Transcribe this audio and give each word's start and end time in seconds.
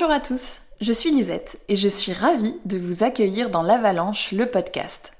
Bonjour 0.00 0.14
à 0.14 0.20
tous, 0.20 0.60
je 0.80 0.94
suis 0.94 1.10
Lisette 1.10 1.60
et 1.68 1.76
je 1.76 1.86
suis 1.86 2.14
ravie 2.14 2.54
de 2.64 2.78
vous 2.78 3.04
accueillir 3.04 3.50
dans 3.50 3.60
l'Avalanche, 3.60 4.32
le 4.32 4.46
podcast. 4.46 5.12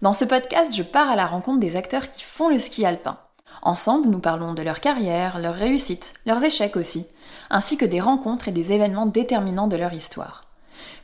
Dans 0.00 0.14
ce 0.14 0.24
podcast, 0.24 0.74
je 0.74 0.82
pars 0.82 1.10
à 1.10 1.14
la 1.14 1.26
rencontre 1.26 1.60
des 1.60 1.76
acteurs 1.76 2.10
qui 2.10 2.22
font 2.22 2.48
le 2.48 2.58
ski 2.58 2.86
alpin. 2.86 3.18
Ensemble, 3.60 4.08
nous 4.08 4.20
parlons 4.20 4.54
de 4.54 4.62
leur 4.62 4.80
carrière, 4.80 5.38
leurs 5.38 5.54
réussites, 5.54 6.14
leurs 6.24 6.42
échecs 6.42 6.76
aussi, 6.76 7.06
ainsi 7.50 7.76
que 7.76 7.84
des 7.84 8.00
rencontres 8.00 8.48
et 8.48 8.52
des 8.52 8.72
événements 8.72 9.04
déterminants 9.04 9.68
de 9.68 9.76
leur 9.76 9.92
histoire. 9.92 10.46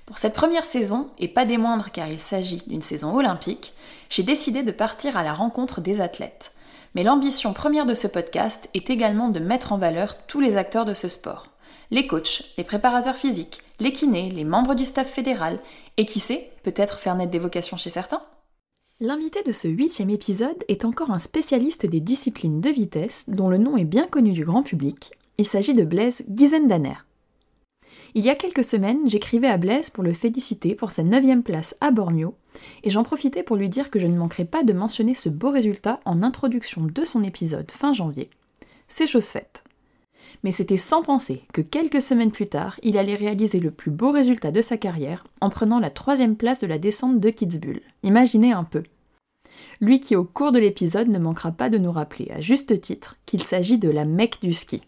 Pour 0.07 0.17
cette 0.17 0.33
première 0.33 0.65
saison, 0.65 1.11
et 1.19 1.29
pas 1.29 1.45
des 1.45 1.59
moindres 1.59 1.91
car 1.93 2.09
il 2.09 2.21
s'agit 2.21 2.63
d'une 2.69 2.81
saison 2.81 3.15
olympique, 3.15 3.75
j'ai 4.09 4.23
décidé 4.23 4.63
de 4.63 4.73
partir 4.73 5.19
à 5.19 5.25
la 5.25 5.35
rencontre 5.35 5.83
des 5.83 6.01
athlètes. 6.01 6.53
Mais 6.95 7.05
l'ambition 7.05 7.53
première 7.53 7.85
de 7.85 7.93
ce 7.93 8.07
podcast 8.07 8.71
est 8.73 8.89
également 8.89 9.29
de 9.29 9.41
mettre 9.41 9.75
en 9.75 9.79
valeur 9.79 10.17
tous 10.27 10.41
les 10.41 10.57
acteurs 10.57 10.87
de 10.87 10.95
ce 10.95 11.09
sport. 11.09 11.49
Les 11.93 12.07
coachs, 12.07 12.45
les 12.57 12.63
préparateurs 12.63 13.17
physiques, 13.17 13.63
les 13.81 13.93
kinés, 13.93 14.31
les 14.31 14.45
membres 14.45 14.77
du 14.77 14.85
staff 14.85 15.11
fédéral, 15.11 15.59
et 15.97 16.07
qui 16.07 16.21
sait, 16.21 16.53
peut-être 16.63 17.01
faire 17.01 17.17
naître 17.17 17.33
des 17.33 17.41
vocations 17.41 17.77
chez 17.77 17.91
certains 17.91 18.23
L'invité 19.01 19.43
de 19.43 19.53
ce 19.53 19.67
huitième 19.67 20.11
épisode 20.11 20.63
est 20.69 20.85
encore 20.85 21.11
un 21.11 21.19
spécialiste 21.19 21.87
des 21.87 22.01
disciplines 22.01 22.61
de 22.61 22.71
vitesse 22.71 23.25
dont 23.29 23.49
le 23.49 23.57
nom 23.57 23.77
est 23.77 23.85
bien 23.85 24.07
connu 24.07 24.33
du 24.33 24.45
grand 24.45 24.63
public. 24.63 25.13
Il 25.39 25.47
s'agit 25.47 25.75
de 25.75 25.85
Blaise 25.85 26.23
Gizendaner. 26.33 27.05
Il 28.15 28.25
y 28.25 28.31
a 28.31 28.35
quelques 28.35 28.65
semaines, 28.65 29.09
j'écrivais 29.09 29.49
à 29.49 29.57
Blaise 29.57 29.91
pour 29.91 30.05
le 30.05 30.13
féliciter 30.13 30.75
pour 30.75 30.93
sa 30.93 31.03
neuvième 31.03 31.43
place 31.43 31.77
à 31.81 31.91
Bormio, 31.91 32.35
et 32.85 32.91
j'en 32.91 33.03
profitais 33.03 33.43
pour 33.43 33.57
lui 33.57 33.69
dire 33.69 33.91
que 33.91 33.99
je 33.99 34.07
ne 34.07 34.19
manquerai 34.19 34.45
pas 34.45 34.63
de 34.63 34.73
mentionner 34.73 35.15
ce 35.17 35.29
beau 35.29 35.51
résultat 35.51 35.99
en 36.05 36.23
introduction 36.23 36.83
de 36.83 37.05
son 37.05 37.25
épisode 37.25 37.71
fin 37.71 37.93
janvier. 37.93 38.31
C'est 38.87 39.07
chose 39.07 39.27
faite. 39.27 39.65
Mais 40.43 40.53
c'était 40.53 40.77
sans 40.77 41.03
penser 41.03 41.43
que 41.53 41.61
quelques 41.61 42.03
semaines 42.03 42.31
plus 42.31 42.49
tard, 42.49 42.79
il 42.83 42.99
allait 42.99 43.15
réaliser 43.15 43.61
le 43.61 43.71
plus 43.71 43.91
beau 43.91 44.11
résultat 44.11 44.51
de 44.51 44.63
sa 44.63 44.77
carrière 44.77 45.25
en 45.41 45.51
prenant 45.51 45.79
la 45.79 45.91
troisième 45.91 46.37
place 46.37 46.61
de 46.61 46.67
la 46.67 46.79
descente 46.79 47.19
de 47.19 47.31
Kitzbühel. 47.31 47.83
Imaginez 48.03 48.53
un 48.53 48.65
peu. 48.65 48.83
Lui 49.81 50.01
qui 50.01 50.17
au 50.17 50.25
cours 50.25 50.53
de 50.53 50.59
l'épisode 50.59 51.09
ne 51.09 51.19
manquera 51.19 51.53
pas 51.53 51.71
de 51.71 51.79
nous 51.79 51.93
rappeler 51.93 52.31
à 52.31 52.41
juste 52.41 52.81
titre 52.81 53.17
qu'il 53.27 53.43
s'agit 53.43 53.79
de 53.79 53.91
la 53.91 54.05
Mecque 54.05 54.41
du 54.43 54.53
ski. 54.53 54.83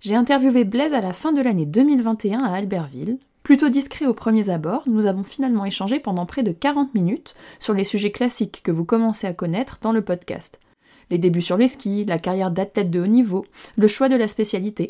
J'ai 0.00 0.14
interviewé 0.14 0.64
Blaise 0.64 0.94
à 0.94 1.00
la 1.00 1.12
fin 1.12 1.32
de 1.32 1.42
l'année 1.42 1.66
2021 1.66 2.44
à 2.44 2.52
Albertville. 2.52 3.18
Plutôt 3.42 3.68
discret 3.68 4.06
aux 4.06 4.14
premiers 4.14 4.50
abords, 4.50 4.82
nous 4.86 5.06
avons 5.06 5.24
finalement 5.24 5.64
échangé 5.64 6.00
pendant 6.00 6.26
près 6.26 6.42
de 6.42 6.52
40 6.52 6.94
minutes 6.94 7.34
sur 7.58 7.74
les 7.74 7.84
sujets 7.84 8.12
classiques 8.12 8.60
que 8.62 8.70
vous 8.70 8.84
commencez 8.84 9.26
à 9.26 9.32
connaître 9.32 9.78
dans 9.82 9.92
le 9.92 10.02
podcast 10.02 10.60
les 11.10 11.18
débuts 11.18 11.42
sur 11.42 11.56
les 11.56 11.68
skis, 11.68 12.04
la 12.04 12.18
carrière 12.18 12.50
d'athlète 12.50 12.90
de 12.90 13.00
haut 13.00 13.06
niveau, 13.06 13.44
le 13.76 13.88
choix 13.88 14.08
de 14.08 14.16
la 14.16 14.28
spécialité. 14.28 14.88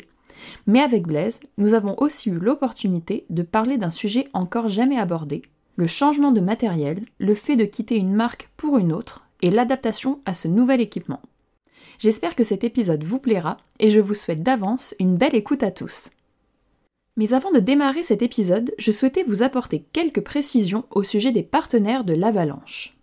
Mais 0.67 0.81
avec 0.81 1.03
Blaise, 1.03 1.41
nous 1.57 1.73
avons 1.73 1.95
aussi 1.97 2.29
eu 2.29 2.39
l'opportunité 2.39 3.25
de 3.29 3.43
parler 3.43 3.77
d'un 3.77 3.89
sujet 3.89 4.27
encore 4.33 4.67
jamais 4.67 4.97
abordé, 4.97 5.41
le 5.75 5.87
changement 5.87 6.31
de 6.31 6.41
matériel, 6.41 7.05
le 7.19 7.35
fait 7.35 7.55
de 7.55 7.65
quitter 7.65 7.95
une 7.95 8.13
marque 8.13 8.49
pour 8.57 8.77
une 8.77 8.91
autre 8.91 9.23
et 9.41 9.49
l'adaptation 9.49 10.19
à 10.25 10.33
ce 10.33 10.47
nouvel 10.47 10.81
équipement. 10.81 11.21
J'espère 11.99 12.35
que 12.35 12.43
cet 12.43 12.63
épisode 12.63 13.03
vous 13.03 13.19
plaira 13.19 13.57
et 13.79 13.89
je 13.89 13.99
vous 13.99 14.13
souhaite 14.13 14.43
d'avance 14.43 14.95
une 14.99 15.17
belle 15.17 15.35
écoute 15.35 15.63
à 15.63 15.71
tous. 15.71 16.11
Mais 17.17 17.33
avant 17.33 17.51
de 17.51 17.59
démarrer 17.59 18.03
cet 18.03 18.21
épisode, 18.21 18.73
je 18.77 18.91
souhaitais 18.91 19.23
vous 19.23 19.43
apporter 19.43 19.83
quelques 19.91 20.21
précisions 20.21 20.85
au 20.91 21.03
sujet 21.03 21.31
des 21.31 21.43
partenaires 21.43 22.05
de 22.05 22.13
l'avalanche. 22.13 22.98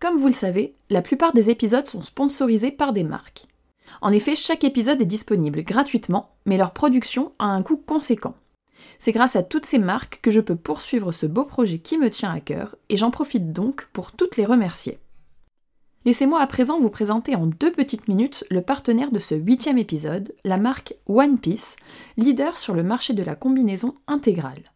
Comme 0.00 0.16
vous 0.16 0.28
le 0.28 0.32
savez, 0.32 0.74
la 0.88 1.02
plupart 1.02 1.34
des 1.34 1.50
épisodes 1.50 1.86
sont 1.86 2.00
sponsorisés 2.00 2.70
par 2.70 2.94
des 2.94 3.04
marques. 3.04 3.44
En 4.00 4.12
effet, 4.12 4.34
chaque 4.34 4.64
épisode 4.64 5.02
est 5.02 5.06
disponible 5.06 5.62
gratuitement, 5.62 6.30
mais 6.46 6.56
leur 6.56 6.72
production 6.72 7.32
a 7.38 7.44
un 7.44 7.62
coût 7.62 7.76
conséquent. 7.76 8.34
C'est 8.98 9.12
grâce 9.12 9.36
à 9.36 9.42
toutes 9.42 9.66
ces 9.66 9.78
marques 9.78 10.20
que 10.22 10.30
je 10.30 10.40
peux 10.40 10.56
poursuivre 10.56 11.12
ce 11.12 11.26
beau 11.26 11.44
projet 11.44 11.80
qui 11.80 11.98
me 11.98 12.08
tient 12.08 12.32
à 12.32 12.40
cœur, 12.40 12.76
et 12.88 12.96
j'en 12.96 13.10
profite 13.10 13.52
donc 13.52 13.88
pour 13.92 14.12
toutes 14.12 14.38
les 14.38 14.46
remercier. 14.46 14.98
Laissez-moi 16.06 16.40
à 16.40 16.46
présent 16.46 16.80
vous 16.80 16.88
présenter 16.88 17.36
en 17.36 17.44
deux 17.44 17.70
petites 17.70 18.08
minutes 18.08 18.46
le 18.50 18.62
partenaire 18.62 19.10
de 19.10 19.18
ce 19.18 19.34
huitième 19.34 19.76
épisode, 19.76 20.34
la 20.44 20.56
marque 20.56 20.94
One 21.08 21.38
Piece, 21.38 21.76
leader 22.16 22.58
sur 22.58 22.72
le 22.72 22.82
marché 22.82 23.12
de 23.12 23.22
la 23.22 23.34
combinaison 23.34 23.94
intégrale. 24.06 24.69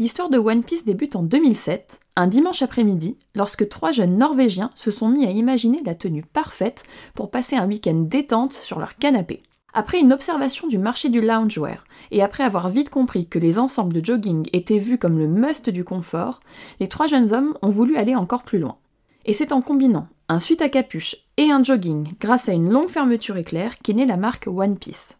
L'histoire 0.00 0.28
de 0.28 0.38
One 0.38 0.64
Piece 0.64 0.84
débute 0.84 1.14
en 1.14 1.22
2007, 1.22 2.00
un 2.16 2.26
dimanche 2.26 2.62
après-midi, 2.62 3.16
lorsque 3.36 3.68
trois 3.68 3.92
jeunes 3.92 4.18
Norvégiens 4.18 4.72
se 4.74 4.90
sont 4.90 5.08
mis 5.08 5.24
à 5.24 5.30
imaginer 5.30 5.80
la 5.86 5.94
tenue 5.94 6.24
parfaite 6.24 6.82
pour 7.14 7.30
passer 7.30 7.54
un 7.54 7.68
week-end 7.68 7.94
détente 7.94 8.52
sur 8.54 8.80
leur 8.80 8.96
canapé. 8.96 9.44
Après 9.72 10.00
une 10.00 10.12
observation 10.12 10.66
du 10.66 10.78
marché 10.78 11.10
du 11.10 11.20
loungewear, 11.20 11.84
et 12.10 12.24
après 12.24 12.42
avoir 12.42 12.70
vite 12.70 12.90
compris 12.90 13.28
que 13.28 13.38
les 13.38 13.60
ensembles 13.60 13.92
de 13.92 14.04
jogging 14.04 14.48
étaient 14.52 14.78
vus 14.78 14.98
comme 14.98 15.16
le 15.16 15.28
must 15.28 15.70
du 15.70 15.84
confort, 15.84 16.40
les 16.80 16.88
trois 16.88 17.06
jeunes 17.06 17.32
hommes 17.32 17.56
ont 17.62 17.70
voulu 17.70 17.96
aller 17.96 18.16
encore 18.16 18.42
plus 18.42 18.58
loin. 18.58 18.78
Et 19.26 19.32
c'est 19.32 19.52
en 19.52 19.62
combinant 19.62 20.08
un 20.28 20.40
suite 20.40 20.62
à 20.62 20.68
capuche 20.68 21.16
et 21.36 21.52
un 21.52 21.62
jogging 21.62 22.08
grâce 22.20 22.48
à 22.48 22.52
une 22.52 22.70
longue 22.70 22.88
fermeture 22.88 23.36
éclair 23.36 23.78
qu'est 23.78 23.92
née 23.92 24.06
la 24.06 24.16
marque 24.16 24.48
One 24.48 24.76
Piece. 24.76 25.18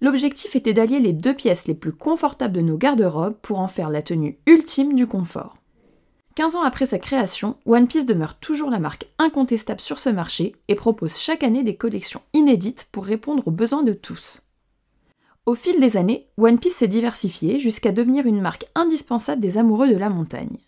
L'objectif 0.00 0.56
était 0.56 0.72
d'allier 0.72 1.00
les 1.00 1.12
deux 1.12 1.34
pièces 1.34 1.66
les 1.66 1.74
plus 1.74 1.92
confortables 1.92 2.54
de 2.54 2.60
nos 2.60 2.76
garde-robes 2.76 3.36
pour 3.42 3.58
en 3.58 3.68
faire 3.68 3.90
la 3.90 4.02
tenue 4.02 4.38
ultime 4.46 4.94
du 4.94 5.06
confort. 5.06 5.56
15 6.34 6.56
ans 6.56 6.62
après 6.62 6.86
sa 6.86 6.98
création, 6.98 7.56
One 7.64 7.86
Piece 7.86 8.06
demeure 8.06 8.34
toujours 8.34 8.68
la 8.68 8.80
marque 8.80 9.06
incontestable 9.18 9.80
sur 9.80 10.00
ce 10.00 10.10
marché 10.10 10.56
et 10.66 10.74
propose 10.74 11.16
chaque 11.16 11.44
année 11.44 11.62
des 11.62 11.76
collections 11.76 12.22
inédites 12.32 12.88
pour 12.90 13.04
répondre 13.04 13.46
aux 13.46 13.52
besoins 13.52 13.84
de 13.84 13.92
tous. 13.92 14.42
Au 15.46 15.54
fil 15.54 15.78
des 15.78 15.96
années, 15.96 16.26
One 16.36 16.58
Piece 16.58 16.74
s'est 16.74 16.88
diversifié 16.88 17.60
jusqu'à 17.60 17.92
devenir 17.92 18.26
une 18.26 18.40
marque 18.40 18.66
indispensable 18.74 19.40
des 19.40 19.58
amoureux 19.58 19.88
de 19.88 19.96
la 19.96 20.10
montagne. 20.10 20.58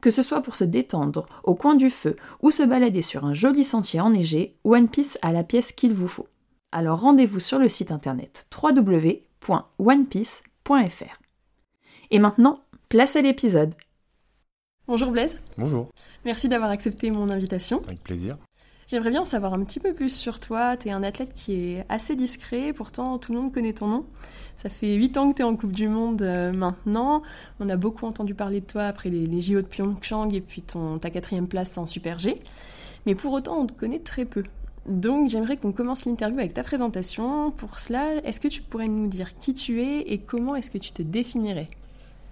Que 0.00 0.12
ce 0.12 0.22
soit 0.22 0.42
pour 0.42 0.54
se 0.54 0.64
détendre 0.64 1.26
au 1.42 1.56
coin 1.56 1.74
du 1.74 1.90
feu 1.90 2.14
ou 2.42 2.52
se 2.52 2.62
balader 2.62 3.02
sur 3.02 3.24
un 3.24 3.34
joli 3.34 3.64
sentier 3.64 4.00
enneigé, 4.00 4.54
One 4.62 4.88
Piece 4.88 5.18
a 5.22 5.32
la 5.32 5.42
pièce 5.42 5.72
qu'il 5.72 5.92
vous 5.92 6.06
faut 6.06 6.28
alors 6.76 7.00
rendez-vous 7.00 7.40
sur 7.40 7.58
le 7.58 7.70
site 7.70 7.90
internet 7.90 8.46
www.onepiece.fr. 8.62 11.20
Et 12.10 12.18
maintenant, 12.18 12.60
place 12.90 13.16
à 13.16 13.22
l'épisode. 13.22 13.72
Bonjour 14.86 15.10
Blaise. 15.10 15.38
Bonjour. 15.56 15.88
Merci 16.26 16.50
d'avoir 16.50 16.68
accepté 16.68 17.10
mon 17.10 17.30
invitation. 17.30 17.82
Avec 17.86 18.02
plaisir. 18.02 18.36
J'aimerais 18.88 19.08
bien 19.08 19.22
en 19.22 19.24
savoir 19.24 19.54
un 19.54 19.64
petit 19.64 19.80
peu 19.80 19.94
plus 19.94 20.14
sur 20.14 20.38
toi. 20.38 20.76
Tu 20.76 20.88
es 20.88 20.92
un 20.92 21.02
athlète 21.02 21.32
qui 21.34 21.54
est 21.54 21.86
assez 21.88 22.14
discret, 22.14 22.74
pourtant 22.74 23.16
tout 23.16 23.32
le 23.32 23.40
monde 23.40 23.54
connaît 23.54 23.72
ton 23.72 23.86
nom. 23.86 24.04
Ça 24.54 24.68
fait 24.68 24.96
8 24.96 25.16
ans 25.16 25.32
que 25.32 25.36
tu 25.36 25.42
es 25.42 25.46
en 25.46 25.56
Coupe 25.56 25.72
du 25.72 25.88
Monde 25.88 26.20
euh, 26.20 26.52
maintenant. 26.52 27.22
On 27.58 27.70
a 27.70 27.76
beaucoup 27.76 28.04
entendu 28.04 28.34
parler 28.34 28.60
de 28.60 28.66
toi 28.66 28.84
après 28.84 29.08
les, 29.08 29.26
les 29.26 29.40
JO 29.40 29.62
de 29.62 29.66
Pyeongchang 29.66 30.34
et 30.34 30.42
puis 30.42 30.60
ton, 30.60 30.98
ta 30.98 31.08
quatrième 31.08 31.48
place 31.48 31.78
en 31.78 31.86
Super 31.86 32.18
G. 32.18 32.38
Mais 33.06 33.14
pour 33.14 33.32
autant, 33.32 33.60
on 33.60 33.66
te 33.66 33.72
connaît 33.72 34.00
très 34.00 34.26
peu. 34.26 34.42
Donc 34.88 35.30
j'aimerais 35.30 35.56
qu'on 35.56 35.72
commence 35.72 36.04
l'interview 36.04 36.38
avec 36.38 36.54
ta 36.54 36.62
présentation. 36.62 37.50
Pour 37.50 37.78
cela, 37.78 38.14
est-ce 38.24 38.40
que 38.40 38.48
tu 38.48 38.62
pourrais 38.62 38.88
nous 38.88 39.08
dire 39.08 39.36
qui 39.36 39.52
tu 39.52 39.82
es 39.82 40.00
et 40.12 40.18
comment 40.18 40.54
est-ce 40.54 40.70
que 40.70 40.78
tu 40.78 40.92
te 40.92 41.02
définirais? 41.02 41.68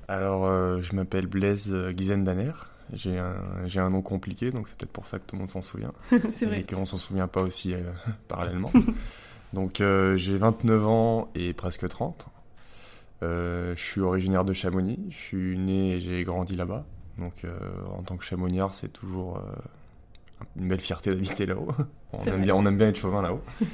Alors 0.07 0.47
euh, 0.47 0.81
je 0.81 0.95
m'appelle 0.95 1.27
Blaise 1.27 1.75
Gizendaner. 1.97 2.53
J'ai 2.93 3.19
un, 3.19 3.35
j'ai 3.67 3.81
un 3.81 3.91
nom 3.91 4.03
compliqué, 4.03 4.51
donc 4.51 4.69
c'est 4.69 4.77
peut-être 4.77 4.93
pour 4.93 5.07
ça 5.07 5.19
que 5.19 5.25
tout 5.27 5.37
le 5.37 5.41
monde 5.41 5.51
s'en 5.51 5.63
souvient. 5.63 5.93
c'est 6.33 6.47
vrai. 6.47 6.61
Et 6.61 6.63
qu'on 6.65 6.87
s'en 6.87 6.99
souvient 6.99 7.27
pas 7.27 7.43
aussi 7.43 7.75
euh, 7.75 7.81
parallèlement. 8.29 8.71
donc 9.53 9.81
euh, 9.81 10.17
j'ai 10.17 10.37
29 10.37 10.87
ans 10.87 11.31
et 11.35 11.55
presque 11.55 11.89
30. 11.89 12.27
je 13.23 13.75
suis 13.77 14.01
originaire 14.01 14.45
de 14.45 14.53
Chamonix. 14.53 15.01
Je 15.11 15.17
suis 15.17 15.59
né 15.59 15.95
et 15.95 16.01
j'ai 16.01 16.23
grandi 16.23 16.55
là-bas. 16.55 16.85
Donc 17.19 17.45
en 17.97 18.03
tant 18.03 18.17
que 18.17 18.25
chamoniard, 18.25 18.75
c'est 18.75 18.93
toujours 18.93 19.41
une 20.57 20.69
belle 20.69 20.81
fierté 20.81 21.11
d'habiter 21.11 21.47
là-haut. 21.47 21.69
On, 22.13 22.21
aime 22.21 22.43
bien, 22.43 22.55
on 22.55 22.65
aime 22.67 22.77
bien 22.77 22.89
être 22.89 22.97
chauvin 22.97 23.23
là-haut. 23.23 23.43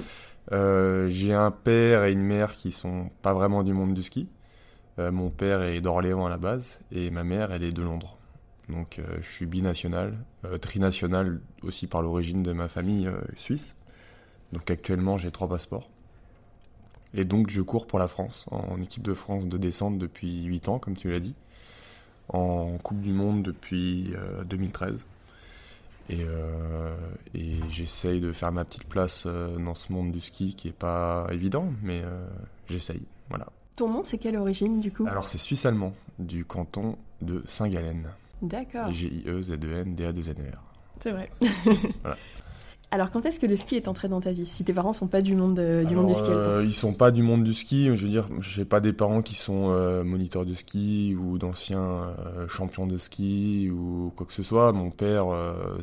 Euh, 0.53 1.09
j'ai 1.09 1.33
un 1.33 1.51
père 1.51 2.05
et 2.05 2.13
une 2.13 2.23
mère 2.23 2.57
qui 2.57 2.73
sont 2.73 3.11
pas 3.23 3.35
vraiment 3.35 3.63
du 3.63 3.73
monde 3.73 3.95
du 3.95 4.03
ski. 4.03 4.29
Euh, 4.99 5.13
mon 5.13 5.31
père 5.31 5.63
est 5.63 5.81
d'Orléans 5.81 6.27
à 6.27 6.31
la 6.31 6.39
base 6.39 6.81
et 6.91 7.11
ma 7.11 7.25
mère, 7.25 7.53
elle 7.53 7.63
est 7.63 7.73
de 7.73 7.83
Londres. 7.83 8.17
Donc 8.69 8.99
euh, 8.99 9.19
je 9.21 9.29
suis 9.29 9.47
binational, 9.47 10.17
trinational 10.61 11.41
aussi 11.63 11.87
par 11.87 12.03
l'origine 12.03 12.43
de 12.43 12.53
ma 12.53 12.69
famille 12.69 13.09
suisse. 13.35 13.77
Donc 14.53 14.71
actuellement 14.71 15.19
j'ai 15.19 15.31
trois 15.31 15.49
passeports. 15.49 15.89
Et 17.15 17.25
donc 17.25 17.51
je 17.51 17.63
cours 17.63 17.87
pour 17.87 17.99
la 17.99 18.09
France, 18.09 18.47
en 18.51 18.81
équipe 18.81 19.03
de 19.03 19.15
France 19.15 19.47
de 19.47 19.59
descente 19.59 19.99
depuis 19.99 20.45
8 20.45 20.69
ans, 20.69 20.79
comme 20.79 20.97
tu 20.97 21.11
l'as 21.11 21.21
dit. 21.21 21.35
En 22.29 22.79
Coupe 22.79 23.01
du 23.01 23.13
Monde 23.13 23.43
depuis 23.43 24.15
2013. 24.47 25.05
Euh, 26.13 26.97
et, 27.35 27.57
j'essaye 27.69 28.21
de 28.21 28.33
faire 28.33 28.53
ma 28.53 28.65
petite 28.65 28.85
place 28.85 29.25
euh, 29.27 29.57
dans 29.59 29.75
ce 29.75 29.93
monde 29.93 30.13
du 30.13 30.21
ski 30.21 30.55
qui 30.55 30.69
est 30.69 30.73
pas 30.73 31.27
évident, 31.31 31.73
mais 31.83 32.03
euh, 32.05 32.27
j'essaye. 32.69 33.03
Voilà. 33.29 33.47
Ton 33.77 33.89
nom, 33.89 34.05
c'est 34.05 34.19
quelle 34.19 34.37
origine 34.37 34.81
du 34.81 34.93
coup? 34.93 35.07
Alors 35.07 35.29
c'est 35.29 35.39
suisse-allemand, 35.39 35.95
du 36.19 36.45
canton 36.45 36.97
de 37.23 37.43
Saint-Gallen. 37.47 38.09
D'accord. 38.43 38.91
G-I-E-Z-E-N-D-A-2-N-E-R. 38.91 40.63
C'est 41.03 41.13
vrai. 41.13 41.31
voilà. 42.03 42.17
Alors 42.93 43.13
quand 43.13 43.25
est-ce 43.25 43.39
que 43.39 43.47
le 43.47 43.55
ski 43.55 43.77
est 43.77 43.87
entré 43.87 44.09
dans 44.09 44.21
ta 44.21 44.33
vie 44.33 44.47
Si 44.47 44.65
tes 44.65 44.73
parents 44.73 44.93
sont 44.93 45.07
pas 45.07 45.21
du 45.21 45.37
monde 45.37 45.61
du 45.61 45.95
monde 45.95 46.09
du 46.09 46.15
ski 46.15 46.31
euh, 46.31 46.65
Ils 46.65 46.75
sont 46.75 46.93
pas 46.93 47.13
du 47.13 47.23
monde 47.23 47.45
du 47.45 47.55
ski. 47.55 47.87
Je 47.87 48.03
veux 48.03 48.09
dire, 48.09 48.29
j'ai 48.41 48.65
pas 48.65 48.81
des 48.81 48.93
parents 48.93 49.23
qui 49.23 49.37
sont 49.37 49.71
euh, 49.71 50.03
moniteurs 50.03 50.45
de 50.45 50.55
ski 50.55 51.17
ou 51.17 51.39
d'anciens 51.39 51.81
euh, 51.81 52.49
champions 52.49 52.89
de 52.89 52.97
ski 52.97 53.71
ou 53.71 54.13
quoi 54.17 54.27
que 54.27 54.33
ce 54.33 54.43
soit. 54.43 54.73
Mon 54.73 54.91
père, 54.91 55.27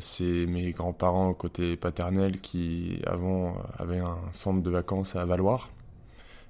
c'est 0.00 0.44
mes 0.46 0.72
grands-parents 0.72 1.32
côté 1.32 1.76
paternel 1.76 2.42
qui 2.42 3.00
avant 3.06 3.54
avaient 3.78 4.00
un 4.00 4.18
centre 4.32 4.62
de 4.62 4.70
vacances 4.70 5.16
à 5.16 5.24
Valoir. 5.24 5.70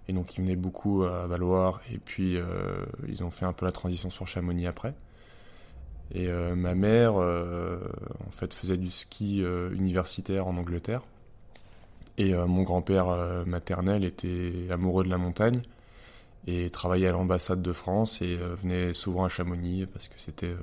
Et 0.08 0.12
donc 0.12 0.36
ils 0.36 0.40
venaient 0.40 0.56
beaucoup 0.56 1.04
à 1.04 1.26
Valoir 1.28 1.80
et 1.92 1.98
puis 1.98 2.36
ils 3.06 3.22
ont 3.22 3.30
fait 3.30 3.44
un 3.44 3.52
peu 3.52 3.64
la 3.64 3.72
transition 3.72 4.10
sur 4.10 4.26
Chamonix 4.26 4.66
après. 4.66 4.94
Et 6.14 6.28
euh, 6.28 6.54
ma 6.54 6.74
mère, 6.74 7.14
euh, 7.20 7.78
en 8.26 8.30
fait, 8.30 8.54
faisait 8.54 8.76
du 8.76 8.90
ski 8.90 9.42
euh, 9.42 9.70
universitaire 9.74 10.46
en 10.46 10.56
Angleterre. 10.56 11.02
Et 12.16 12.34
mon 12.34 12.64
grand-père 12.64 13.44
maternel 13.46 14.02
était 14.02 14.52
amoureux 14.72 15.04
de 15.04 15.08
la 15.08 15.18
montagne 15.18 15.62
et 16.48 16.68
travaillait 16.68 17.06
à 17.06 17.12
l'ambassade 17.12 17.62
de 17.62 17.72
France 17.72 18.20
et 18.22 18.36
venait 18.60 18.92
souvent 18.92 19.24
à 19.24 19.28
Chamonix 19.28 19.86
parce 19.86 20.08
que 20.08 20.14
c'était 20.18 20.56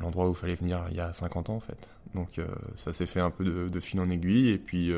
l'endroit 0.00 0.26
où 0.26 0.30
il 0.30 0.34
fallait 0.34 0.56
venir 0.56 0.84
il 0.90 0.96
y 0.96 1.00
a 1.00 1.12
50 1.12 1.50
ans 1.50 1.54
en 1.54 1.60
fait. 1.60 1.78
Donc 2.16 2.40
ça 2.74 2.92
s'est 2.92 3.06
fait 3.06 3.20
un 3.20 3.30
peu 3.30 3.44
de, 3.44 3.68
de, 3.68 3.78
fil 3.78 4.00
en 4.00 4.10
aiguille 4.10 4.48
et 4.48 4.58
puis 4.58 4.90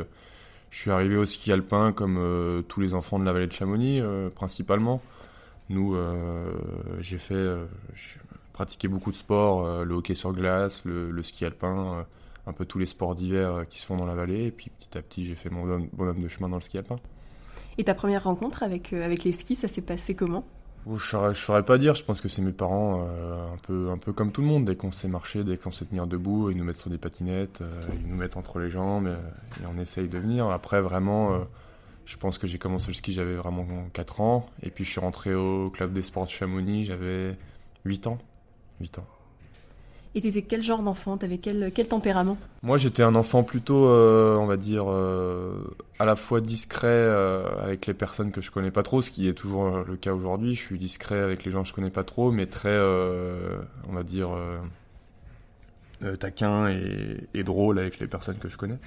je 0.70 0.78
suis 0.78 0.90
arrivé 0.90 1.18
au 1.18 1.26
ski 1.26 1.52
alpin 1.52 1.92
comme 1.92 2.64
tous 2.66 2.80
les 2.80 2.94
enfants 2.94 3.18
de 3.18 3.26
la 3.26 3.34
vallée 3.34 3.46
de 3.46 3.52
Chamonix 3.52 4.00
principalement. 4.34 5.02
Nous, 5.68 5.94
j'ai 7.00 7.18
fait, 7.18 7.54
pratiqué 8.60 8.88
beaucoup 8.88 9.10
de 9.10 9.16
sports, 9.16 9.64
euh, 9.64 9.84
le 9.84 9.94
hockey 9.94 10.12
sur 10.12 10.34
glace, 10.34 10.82
le, 10.84 11.22
ski 11.22 11.46
alpin, 11.46 11.94
euh, 11.94 12.02
un 12.46 12.52
peu 12.52 12.66
tous 12.66 12.78
les 12.78 12.84
sports 12.84 13.14
d'hiver 13.14 13.54
euh, 13.54 13.64
qui 13.64 13.80
se 13.80 13.86
font 13.86 13.96
dans 13.96 14.04
la 14.04 14.14
vallée. 14.14 14.44
Et 14.44 14.50
puis 14.50 14.68
petit 14.68 14.98
à 14.98 15.00
petit, 15.00 15.24
j'ai 15.24 15.34
fait 15.34 15.48
mon 15.48 15.88
bonhomme 15.94 16.20
de 16.20 16.28
chemin 16.28 16.50
dans 16.50 16.56
le 16.56 16.62
ski 16.62 16.76
alpin. 16.76 16.96
Et 17.78 17.84
ta 17.84 17.94
première 17.94 18.24
rencontre 18.24 18.62
avec, 18.62 18.92
avec 18.92 19.24
les 19.24 19.32
skis, 19.32 19.54
ça 19.54 19.66
s'est 19.66 19.80
passé 19.80 20.14
comment? 20.14 20.44
Je 20.86 20.98
saurais, 20.98 21.34
saurais 21.34 21.64
pas 21.64 21.78
dire, 21.78 21.94
je 21.94 22.04
pense 22.04 22.20
que 22.20 22.28
c'est 22.28 22.42
mes 22.42 22.52
parents, 22.52 23.00
un, 23.00 23.56
peu, 23.62 23.88
un 23.88 23.96
peu 23.96 24.12
comme 24.12 24.30
tout 24.30 24.42
le 24.42 24.46
monde. 24.46 24.66
Dès 24.66 24.76
qu'on 24.76 24.90
sait 24.90 25.08
marcher, 25.08 25.42
dès 25.42 25.56
qu'on 25.56 25.70
sait 25.70 25.86
tenir 25.86 26.06
debout, 26.06 26.50
ils 26.50 26.56
nous 26.58 26.64
mettent 26.64 26.76
sur 26.76 26.90
des 26.90 26.98
patinettes, 26.98 27.62
ils 28.02 28.08
nous 28.10 28.16
mettent 28.16 28.36
entre 28.36 28.58
les 28.58 28.68
jambes 28.68 29.08
et, 29.08 29.66
on 29.66 29.78
essaye 29.80 30.08
de 30.08 30.18
venir. 30.18 30.50
Après, 30.50 30.82
vraiment, 30.82 31.46
je 32.04 32.16
pense 32.18 32.36
que 32.36 32.46
j'ai 32.46 32.58
commencé 32.58 32.88
le 32.88 32.94
ski, 32.94 33.14
j'avais 33.14 33.36
vraiment 33.36 33.66
4 33.94 34.20
ans. 34.20 34.46
Et 34.62 34.70
puis 34.70 34.84
je 34.84 34.90
suis 34.90 35.00
rentré 35.00 35.34
au 35.34 35.70
club 35.70 35.94
des 35.94 36.02
sports 36.02 36.24
de 36.24 36.30
Chamonix, 36.30 36.84
j'avais 36.84 37.36
8 37.84 38.06
ans. 38.06 38.18
8 38.80 38.98
ans. 38.98 39.06
Et 40.14 40.20
t'étais 40.20 40.42
quel 40.42 40.62
genre 40.62 40.82
d'enfant? 40.82 41.16
T'avais 41.16 41.38
quel, 41.38 41.70
quel 41.72 41.86
tempérament? 41.86 42.36
Moi, 42.62 42.78
j'étais 42.78 43.04
un 43.04 43.14
enfant 43.14 43.44
plutôt, 43.44 43.86
euh, 43.86 44.36
on 44.36 44.46
va 44.46 44.56
dire, 44.56 44.86
euh, 44.88 45.76
à 46.00 46.04
la 46.04 46.16
fois 46.16 46.40
discret 46.40 46.88
euh, 46.88 47.44
avec 47.62 47.86
les 47.86 47.94
personnes 47.94 48.32
que 48.32 48.40
je 48.40 48.50
connais 48.50 48.72
pas 48.72 48.82
trop, 48.82 49.02
ce 49.02 49.12
qui 49.12 49.28
est 49.28 49.34
toujours 49.34 49.84
le 49.86 49.96
cas 49.96 50.12
aujourd'hui. 50.12 50.56
Je 50.56 50.60
suis 50.60 50.78
discret 50.78 51.20
avec 51.20 51.44
les 51.44 51.52
gens 51.52 51.62
que 51.62 51.68
je 51.68 51.74
connais 51.74 51.90
pas 51.90 52.02
trop, 52.02 52.32
mais 52.32 52.46
très, 52.46 52.76
on 53.88 53.92
va 53.92 54.02
dire, 54.02 54.30
taquin 56.18 56.68
et, 56.68 57.28
et, 57.34 57.44
drôle 57.44 57.78
avec 57.78 58.00
les 58.00 58.08
personnes 58.08 58.38
que 58.38 58.48
je 58.48 58.56
connais. 58.56 58.78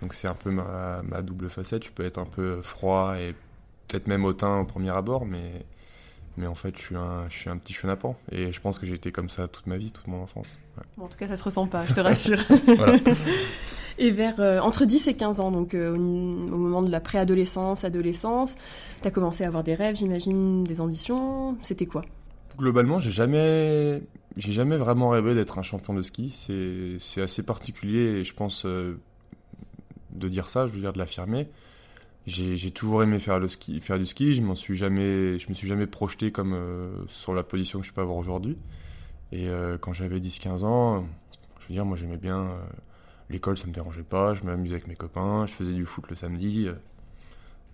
Donc 0.00 0.14
c'est 0.14 0.28
un 0.28 0.34
peu 0.34 0.50
ma, 0.50 1.02
ma, 1.02 1.22
double 1.22 1.50
facette. 1.50 1.84
Je 1.84 1.90
peux 1.90 2.04
être 2.04 2.18
un 2.18 2.24
peu 2.24 2.62
froid 2.62 3.16
et 3.18 3.34
peut-être 3.88 4.06
même 4.06 4.24
hautain 4.24 4.60
au 4.60 4.64
premier 4.64 4.90
abord, 4.90 5.26
mais 5.26 5.64
mais 6.36 6.46
en 6.46 6.54
fait, 6.54 6.76
je 6.76 6.82
suis 6.82 6.96
un, 6.96 7.28
je 7.28 7.36
suis 7.36 7.50
un 7.50 7.56
petit 7.56 7.72
chenapan. 7.72 8.16
Et 8.30 8.52
je 8.52 8.60
pense 8.60 8.78
que 8.78 8.86
j'ai 8.86 8.94
été 8.94 9.12
comme 9.12 9.28
ça 9.28 9.48
toute 9.48 9.66
ma 9.66 9.76
vie, 9.76 9.90
toute 9.90 10.06
mon 10.06 10.22
enfance. 10.22 10.58
en 10.98 11.08
tout 11.08 11.16
cas, 11.16 11.28
ça 11.28 11.36
se 11.36 11.44
ressent 11.44 11.66
pas, 11.66 11.84
je 11.86 11.94
te 11.94 12.00
rassure. 12.00 12.38
Et 13.98 14.10
vers 14.10 14.40
euh, 14.40 14.58
entre 14.60 14.86
10 14.86 15.08
et 15.08 15.14
15 15.14 15.40
ans, 15.40 15.50
donc 15.50 15.74
euh, 15.74 15.94
au, 15.94 15.98
moment 15.98 16.82
de 16.82 16.90
la 16.90 17.00
préadolescence, 17.00 17.84
adolescence, 17.84 18.56
tu 19.02 19.06
as 19.06 19.10
commencé 19.10 19.44
à 19.44 19.48
avoir 19.48 19.62
des 19.62 19.74
rêves, 19.74 19.96
j'imagine, 19.96 20.64
des 20.64 20.80
ambitions. 20.80 21.58
C'était 21.62 21.86
quoi? 21.86 22.02
Globalement, 22.56 22.98
j'ai 22.98 23.10
jamais, 23.10 24.02
j'ai 24.38 24.52
jamais 24.52 24.78
vraiment 24.78 25.10
rêvé 25.10 25.34
d'être 25.34 25.58
un 25.58 25.62
champion 25.62 25.92
de 25.92 26.02
ski. 26.02 26.34
C'est 27.00 27.20
assez 27.20 27.42
particulier 27.42 28.20
et 28.20 28.24
je 28.24 28.34
pense 28.34 28.64
euh, 28.64 28.98
de 30.12 30.28
dire 30.28 30.48
ça, 30.48 30.66
je 30.66 30.72
veux 30.72 30.80
dire 30.80 30.94
de 30.94 30.98
l'affirmer 30.98 31.48
j'ai 32.26 32.70
toujours 32.70 33.02
aimé 33.02 33.18
faire 33.18 33.40
le 33.40 33.48
ski, 33.48 33.80
faire 33.80 33.98
du 33.98 34.06
ski. 34.06 34.36
Je 34.36 34.42
m'en 34.42 34.54
suis 34.54 34.76
jamais, 34.76 35.38
me 35.48 35.54
suis 35.54 35.66
jamais 35.66 35.86
projeté 35.86 36.30
comme 36.30 36.54
euh, 36.54 36.88
sur 37.08 37.34
la 37.34 37.42
position 37.42 37.80
que 37.80 37.86
je 37.86 37.92
peux 37.92 38.00
avoir 38.00 38.16
aujourd'hui. 38.16 38.56
Et 39.32 39.48
euh, 39.48 39.76
quand 39.78 39.92
j'avais 39.92 40.20
10-15 40.20 40.64
ans, 40.64 41.06
je 41.58 41.68
veux 41.68 41.74
dire, 41.74 41.84
moi 41.84 41.96
j'aimais 41.96 42.18
bien 42.18 42.42
euh, 42.42 42.58
l'école, 43.28 43.56
ça 43.56 43.66
me 43.66 43.72
dérangeait 43.72 44.04
pas. 44.04 44.34
Je 44.34 44.44
m'amusais 44.44 44.74
avec 44.74 44.86
mes 44.86 44.94
copains, 44.94 45.46
je 45.46 45.52
faisais 45.52 45.72
du 45.72 45.84
foot 45.84 46.04
le 46.10 46.16
samedi. 46.16 46.68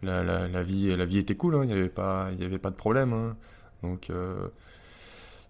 La, 0.02 0.62
vie, 0.62 0.96
la 0.96 1.04
vie 1.04 1.18
était 1.18 1.34
cool. 1.34 1.56
Hein. 1.56 1.64
Il 1.64 1.66
n'y 1.66 1.72
avait 1.74 1.88
pas, 1.88 2.26
avait 2.26 2.58
pas 2.58 2.70
de 2.70 2.76
problème. 2.76 3.12
Hein. 3.12 3.36
Donc 3.82 4.10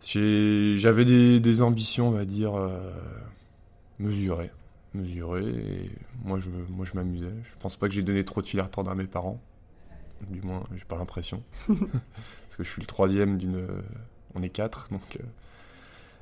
j'avais 0.03 1.05
des, 1.05 1.39
des, 1.39 1.63
ambitions, 1.63 2.09
on 2.09 2.13
va 2.13 2.25
dire 2.25 2.55
mesurées 4.01 4.51
mesuré 4.95 5.45
et 5.47 5.91
moi 6.25 6.39
je, 6.39 6.51
moi 6.71 6.85
je 6.85 6.95
m'amusais. 6.95 7.33
Je 7.43 7.61
pense 7.61 7.77
pas 7.77 7.89
que 7.89 7.95
j'ai 7.95 8.03
donné 8.03 8.25
trop 8.25 8.43
de 8.43 8.47
fil 8.47 8.61
à 8.61 8.65
retordre 8.65 8.91
à 8.91 8.95
mes 8.95 9.07
parents. 9.07 9.41
Du 10.31 10.43
moins, 10.43 10.65
j'ai 10.75 10.85
pas 10.85 10.97
l'impression. 10.97 11.43
Parce 11.69 12.57
que 12.57 12.65
je 12.65 12.69
suis 12.69 12.81
le 12.81 12.87
troisième 12.87 13.39
d'une. 13.39 13.67
On 14.35 14.43
est 14.43 14.49
quatre, 14.49 14.89
donc. 14.91 15.17
Euh, 15.17 15.25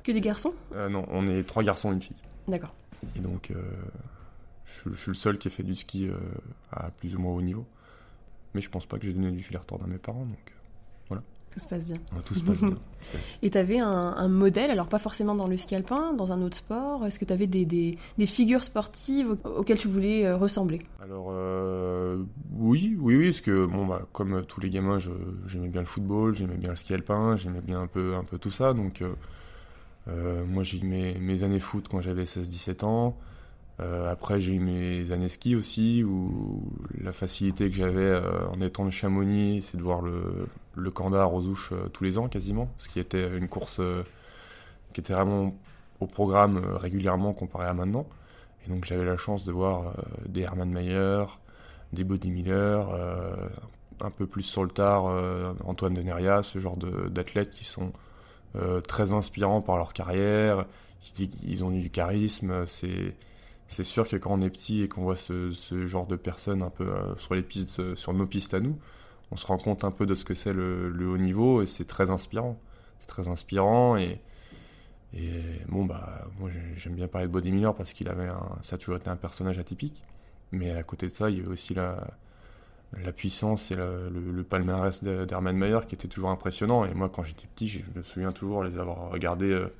que 0.03 0.11
des 0.11 0.21
garçons? 0.21 0.53
euh, 0.73 0.87
Non, 0.87 1.05
on 1.09 1.27
est 1.27 1.43
trois 1.43 1.63
garçons 1.63 1.91
et 1.91 1.95
une 1.95 2.01
fille. 2.01 2.15
D'accord. 2.47 2.73
Et 3.15 3.19
donc, 3.19 3.51
euh, 3.51 3.61
je, 4.65 4.93
suis 4.93 5.11
le 5.11 5.15
seul 5.15 5.37
qui 5.37 5.47
a 5.47 5.51
fait 5.51 5.63
du 5.63 5.75
ski 5.75 6.09
à 6.71 6.91
plus 6.91 7.15
ou 7.15 7.19
moins 7.19 7.33
haut 7.33 7.41
niveau. 7.41 7.65
Mais 8.53 8.61
je 8.61 8.69
pense 8.69 8.85
pas 8.85 8.97
que 8.97 9.05
j'ai 9.05 9.13
donné 9.13 9.31
du 9.31 9.43
fil 9.43 9.57
à 9.57 9.59
retordre 9.59 9.85
à 9.85 9.87
mes 9.87 9.97
parents, 9.97 10.25
donc. 10.25 10.53
Tout 11.57 11.63
se 11.63 11.67
passe 11.69 11.85
bien. 11.85 11.97
tout 12.23 12.35
se 12.35 12.43
passe 12.43 12.59
bien. 12.59 12.77
Et 13.41 13.49
tu 13.49 13.57
avais 13.57 13.79
un, 13.79 14.27
modèle, 14.27 14.69
alors 14.69 14.85
pas 14.85 14.99
forcément 14.99 15.33
dans 15.33 15.47
le 15.47 15.57
ski 15.57 15.73
alpin, 15.73 16.13
dans 16.13 16.31
un 16.31 16.43
autre 16.43 16.57
sport 16.57 17.03
Est-ce 17.03 17.17
que 17.17 17.25
tu 17.25 17.33
avais 17.33 17.47
des, 17.47 17.65
des, 17.65 17.97
des, 18.19 18.25
figures 18.27 18.63
sportives 18.63 19.37
auxquelles 19.43 19.79
tu 19.79 19.87
voulais 19.87 20.23
euh, 20.23 20.37
ressembler? 20.37 20.83
Alors 21.01 21.29
euh, 21.31 22.21
oui, 22.59 22.95
oui, 22.99 23.15
oui, 23.17 23.31
parce 23.31 23.41
que 23.41 23.65
bon, 23.65 23.87
bah, 23.87 24.03
comme 24.11 24.45
tous 24.45 24.61
les 24.61 24.69
gamins, 24.69 24.99
j'aimais 25.47 25.69
bien 25.69 25.81
le 25.81 25.87
football, 25.87 26.35
j'aimais 26.35 26.57
bien 26.57 26.69
le 26.69 26.75
ski 26.75 26.93
alpin, 26.93 27.37
j'aimais 27.37 27.61
bien 27.61 27.81
un 27.81 27.87
peu, 27.87 28.13
un 28.13 28.23
peu 28.23 28.37
tout 28.37 28.51
ça. 28.51 28.73
Donc 28.73 29.01
euh, 30.07 30.45
moi 30.45 30.61
j'ai 30.61 30.77
eu 30.77 30.85
mes, 30.85 31.15
mes, 31.15 31.41
années 31.41 31.59
foot 31.59 31.87
quand 31.89 32.01
j'avais 32.01 32.25
16-17 32.25 32.85
ans. 32.85 33.17
Euh, 33.79 34.11
après, 34.11 34.39
j'ai 34.39 34.53
eu 34.53 34.59
mes 34.59 35.11
années 35.11 35.29
ski 35.29 35.55
aussi, 35.55 36.03
où 36.03 36.63
la 36.99 37.11
facilité 37.11 37.69
que 37.69 37.75
j'avais 37.75 38.01
euh, 38.01 38.47
en 38.49 38.59
étant 38.61 38.85
de 38.85 38.89
Chamonix, 38.89 39.61
c'est 39.69 39.77
de 39.77 39.83
voir 39.83 40.01
le, 40.01 40.47
le 40.75 40.91
Candar 40.91 41.33
aux 41.33 41.43
Ouches 41.43 41.73
euh, 41.73 41.87
tous 41.89 42.03
les 42.03 42.17
ans 42.17 42.27
quasiment, 42.27 42.71
ce 42.79 42.89
qui 42.89 42.99
était 42.99 43.37
une 43.37 43.47
course 43.47 43.79
qui 44.93 45.01
était 45.01 45.13
vraiment 45.13 45.55
au 45.99 46.07
programme 46.07 46.57
régulièrement 46.75 47.33
comparé 47.33 47.67
à 47.67 47.73
maintenant. 47.73 48.07
Et 48.65 48.69
donc 48.69 48.85
j'avais 48.85 49.05
la 49.05 49.17
chance 49.17 49.45
de 49.45 49.51
voir 49.51 49.93
des 50.25 50.41
Hermann 50.41 50.71
Mayer, 50.71 51.25
des 51.93 52.03
Body 52.03 52.31
Miller, 52.31 52.89
un 53.99 54.11
peu 54.11 54.25
plus 54.25 54.43
sur 54.43 54.63
le 54.63 54.69
tard 54.69 55.05
Antoine 55.65 55.93
Deneria, 55.93 56.43
ce 56.43 56.59
genre 56.59 56.77
d'athlètes 56.77 57.51
qui 57.51 57.63
sont 57.63 57.91
très 58.87 59.13
inspirants 59.13 59.61
par 59.61 59.77
leur 59.77 59.93
carrière, 59.93 60.65
ils 61.19 61.63
ont 61.63 61.71
du 61.71 61.89
charisme, 61.89 62.65
c'est 63.67 63.83
sûr 63.83 64.07
que 64.07 64.15
quand 64.15 64.31
on 64.31 64.41
est 64.41 64.49
petit 64.49 64.83
et 64.83 64.87
qu'on 64.87 65.03
voit 65.03 65.15
ce, 65.15 65.51
genre 65.85 66.07
de 66.07 66.15
personnes 66.15 66.61
un 66.61 66.69
peu 66.69 66.87
euh, 66.87 67.15
sur 67.17 67.35
les 67.35 67.41
pistes, 67.41 67.79
euh, 67.79 67.95
sur 67.95 68.13
nos 68.13 68.25
pistes 68.25 68.53
à 68.53 68.59
nous, 68.59 68.77
on 69.31 69.35
se 69.35 69.45
rend 69.45 69.57
compte 69.57 69.83
un 69.83 69.91
peu 69.91 70.05
de 70.05 70.15
ce 70.15 70.23
que 70.25 70.33
c'est 70.33 70.53
le, 70.53 70.91
haut 71.07 71.17
niveau 71.17 71.61
et 71.61 71.65
c'est 71.65 71.85
très 71.85 72.09
inspirant. 72.09 72.57
C'est 72.99 73.07
très 73.07 73.27
inspirant 73.27 73.97
et, 73.97 74.21
bon 75.67 75.85
bah 75.85 76.27
moi 76.39 76.49
j'aime 76.75 76.93
bien 76.93 77.07
parler 77.07 77.27
de 77.27 77.31
Body 77.31 77.51
Miller 77.51 77.73
parce 77.73 77.93
qu'il 77.93 78.07
avait 78.07 78.29
ça 78.61 78.75
a 78.75 78.77
toujours 78.77 78.97
été 78.97 79.09
un 79.09 79.15
personnage 79.15 79.57
atypique. 79.57 80.03
Mais 80.51 80.71
à 80.71 80.83
côté 80.83 81.07
de 81.07 81.13
ça, 81.13 81.29
il 81.29 81.37
y 81.37 81.39
avait 81.39 81.49
aussi 81.49 81.73
la, 81.73 81.97
puissance 83.15 83.71
et 83.71 83.75
le, 83.75 84.43
palmarès 84.43 85.03
d'Hermann 85.03 85.57
Mayer 85.57 85.79
qui 85.87 85.95
était 85.95 86.07
toujours 86.07 86.29
impressionnant. 86.29 86.85
Et 86.85 86.93
moi, 86.93 87.09
quand 87.09 87.23
j'étais 87.23 87.47
petit, 87.47 87.67
je 87.67 87.79
me 87.95 88.03
souviens 88.03 88.31
toujours 88.31 88.63
les 88.63 88.77
avoir 88.77 89.09
regardés 89.11 89.51
euh, 89.51 89.71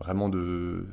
vraiment 0.00 0.28
de, 0.28 0.86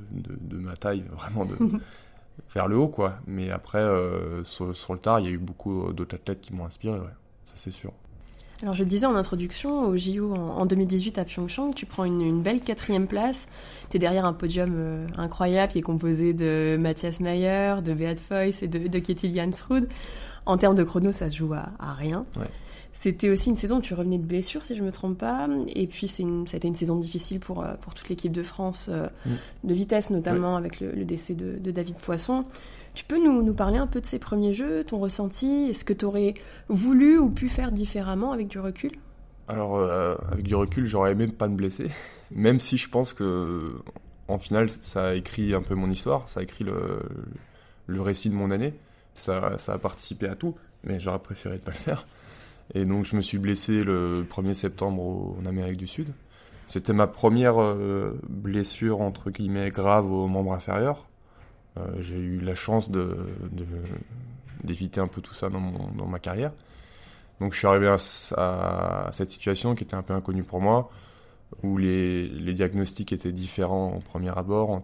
ma 0.51 0.75
taille, 0.75 1.03
vraiment 1.11 1.45
de, 1.45 1.57
vers 2.53 2.67
le 2.67 2.77
haut, 2.77 2.87
quoi. 2.87 3.15
Mais 3.27 3.51
après, 3.51 3.79
euh, 3.79 4.43
sur, 4.43 4.93
le 4.93 4.99
tard, 4.99 5.19
il 5.19 5.25
y 5.25 5.29
a 5.29 5.31
eu 5.31 5.37
beaucoup 5.37 5.91
d'autres 5.93 6.15
athlètes 6.15 6.41
qui 6.41 6.53
m'ont 6.53 6.65
inspiré, 6.65 6.97
ouais. 6.97 7.13
Ça, 7.45 7.53
c'est 7.55 7.71
sûr. 7.71 7.91
Alors, 8.61 8.73
je 8.73 8.83
le 8.83 8.89
disais 8.89 9.05
en 9.05 9.15
introduction, 9.15 9.87
au 9.87 9.97
JO 9.97 10.33
en, 10.33 10.65
2018 10.65 11.17
à 11.17 11.23
Pyeongchang, 11.23 11.73
tu 11.73 11.85
prends 11.85 12.03
une, 12.03 12.41
belle 12.41 12.59
quatrième 12.59 13.07
place. 13.07 13.47
Tu 13.89 13.97
es 13.97 13.99
derrière 13.99 14.25
un 14.25 14.33
podium 14.33 14.73
euh, 14.75 15.07
incroyable 15.17 15.71
qui 15.71 15.79
est 15.79 15.83
composé 15.83 16.33
de 16.33 16.75
Mathias 16.77 17.21
Mayer, 17.21 17.75
de 17.81 17.93
Beat 17.93 18.19
Foyce 18.19 18.61
et 18.61 18.67
de, 18.67 18.87
de 18.87 18.99
Ketil 18.99 19.33
Jansrud. 19.33 19.87
En 20.45 20.57
termes 20.57 20.75
de 20.75 20.83
chrono, 20.83 21.13
ça 21.13 21.29
se 21.29 21.37
joue 21.37 21.53
à, 21.53 21.69
à 21.79 21.93
rien. 21.93 22.25
Ouais. 22.35 22.47
C'était 22.93 23.29
aussi 23.29 23.49
une 23.49 23.55
saison 23.55 23.77
où 23.77 23.81
tu 23.81 23.93
revenais 23.93 24.17
de 24.17 24.25
blessure, 24.25 24.65
si 24.65 24.75
je 24.75 24.83
me 24.83 24.91
trompe 24.91 25.17
pas. 25.17 25.47
Et 25.67 25.87
puis, 25.87 26.07
c'est 26.07 26.23
une, 26.23 26.47
ça 26.47 26.55
a 26.55 26.57
été 26.57 26.67
une 26.67 26.75
saison 26.75 26.97
difficile 26.97 27.39
pour, 27.39 27.65
pour 27.81 27.93
toute 27.93 28.09
l'équipe 28.09 28.31
de 28.31 28.43
France, 28.43 28.87
euh, 28.89 29.07
mm. 29.25 29.29
de 29.65 29.73
vitesse 29.73 30.09
notamment, 30.09 30.55
avec 30.57 30.79
le, 30.79 31.05
décès 31.05 31.33
de, 31.33 31.57
de, 31.57 31.71
David 31.71 31.95
Poisson. 31.95 32.45
Tu 32.95 33.05
peux 33.05 33.23
nous, 33.23 33.43
nous 33.43 33.53
parler 33.53 33.77
un 33.77 33.87
peu 33.87 34.01
de 34.01 34.05
ces 34.05 34.19
premiers 34.19 34.53
jeux, 34.53 34.83
ton 34.83 34.99
ressenti? 34.99 35.67
Est-ce 35.69 35.85
que 35.85 35.93
tu 35.93 36.05
aurais 36.05 36.33
voulu 36.67 37.17
ou 37.17 37.29
pu 37.29 37.47
faire 37.47 37.71
différemment 37.71 38.31
avec 38.31 38.47
du 38.47 38.59
recul? 38.59 38.91
Alors, 39.47 39.77
euh, 39.77 40.15
avec 40.31 40.45
du 40.45 40.55
recul, 40.55 40.85
j'aurais 40.85 41.13
aimé 41.13 41.27
pas 41.27 41.47
me 41.47 41.55
blesser, 41.55 41.89
même 42.31 42.59
si 42.59 42.77
je 42.77 42.89
pense 42.89 43.13
que, 43.13 43.81
en 44.27 44.37
final, 44.39 44.69
ça 44.81 45.07
a 45.07 45.13
écrit 45.13 45.53
un 45.53 45.61
peu 45.61 45.75
mon 45.75 45.89
histoire, 45.89 46.27
ça 46.29 46.41
a 46.41 46.43
écrit 46.43 46.63
le, 46.63 47.01
le 47.87 48.01
récit 48.01 48.29
de 48.29 48.35
mon 48.35 48.51
année, 48.51 48.73
ça, 49.13 49.57
ça 49.57 49.73
a 49.73 49.77
participé 49.77 50.27
à 50.27 50.35
tout, 50.35 50.55
mais 50.83 50.99
j'aurais 50.99 51.19
préféré 51.19 51.55
ne 51.55 51.61
pas 51.61 51.71
le 51.71 51.77
faire. 51.77 52.05
Et 52.73 52.83
donc, 52.83 53.05
je 53.05 53.15
me 53.15 53.21
suis 53.21 53.37
blessé 53.39 53.83
le 53.83 54.23
1er 54.29 54.53
septembre 54.53 55.35
en 55.39 55.45
Amérique 55.45 55.77
du 55.77 55.87
Sud. 55.87 56.13
C'était 56.67 56.93
ma 56.93 57.07
première 57.07 57.59
euh, 57.59 58.19
blessure, 58.29 59.01
entre 59.01 59.31
guillemets, 59.31 59.71
grave 59.71 60.11
au 60.11 60.27
membre 60.27 60.53
inférieur. 60.53 61.07
Euh, 61.77 61.81
J'ai 61.99 62.17
eu 62.17 62.39
la 62.41 62.53
chance 62.53 62.91
d'éviter 64.63 65.01
un 65.01 65.07
peu 65.07 65.21
tout 65.21 65.33
ça 65.33 65.49
dans, 65.49 65.59
ma 66.07 66.19
carrière. 66.19 66.51
Donc 67.39 67.53
je 67.53 67.57
suis 67.57 67.67
arrivé 67.67 67.87
à, 67.87 69.09
cette 69.13 69.29
situation 69.31 69.73
qui 69.73 69.83
était 69.83 69.95
un 69.95 70.03
peu 70.03 70.13
inconnue 70.13 70.43
pour 70.43 70.61
moi, 70.61 70.91
où 71.63 71.77
les, 71.77 72.53
diagnostics 72.53 73.13
étaient 73.13 73.31
différents 73.31 73.95
au 73.95 73.99
premier 73.99 74.37
abord. 74.37 74.79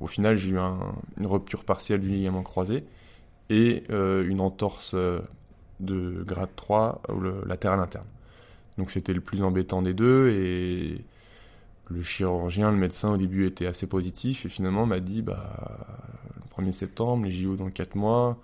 Au 0.00 0.06
final, 0.08 0.36
j'ai 0.36 0.50
eu 0.50 0.58
un- 0.58 0.94
une 1.16 1.26
rupture 1.26 1.64
partielle 1.64 2.00
du 2.00 2.08
ligament 2.08 2.42
croisé 2.42 2.84
et 3.50 3.84
euh, 3.90 4.26
une 4.28 4.40
entorse 4.40 4.96
de 5.80 6.22
grade 6.26 6.50
3 6.56 7.02
au 7.08 7.18
le- 7.20 7.42
latéral 7.46 7.80
interne. 7.80 8.06
Donc 8.78 8.90
c'était 8.92 9.14
le 9.14 9.20
plus 9.22 9.42
embêtant 9.42 9.82
des 9.82 9.94
deux 9.94 10.30
et 10.30 11.04
le 11.90 12.02
chirurgien, 12.02 12.70
le 12.72 12.78
médecin 12.78 13.12
au 13.12 13.16
début 13.16 13.46
était 13.46 13.66
assez 13.66 13.86
positif 13.86 14.46
et 14.46 14.48
finalement 14.48 14.86
m'a 14.86 15.00
dit 15.00 15.22
bah 15.22 15.88
le 16.36 16.48
1er 16.50 16.72
septembre, 16.72 17.24
les 17.26 17.30
JO 17.32 17.56
dans 17.56 17.70
4 17.70 17.96
mois. 17.96 18.38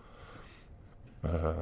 Euh, 1.24 1.52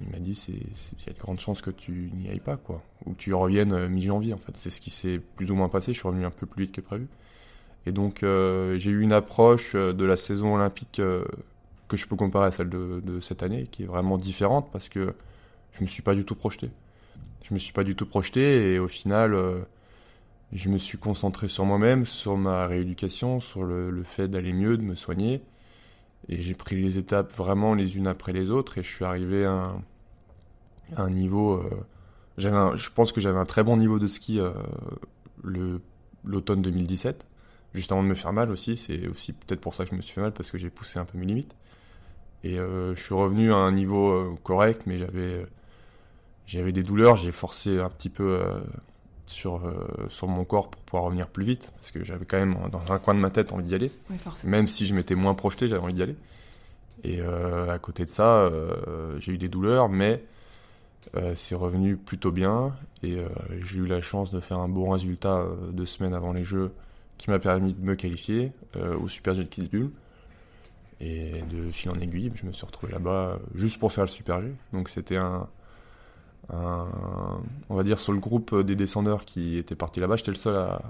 il 0.00 0.08
m'a 0.10 0.18
dit 0.18 0.38
il 0.48 1.06
y 1.06 1.10
a 1.10 1.12
de 1.12 1.18
grandes 1.18 1.40
chances 1.40 1.60
que 1.60 1.70
tu 1.70 2.10
n'y 2.14 2.28
ailles 2.30 2.40
pas 2.40 2.56
quoi 2.56 2.82
ou 3.06 3.12
que 3.12 3.18
tu 3.18 3.34
reviennes 3.34 3.72
euh, 3.72 3.88
mi-janvier 3.88 4.34
en 4.34 4.38
fait. 4.38 4.52
C'est 4.56 4.70
ce 4.70 4.80
qui 4.80 4.90
s'est 4.90 5.20
plus 5.36 5.50
ou 5.50 5.54
moins 5.54 5.68
passé, 5.68 5.92
je 5.92 5.98
suis 5.98 6.08
revenu 6.08 6.24
un 6.24 6.30
peu 6.30 6.46
plus 6.46 6.64
vite 6.64 6.74
que 6.74 6.80
prévu. 6.80 7.08
Et 7.86 7.92
donc 7.92 8.22
euh, 8.22 8.78
j'ai 8.78 8.90
eu 8.92 9.00
une 9.02 9.12
approche 9.14 9.74
de 9.76 10.04
la 10.04 10.16
saison 10.16 10.54
olympique 10.56 11.00
que 11.92 11.98
je 11.98 12.06
peux 12.06 12.16
comparer 12.16 12.46
à 12.46 12.52
celle 12.52 12.70
de, 12.70 13.20
cette 13.20 13.42
année 13.42 13.66
qui 13.70 13.82
est 13.82 13.86
vraiment 13.86 14.16
différente 14.16 14.70
parce 14.72 14.88
que 14.88 15.14
je 15.72 15.84
me 15.84 15.86
suis 15.86 16.02
pas 16.02 16.14
du 16.14 16.24
tout 16.24 16.34
projeté. 16.34 16.70
Je 17.42 17.52
me 17.52 17.58
suis 17.58 17.74
pas 17.74 17.84
du 17.84 17.94
tout 17.94 18.06
projeté 18.06 18.72
et 18.72 18.78
au 18.78 18.88
final 18.88 19.34
euh, 19.34 19.60
je 20.54 20.70
me 20.70 20.78
suis 20.78 20.96
concentré 20.96 21.48
sur 21.48 21.66
moi-même, 21.66 22.06
sur 22.06 22.38
ma 22.38 22.66
rééducation, 22.66 23.40
sur 23.40 23.64
le, 23.64 24.02
fait 24.04 24.26
d'aller 24.28 24.54
mieux, 24.54 24.78
de 24.78 24.82
me 24.82 24.94
soigner. 24.94 25.42
Et 26.28 26.40
j'ai 26.40 26.54
pris 26.54 26.80
les 26.80 26.96
étapes 26.96 27.30
vraiment 27.34 27.74
les 27.74 27.96
unes 27.98 28.06
après 28.06 28.32
les 28.32 28.50
autres 28.50 28.78
et 28.78 28.82
je 28.82 28.88
suis 28.88 29.04
arrivé 29.04 29.44
à 29.44 29.74
un, 30.96 31.10
niveau. 31.10 31.56
euh, 31.56 31.84
je 32.38 32.90
pense 32.90 33.12
que 33.12 33.20
j'avais 33.20 33.38
un 33.38 33.44
très 33.44 33.64
bon 33.64 33.76
niveau 33.76 33.98
de 33.98 34.06
ski 34.06 34.40
euh, 34.40 34.52
l'automne 36.24 36.62
2017, 36.62 37.26
juste 37.74 37.92
avant 37.92 38.02
de 38.02 38.08
me 38.08 38.14
faire 38.14 38.32
mal 38.32 38.50
aussi. 38.50 38.78
C'est 38.78 39.08
aussi 39.08 39.34
peut-être 39.34 39.60
pour 39.60 39.74
ça 39.74 39.84
que 39.84 39.90
je 39.90 39.96
me 39.96 40.00
suis 40.00 40.14
fait 40.14 40.22
mal 40.22 40.32
parce 40.32 40.50
que 40.50 40.56
j'ai 40.56 40.70
poussé 40.70 40.98
un 40.98 41.04
peu 41.04 41.18
mes 41.18 41.26
limites. 41.26 41.54
Et 42.44 42.58
euh, 42.58 42.94
je 42.94 43.02
suis 43.02 43.14
revenu 43.14 43.52
à 43.52 43.56
un 43.56 43.72
niveau 43.72 44.10
euh, 44.10 44.34
correct, 44.42 44.82
mais 44.86 44.98
j'avais 44.98 45.46
j'avais 46.46 46.72
des 46.72 46.82
douleurs. 46.82 47.16
J'ai 47.16 47.32
forcé 47.32 47.78
un 47.78 47.88
petit 47.88 48.10
peu 48.10 48.40
euh, 48.40 48.60
sur, 49.26 49.66
euh, 49.66 49.86
sur 50.08 50.28
mon 50.28 50.44
corps 50.44 50.70
pour 50.70 50.82
pouvoir 50.82 51.04
revenir 51.04 51.28
plus 51.28 51.44
vite 51.44 51.72
parce 51.76 51.90
que 51.90 52.04
j'avais 52.04 52.24
quand 52.24 52.38
même 52.38 52.56
dans 52.70 52.92
un 52.92 52.98
coin 52.98 53.14
de 53.14 53.20
ma 53.20 53.30
tête 53.30 53.52
envie 53.52 53.64
d'y 53.64 53.74
aller. 53.74 53.90
Oui. 54.10 54.16
Même 54.44 54.66
si 54.66 54.86
je 54.86 54.94
m'étais 54.94 55.14
moins 55.14 55.34
projeté, 55.34 55.68
j'avais 55.68 55.82
envie 55.82 55.94
d'y 55.94 56.02
aller. 56.02 56.16
Et 57.04 57.20
euh, 57.20 57.72
à 57.72 57.78
côté 57.78 58.04
de 58.04 58.10
ça, 58.10 58.42
euh, 58.42 59.18
j'ai 59.18 59.32
eu 59.32 59.38
des 59.38 59.48
douleurs, 59.48 59.88
mais 59.88 60.22
euh, 61.16 61.34
c'est 61.34 61.54
revenu 61.54 61.96
plutôt 61.96 62.30
bien. 62.30 62.74
Et 63.02 63.16
euh, 63.16 63.28
j'ai 63.62 63.78
eu 63.78 63.86
la 63.86 64.00
chance 64.00 64.30
de 64.30 64.40
faire 64.40 64.58
un 64.58 64.68
bon 64.68 64.90
résultat 64.90 65.40
euh, 65.40 65.54
deux 65.72 65.86
semaines 65.86 66.14
avant 66.14 66.32
les 66.32 66.44
Jeux 66.44 66.72
qui 67.18 67.30
m'a 67.30 67.38
permis 67.38 67.72
de 67.72 67.80
me 67.80 67.94
qualifier 67.94 68.52
euh, 68.76 68.96
au 68.96 69.08
Super 69.08 69.34
G 69.34 69.44
de 69.44 69.48
Kitzbühel. 69.48 69.90
Et 71.04 71.42
de 71.50 71.70
fil 71.72 71.90
en 71.90 71.94
aiguille, 71.94 72.30
je 72.34 72.46
me 72.46 72.52
suis 72.52 72.64
retrouvé 72.64 72.92
là-bas 72.92 73.10
euh, 73.10 73.36
juste 73.56 73.78
pour 73.78 73.92
faire 73.92 74.04
le 74.04 74.10
Super 74.10 74.40
G. 74.40 74.52
Donc 74.72 74.88
c'était 74.88 75.16
un, 75.16 75.48
On 76.48 77.74
va 77.74 77.82
dire 77.82 77.98
sur 77.98 78.12
le 78.12 78.20
groupe 78.20 78.56
des 78.60 78.76
descendeurs 78.76 79.24
qui 79.24 79.58
étaient 79.58 79.74
partis 79.74 80.00
là-bas, 80.00 80.16
j'étais 80.16 80.30
le 80.30 80.36
seul 80.36 80.56
à, 80.56 80.80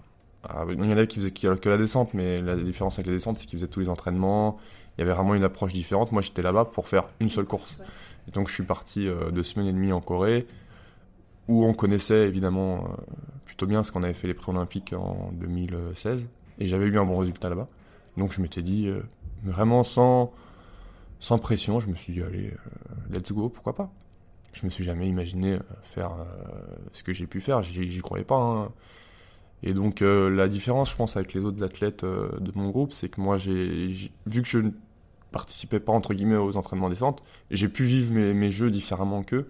il 0.68 0.74
y 0.74 0.82
en 0.82 0.90
avait 0.90 1.06
qui 1.06 1.20
faisaient 1.20 1.30
que 1.30 1.68
la 1.68 1.78
descente, 1.78 2.14
mais 2.14 2.40
la 2.40 2.56
différence 2.56 2.94
avec 2.94 3.06
la 3.06 3.12
descente, 3.12 3.38
c'est 3.38 3.46
qu'ils 3.46 3.58
faisaient 3.58 3.70
tous 3.70 3.80
les 3.80 3.88
entraînements. 3.88 4.58
Il 4.96 5.00
y 5.00 5.04
avait 5.04 5.12
vraiment 5.12 5.34
une 5.34 5.44
approche 5.44 5.72
différente. 5.72 6.12
Moi, 6.12 6.22
j'étais 6.22 6.42
là-bas 6.42 6.66
pour 6.66 6.88
faire 6.88 7.08
une 7.20 7.28
seule 7.28 7.44
course. 7.44 7.80
Et 8.28 8.32
donc, 8.32 8.48
je 8.48 8.54
suis 8.54 8.64
parti 8.64 9.06
euh, 9.06 9.30
deux 9.30 9.42
semaines 9.42 9.68
et 9.68 9.72
demie 9.72 9.92
en 9.92 10.00
Corée, 10.00 10.46
où 11.48 11.64
on 11.64 11.74
connaissait 11.74 12.26
évidemment 12.26 12.84
euh, 12.84 13.14
plutôt 13.44 13.66
bien, 13.66 13.78
parce 13.78 13.90
qu'on 13.90 14.02
avait 14.02 14.12
fait 14.12 14.28
les 14.28 14.34
pré-olympiques 14.34 14.92
en 14.92 15.30
2016, 15.34 16.26
et 16.58 16.66
j'avais 16.66 16.86
eu 16.86 16.98
un 16.98 17.04
bon 17.04 17.18
résultat 17.18 17.48
là-bas. 17.48 17.68
Donc, 18.16 18.32
je 18.32 18.42
m'étais 18.42 18.62
dit, 18.62 18.90
vraiment 19.42 19.82
sans, 19.82 20.32
sans 21.22 21.38
pression, 21.38 21.78
je 21.78 21.88
me 21.88 21.94
suis 21.94 22.12
dit, 22.12 22.20
allez, 22.22 22.48
euh, 22.48 23.16
let's 23.16 23.30
go, 23.30 23.48
pourquoi 23.48 23.74
pas 23.74 23.92
Je 24.52 24.66
me 24.66 24.70
suis 24.70 24.82
jamais 24.82 25.08
imaginé 25.08 25.52
euh, 25.52 25.60
faire 25.82 26.12
euh, 26.12 26.24
ce 26.90 27.04
que 27.04 27.12
j'ai 27.12 27.28
pu 27.28 27.40
faire, 27.40 27.62
j'y 27.62 28.00
croyais 28.00 28.24
pas. 28.24 28.36
hein. 28.36 28.72
Et 29.62 29.74
donc 29.74 30.00
la 30.00 30.48
différence, 30.48 30.90
je 30.90 30.96
pense, 30.96 31.16
avec 31.16 31.34
les 31.34 31.44
autres 31.44 31.62
athlètes 31.62 32.04
de 32.04 32.52
mon 32.56 32.70
groupe, 32.70 32.92
c'est 32.92 33.08
que 33.08 33.20
moi, 33.20 33.38
j'ai 33.38 34.10
vu 34.26 34.42
que 34.42 34.48
je 34.48 34.58
ne 34.58 34.70
participais 35.30 35.78
pas 35.78 35.92
entre 35.92 36.14
guillemets 36.14 36.34
aux 36.34 36.56
entraînements 36.56 36.90
descente, 36.90 37.22
j'ai 37.52 37.68
pu 37.68 37.84
vivre 37.84 38.12
mes, 38.12 38.50
jeux 38.50 38.72
différemment 38.72 39.22
qu'eux. 39.22 39.48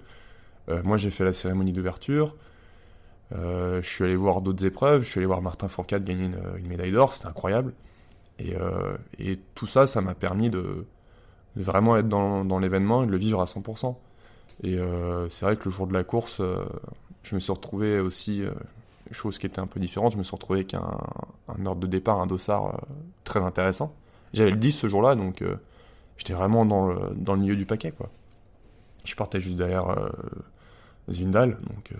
Moi, 0.85 0.99
j'ai 0.99 1.09
fait 1.09 1.25
la 1.25 1.33
cérémonie 1.33 1.73
d'ouverture. 1.73 2.37
Je 3.31 3.81
suis 3.83 4.05
allé 4.05 4.15
voir 4.15 4.43
d'autres 4.43 4.67
épreuves. 4.67 5.03
Je 5.03 5.09
suis 5.09 5.19
allé 5.19 5.27
voir 5.27 5.41
Martin 5.41 5.69
Fourcade 5.69 6.05
gagner 6.05 6.29
une 6.59 6.69
médaille 6.69 6.93
d'or. 6.93 7.15
C'était 7.15 7.29
incroyable. 7.29 7.73
Et, 8.43 8.55
euh, 8.57 8.97
et 9.19 9.39
tout 9.55 9.67
ça, 9.67 9.87
ça 9.87 10.01
m'a 10.01 10.15
permis 10.15 10.51
de, 10.51 10.87
de 11.57 11.63
vraiment 11.63 11.97
être 11.97 12.09
dans, 12.09 12.45
dans 12.45 12.59
l'événement 12.59 13.03
et 13.05 13.07
de 13.07 13.13
le 13.13 13.19
vivre 13.19 13.41
à 13.41 13.45
100%. 13.45 13.97
Et 14.65 14.79
euh, 14.79 15.29
c'est 15.29 15.45
vrai 15.45 15.57
que 15.57 15.65
le 15.67 15.71
jour 15.71 15.87
de 15.87 15.93
la 15.93 16.05
course, 16.05 16.41
euh, 16.41 16.65
je 17.23 17.35
me 17.35 17.41
suis 17.41 17.53
retrouvé 17.53 18.01
aussi, 18.01 18.43
chose 19.11 19.39
qui 19.39 19.47
était 19.47 19.61
un 19.61 19.67
peu 19.67 19.79
différente, 19.81 20.13
je 20.13 20.19
me 20.19 20.25
suis 20.25 20.35
retrouvé 20.35 20.61
avec 20.61 20.75
un, 20.75 20.99
un 21.49 21.67
ordre 21.67 21.81
de 21.81 21.87
départ, 21.87 22.21
un 22.21 22.27
dossard 22.27 22.81
très 23.25 23.41
intéressant. 23.41 23.95
J'avais 24.33 24.51
le 24.51 24.57
10 24.57 24.73
ce 24.73 24.89
jour-là, 24.89 25.15
donc 25.15 25.45
j'étais 26.17 26.33
vraiment 26.33 26.65
dans 26.65 26.87
le, 26.89 27.15
dans 27.15 27.35
le 27.35 27.41
milieu 27.41 27.57
du 27.57 27.67
paquet. 27.67 27.93
quoi. 27.93 28.09
Je 29.05 29.15
partais 29.15 29.41
juste 29.41 29.57
derrière 29.57 29.87
Zindal, 31.11 31.51
donc 31.51 31.93
euh, 31.93 31.97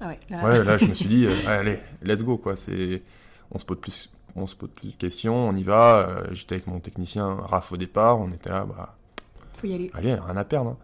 Ah 0.00 0.08
ouais, 0.08 0.18
là, 0.28 0.44
Ouais, 0.44 0.64
là, 0.64 0.76
je 0.76 0.86
me 0.86 0.94
suis 0.94 1.08
dit, 1.08 1.26
allez, 1.46 1.80
let's 2.02 2.22
go, 2.22 2.36
quoi. 2.36 2.56
C'est, 2.56 3.02
on 3.50 3.58
se 3.58 3.64
pose 3.64 3.78
plus, 3.80 4.10
on 4.36 4.46
se 4.46 4.54
pose 4.56 4.70
plus 4.74 4.88
de 4.90 4.94
questions, 4.96 5.34
on 5.48 5.54
y 5.56 5.62
va. 5.62 6.06
Euh, 6.08 6.24
J'étais 6.32 6.56
avec 6.56 6.66
mon 6.66 6.78
technicien 6.80 7.34
Raph 7.34 7.72
au 7.72 7.76
départ, 7.76 8.18
on 8.20 8.30
était 8.30 8.50
là, 8.50 8.64
bah, 8.64 8.96
faut 9.58 9.66
y 9.66 9.74
aller. 9.74 9.90
allez, 9.94 10.14
rien 10.14 10.36
à 10.36 10.44
perdre. 10.44 10.70
hein. 10.70 10.76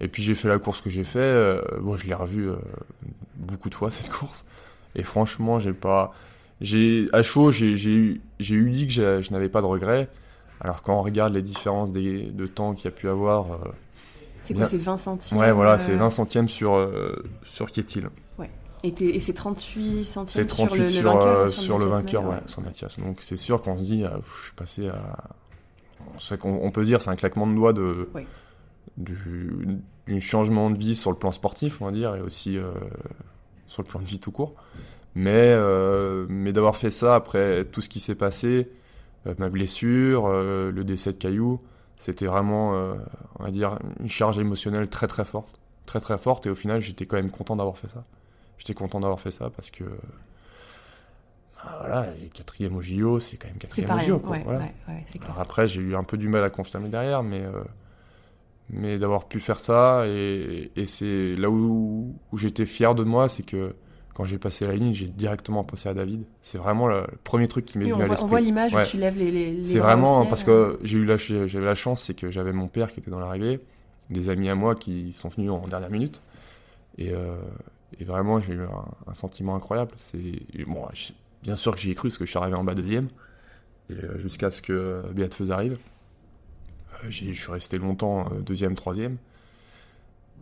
Et 0.00 0.08
puis 0.08 0.22
j'ai 0.22 0.34
fait 0.34 0.48
la 0.48 0.58
course 0.58 0.80
que 0.80 0.90
j'ai 0.90 1.04
fait. 1.04 1.18
euh, 1.18 1.60
bon, 1.80 1.96
je 1.96 2.06
l'ai 2.06 2.14
revue 2.14 2.48
euh, 2.50 2.56
beaucoup 3.36 3.68
de 3.70 3.74
fois 3.74 3.90
cette 3.92 4.10
course. 4.10 4.44
Et 4.94 5.02
franchement, 5.02 5.58
j'ai 5.58 5.72
pas, 5.72 6.12
j'ai 6.60 7.06
à 7.12 7.22
chaud, 7.22 7.50
j'ai 7.50 7.72
eu, 7.72 8.20
dit 8.38 8.86
que 8.86 8.92
je 8.92 9.32
n'avais 9.32 9.48
pas 9.48 9.60
de 9.60 9.66
regrets. 9.66 10.08
Alors 10.60 10.82
quand 10.82 10.98
on 10.98 11.02
regarde 11.02 11.34
les 11.34 11.42
différences 11.42 11.92
des, 11.92 12.22
de 12.30 12.46
temps 12.46 12.72
qu'il 12.74 12.86
y 12.86 12.88
a 12.88 12.90
pu 12.96 13.08
avoir, 13.08 13.46
C'est 14.42 14.54
quoi, 14.54 14.64
c'est 14.66 14.78
20 14.78 14.96
centimes 14.96 15.36
ouais, 15.38 15.52
voilà, 15.52 15.76
c'est 15.78 15.94
20 15.94 16.08
centièmes 16.08 16.48
sur 16.48 16.90
sur 17.42 17.70
Kietil. 17.70 18.04
Et, 18.82 18.88
et 18.88 19.20
c'est 19.20 19.32
38 19.32 20.04
centimes 20.04 20.42
C'est 20.42 20.46
38 20.46 20.88
sur 20.88 21.02
le, 21.02 21.08
vainqueur, 21.08 21.26
euh, 21.26 21.48
sur 21.48 21.78
le 21.78 21.86
Mathias 21.86 22.22
vainqueur, 22.22 22.30
ouais, 22.30 22.42
sur 22.46 22.62
Mathias. 22.62 22.98
Donc 22.98 23.18
c'est 23.20 23.36
sûr 23.36 23.62
qu'on 23.62 23.78
se 23.78 23.84
dit, 23.84 24.04
ah, 24.04 24.16
pff, 24.16 24.36
je 24.38 24.44
suis 24.44 24.54
passé 24.54 24.88
à. 24.88 26.36
Qu'on 26.36 26.60
on 26.62 26.70
peut 26.70 26.82
se 26.82 26.88
dire, 26.88 27.02
c'est 27.02 27.10
un 27.10 27.16
claquement 27.16 27.46
de 27.46 27.54
doigts 27.54 27.72
de. 27.72 28.08
Oui. 28.14 28.22
Du, 28.96 29.78
du 30.06 30.20
changement 30.20 30.70
de 30.70 30.78
vie 30.78 30.96
sur 30.96 31.10
le 31.10 31.18
plan 31.18 31.32
sportif, 31.32 31.82
on 31.82 31.86
va 31.86 31.92
dire, 31.92 32.14
et 32.14 32.20
aussi 32.22 32.56
euh, 32.56 32.70
sur 33.66 33.82
le 33.82 33.88
plan 33.88 34.00
de 34.00 34.06
vie 34.06 34.18
tout 34.18 34.30
court. 34.30 34.54
Mais, 35.14 35.50
euh, 35.52 36.26
mais 36.28 36.52
d'avoir 36.52 36.76
fait 36.76 36.90
ça 36.90 37.14
après 37.14 37.64
tout 37.64 37.80
ce 37.80 37.88
qui 37.88 38.00
s'est 38.00 38.14
passé, 38.14 38.70
euh, 39.26 39.34
ma 39.38 39.48
blessure, 39.48 40.26
euh, 40.26 40.70
le 40.70 40.84
décès 40.84 41.12
de 41.12 41.18
Caillou, 41.18 41.60
c'était 42.00 42.26
vraiment, 42.26 42.74
euh, 42.74 42.94
on 43.38 43.44
va 43.44 43.50
dire, 43.50 43.78
une 44.00 44.08
charge 44.08 44.38
émotionnelle 44.38 44.88
très 44.88 45.06
très 45.06 45.24
forte. 45.24 45.60
Très 45.86 46.00
très 46.00 46.18
forte, 46.18 46.46
et 46.46 46.50
au 46.50 46.54
final, 46.54 46.80
j'étais 46.80 47.06
quand 47.06 47.16
même 47.16 47.30
content 47.30 47.56
d'avoir 47.56 47.78
fait 47.78 47.88
ça. 47.88 48.04
J'étais 48.58 48.74
content 48.74 49.00
d'avoir 49.00 49.20
fait 49.20 49.30
ça 49.30 49.50
parce 49.50 49.70
que. 49.70 49.84
bah, 51.62 51.76
voilà, 51.80 52.06
et 52.22 52.28
quatrième 52.28 52.76
au 52.76 52.82
JO, 52.82 53.18
c'est 53.20 53.36
quand 53.36 53.48
même 53.48 53.58
quatrième 53.58 53.88
pas 53.88 53.96
au 53.96 54.00
JO. 54.00 54.18
Quoi, 54.18 54.30
ouais, 54.32 54.42
voilà. 54.44 54.58
ouais, 54.60 54.74
ouais, 54.88 55.04
c'est 55.06 55.18
clair. 55.18 55.30
Alors 55.30 55.42
après, 55.42 55.68
j'ai 55.68 55.80
eu 55.80 55.94
un 55.96 56.04
peu 56.04 56.16
du 56.16 56.28
mal 56.28 56.44
à 56.44 56.50
confirmer 56.50 56.88
derrière, 56.88 57.22
mais, 57.22 57.40
euh, 57.42 57.62
mais 58.70 58.98
d'avoir 58.98 59.26
pu 59.26 59.40
faire 59.40 59.60
ça, 59.60 60.04
et, 60.06 60.70
et 60.76 60.86
c'est 60.86 61.34
là 61.34 61.50
où, 61.50 62.14
où 62.32 62.38
j'étais 62.38 62.66
fier 62.66 62.94
de 62.94 63.04
moi, 63.04 63.28
c'est 63.28 63.44
que 63.44 63.74
quand 64.14 64.24
j'ai 64.24 64.38
passé 64.38 64.66
la 64.66 64.74
ligne, 64.74 64.94
j'ai 64.94 65.08
directement 65.08 65.62
pensé 65.62 65.90
à 65.90 65.94
David. 65.94 66.24
C'est 66.40 66.56
vraiment 66.56 66.86
le, 66.86 67.04
premier 67.22 67.48
truc 67.48 67.66
qui 67.66 67.76
m'est 67.76 67.84
Oui, 67.84 67.90
venu 67.90 68.02
on, 68.02 68.06
à 68.06 68.08
l'esprit. 68.08 68.24
on 68.24 68.28
voit 68.28 68.40
l'image 68.40 68.74
où 68.74 68.82
tu 68.82 68.96
lèves 68.96 69.18
les, 69.18 69.30
les, 69.30 69.52
les 69.52 69.64
C'est 69.66 69.78
vraiment 69.78 70.20
ciel. 70.20 70.28
parce 70.30 70.42
que 70.42 70.78
j'ai 70.82 70.96
eu 70.96 71.04
la, 71.04 71.18
j'avais 71.18 71.66
la 71.66 71.74
chance, 71.74 72.02
c'est 72.02 72.14
que 72.14 72.30
j'avais 72.30 72.52
mon 72.52 72.66
père 72.66 72.92
qui 72.92 73.00
était 73.00 73.10
dans 73.10 73.20
l'arrivée, 73.20 73.60
des 74.08 74.30
amis 74.30 74.48
à 74.48 74.54
moi 74.54 74.74
qui 74.74 75.12
sont 75.12 75.28
venus 75.28 75.50
en 75.50 75.68
dernière 75.68 75.90
minute, 75.90 76.22
et, 76.96 77.12
euh, 77.12 77.36
et 78.00 78.04
vraiment 78.04 78.40
j'ai 78.40 78.54
eu 78.54 78.62
un, 79.06 79.14
sentiment 79.14 79.56
incroyable. 79.56 79.92
C'est 80.10 80.64
bon, 80.66 80.86
bien 81.42 81.56
sûr 81.56 81.74
que 81.74 81.80
j'y 81.80 81.90
ai 81.90 81.94
cru 81.94 82.08
parce 82.08 82.18
que 82.18 82.24
je 82.24 82.30
suis 82.30 82.38
arrivé 82.38 82.56
en 82.56 82.64
bas 82.64 82.74
deuxième, 82.74 83.08
euh, 83.90 84.18
jusqu'à 84.18 84.50
ce 84.50 84.62
que 84.62 85.02
Béatefeuse 85.12 85.50
arrive, 85.50 85.78
Euh, 87.04 87.10
je 87.10 87.32
suis 87.32 87.52
resté 87.52 87.78
longtemps 87.78 88.28
euh, 88.32 88.40
deuxième, 88.40 88.74
troisième, 88.74 89.18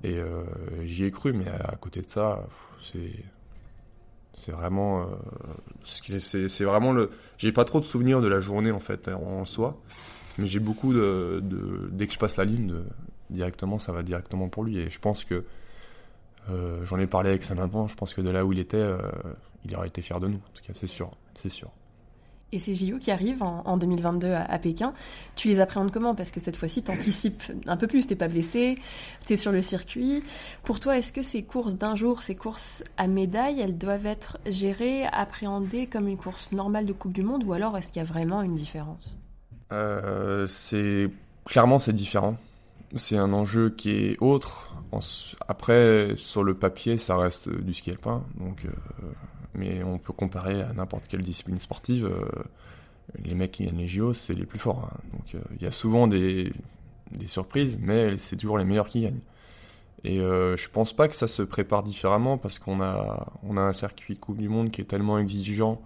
et 0.03 0.19
euh, 0.19 0.45
j'y 0.85 1.05
ai 1.05 1.11
cru, 1.11 1.33
mais 1.33 1.49
à, 1.49 1.77
côté 1.81 2.01
de 2.01 2.09
ça, 2.09 2.47
c'est 2.83 3.13
c'est 4.35 4.53
vraiment 4.53 5.03
euh, 5.03 5.07
c'est 5.85 6.65
vraiment 6.65 6.93
le 6.93 7.11
j'ai 7.39 7.53
pas 7.53 7.65
trop 7.65 7.79
de 7.79 7.85
souvenirs 7.85 8.21
de 8.21 8.29
la 8.29 8.41
journée 8.41 8.73
en 8.73 8.81
fait 8.81 9.09
en 9.09 9.45
soi. 9.45 9.81
Mais 10.39 10.47
j'ai 10.47 10.59
beaucoup 10.59 10.93
de, 10.93 11.41
dès 11.93 12.09
que 12.09 12.15
je 12.15 12.19
passe 12.19 12.37
la 12.37 12.45
ligne 12.45 12.75
directement 13.31 13.79
ça 13.79 13.93
va 13.93 14.03
directement 14.03 14.49
pour 14.49 14.65
lui. 14.65 14.79
Et 14.79 14.91
je 14.91 14.99
pense 14.99 15.25
que 15.25 15.45
euh, 16.51 16.85
j'en 16.85 16.99
ai 16.99 17.07
parlé 17.07 17.31
avec 17.31 17.43
sa 17.43 17.55
maman 17.55 17.87
je 17.87 17.95
pense 17.95 18.15
que 18.15 18.21
de 18.21 18.31
là 18.31 18.45
où 18.45 18.53
il 18.53 18.59
était 18.59 18.77
euh, 18.77 18.99
il 19.65 19.75
aurait 19.77 19.89
été 19.89 20.03
fier 20.03 20.21
de 20.21 20.29
nous 20.29 20.37
en 20.37 20.53
tout 20.55 20.63
cas 20.67 20.73
c'est 20.75 20.87
sûr 20.87 21.11
c'est 21.35 21.49
sûr. 21.49 21.71
Et 22.55 22.61
ces 22.61 22.75
JO 22.75 22.99
qui 22.99 23.11
arrivent 23.11 23.43
en, 23.43 23.63
en 23.67 23.77
2022 23.77 24.31
à, 24.31 24.45
à 24.45 24.59
Pékin, 24.61 24.93
tu 25.35 25.49
les 25.49 25.59
appréhendes 25.59 25.91
comment? 25.91 26.15
Parce 26.15 26.31
que 26.31 26.39
cette 26.39 26.55
fois-ci, 26.55 26.85
tu 26.85 26.91
anticipes 26.93 27.43
un 27.67 27.77
peu 27.77 27.89
plus, 27.89 28.07
t'es 28.07 28.15
pas 28.15 28.29
blessé, 28.29 28.79
t'es 29.27 29.37
sur 29.37 29.51
le 29.51 29.61
circuit. 29.61 30.23
Pour 30.63 30.79
toi, 30.79 30.97
est-ce 30.97 31.13
que 31.13 31.23
ces 31.23 31.43
courses 31.43 31.75
d'un 31.75 31.97
jour, 31.97 32.23
ces 32.23 32.37
courses 32.37 32.85
à 32.97 33.09
médaille, 33.09 33.61
elles 33.61 33.77
doivent 33.77 34.07
être 34.07 34.39
gérées, 34.47 35.03
appréhendées 35.13 35.89
comme 35.89 36.07
une 36.07 36.17
course 36.17 36.53
normale 36.53 36.87
de 36.87 36.93
Coupe 36.93 37.13
du 37.13 37.23
Monde? 37.23 37.43
Ou 37.43 37.55
alors 37.55 37.77
est-ce 37.77 37.89
qu'il 37.89 38.01
y 38.01 38.05
a 38.05 38.09
vraiment 38.09 38.41
une 38.43 38.55
différence? 38.55 39.19
Euh, 39.73 40.47
c'est 40.47 41.11
clairement 41.45 41.81
c'est 41.81 41.93
différent. 41.93 42.37
C'est 42.97 43.17
un 43.17 43.33
enjeu 43.33 43.71
qui 43.71 43.91
est 43.91 44.17
autre. 44.21 44.71
Après, 45.49 46.15
sur 46.17 46.45
le 46.45 46.55
papier, 46.55 46.99
ça 46.99 47.17
reste 47.17 47.49
du 47.49 47.75
ski 47.75 47.91
alpin, 47.91 48.25
donc. 48.39 48.65
euh, 48.65 48.71
mais 49.55 49.83
on 49.85 49.99
peut 49.99 50.13
comparer 50.13 50.63
à 50.63 50.73
n'importe 50.73 51.07
quelle 51.09 51.23
discipline 51.23 51.59
sportive. 51.61 52.07
euh, 52.07 52.27
les 53.25 53.35
mecs 53.35 53.53
qui 53.53 53.67
gagnent 53.67 53.79
les 53.79 53.89
JO, 53.89 54.13
c'est 54.13 54.35
les 54.35 54.47
plus 54.47 54.59
forts. 54.59 54.89
hein. 54.93 54.99
Donc 55.13 55.35
euh, 55.35 55.41
il 55.57 55.63
y 55.63 55.67
a 55.67 55.71
souvent 55.73 56.07
des, 56.09 56.53
des 57.13 57.27
surprises, 57.27 57.79
mais 57.81 58.19
c'est 58.19 58.37
toujours 58.37 58.59
les 58.59 58.65
meilleurs 58.65 58.89
qui 58.89 59.03
gagnent. 59.03 59.21
Et 60.05 60.19
je 60.19 60.69
pense 60.71 60.93
pas 60.93 61.09
que 61.09 61.15
ça 61.15 61.27
se 61.29 61.43
prépare 61.43 61.83
différemment 61.83 62.37
parce 62.37 62.59
qu'on 62.59 62.83
a, 62.83 63.33
on 63.43 63.57
a 63.57 63.63
un 63.63 63.73
circuit 63.73 64.19
Coupe 64.19 64.37
du 64.37 64.51
Monde 64.51 64.71
qui 64.71 64.83
est 64.83 64.85
tellement 64.85 65.19
exigeant 65.19 65.81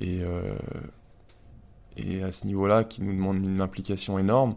et, 0.00 0.20
et 1.96 2.22
à 2.22 2.30
ce 2.30 2.46
niveau-là 2.46 2.84
qui 2.84 3.02
nous 3.02 3.12
demande 3.12 3.38
une 3.44 3.60
implication 3.60 4.20
énorme 4.20 4.54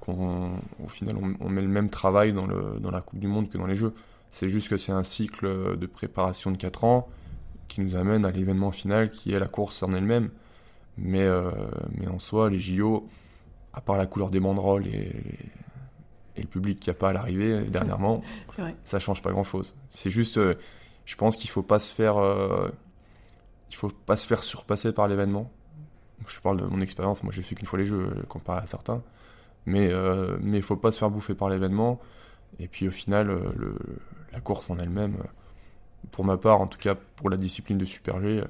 qu'on, 0.00 0.52
au 0.84 0.88
final, 0.88 1.16
on, 1.16 1.34
on 1.44 1.48
met 1.48 1.62
le 1.62 1.68
même 1.68 1.90
travail 1.90 2.32
dans, 2.32 2.46
le, 2.46 2.78
dans 2.80 2.90
la 2.90 3.00
Coupe 3.00 3.18
du 3.18 3.28
Monde 3.28 3.48
que 3.48 3.58
dans 3.58 3.66
les 3.66 3.74
Jeux. 3.74 3.94
C'est 4.30 4.48
juste 4.48 4.68
que 4.68 4.76
c'est 4.76 4.92
un 4.92 5.04
cycle 5.04 5.76
de 5.76 5.86
préparation 5.86 6.50
de 6.50 6.56
4 6.56 6.84
ans 6.84 7.08
qui 7.68 7.80
nous 7.80 7.96
amène 7.96 8.24
à 8.24 8.30
l'événement 8.30 8.70
final 8.70 9.10
qui 9.10 9.32
est 9.32 9.38
la 9.38 9.48
course 9.48 9.82
en 9.82 9.92
elle-même. 9.92 10.30
Mais, 10.98 11.22
euh, 11.22 11.50
mais 11.96 12.08
en 12.08 12.18
soi, 12.18 12.50
les 12.50 12.58
JO, 12.58 13.08
à 13.72 13.80
part 13.80 13.96
la 13.96 14.06
couleur 14.06 14.30
des 14.30 14.40
banderoles 14.40 14.86
et, 14.86 15.12
et 16.36 16.42
le 16.42 16.48
public 16.48 16.80
qui 16.80 16.90
n'y 16.90 16.92
a 16.92 16.98
pas 16.98 17.10
à 17.10 17.12
l'arrivée 17.12 17.60
dernièrement, 17.68 18.22
ça 18.84 18.98
change 18.98 19.22
pas 19.22 19.30
grand-chose. 19.30 19.74
C'est 19.90 20.10
juste, 20.10 20.38
euh, 20.38 20.54
je 21.06 21.16
pense 21.16 21.36
qu'il 21.36 21.48
faut 21.48 21.62
pas 21.62 21.78
se 21.78 21.92
faire, 21.92 22.18
euh, 22.18 22.70
il 23.70 23.76
faut 23.76 23.88
pas 23.88 24.16
se 24.16 24.26
faire 24.26 24.42
surpasser 24.42 24.92
par 24.92 25.08
l'événement. 25.08 25.50
Je 26.26 26.38
parle 26.40 26.60
de 26.60 26.66
mon 26.66 26.82
expérience, 26.82 27.22
moi 27.22 27.32
j'ai 27.32 27.42
fait 27.42 27.54
qu'une 27.54 27.66
fois 27.66 27.78
les 27.78 27.86
jeux 27.86 28.10
comparé 28.28 28.60
à 28.60 28.66
certains, 28.66 29.02
mais 29.66 29.88
euh, 29.92 30.36
mais 30.40 30.58
il 30.58 30.62
faut 30.62 30.76
pas 30.76 30.90
se 30.90 30.98
faire 30.98 31.10
bouffer 31.10 31.34
par 31.34 31.48
l'événement. 31.48 32.00
Et 32.58 32.68
puis 32.68 32.88
au 32.88 32.90
final, 32.90 33.30
euh, 33.30 33.52
le, 33.56 33.76
la 34.32 34.40
course 34.40 34.70
en 34.70 34.78
elle-même, 34.78 35.16
euh, 35.20 35.28
pour 36.12 36.24
ma 36.24 36.36
part, 36.36 36.60
en 36.60 36.66
tout 36.66 36.78
cas 36.78 36.94
pour 37.16 37.30
la 37.30 37.36
discipline 37.36 37.78
de 37.78 37.84
Super 37.84 38.20
G, 38.20 38.40
euh, 38.40 38.44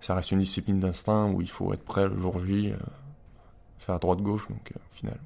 ça 0.00 0.14
reste 0.14 0.30
une 0.32 0.40
discipline 0.40 0.80
d'instinct 0.80 1.30
où 1.30 1.40
il 1.40 1.50
faut 1.50 1.72
être 1.72 1.84
prêt 1.84 2.08
le 2.08 2.18
jour 2.18 2.38
J, 2.44 2.72
faire 3.78 3.94
à 3.96 3.98
droite-gauche, 3.98 4.48
donc 4.48 4.72
au 4.76 4.94
final, 4.94 5.18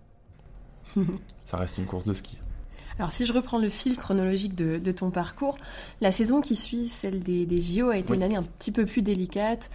ça 1.45 1.57
reste 1.57 1.79
une 1.79 1.87
course 1.87 2.05
de 2.07 2.13
ski. 2.13 2.39
Alors 2.99 3.13
si 3.13 3.27
je 3.27 3.33
reprends 3.33 3.59
le 3.59 3.69
fil 3.69 3.97
chronologique 3.97 4.55
de, 4.55 4.79
de 4.79 4.93
ton 4.93 5.11
parcours, 5.11 5.59
la 6.01 6.13
saison 6.13 6.41
qui 6.41 6.57
suit 6.57 6.89
celle 6.89 7.23
des, 7.23 7.45
des 7.45 7.61
JO 7.61 7.91
a 7.91 7.99
été 7.99 8.11
Oui. 8.11 8.17
une 8.17 8.23
année 8.23 8.37
un 8.37 8.43
petit 8.43 8.73
peu 8.73 8.87
plus 8.87 9.03
délicate. 9.03 9.71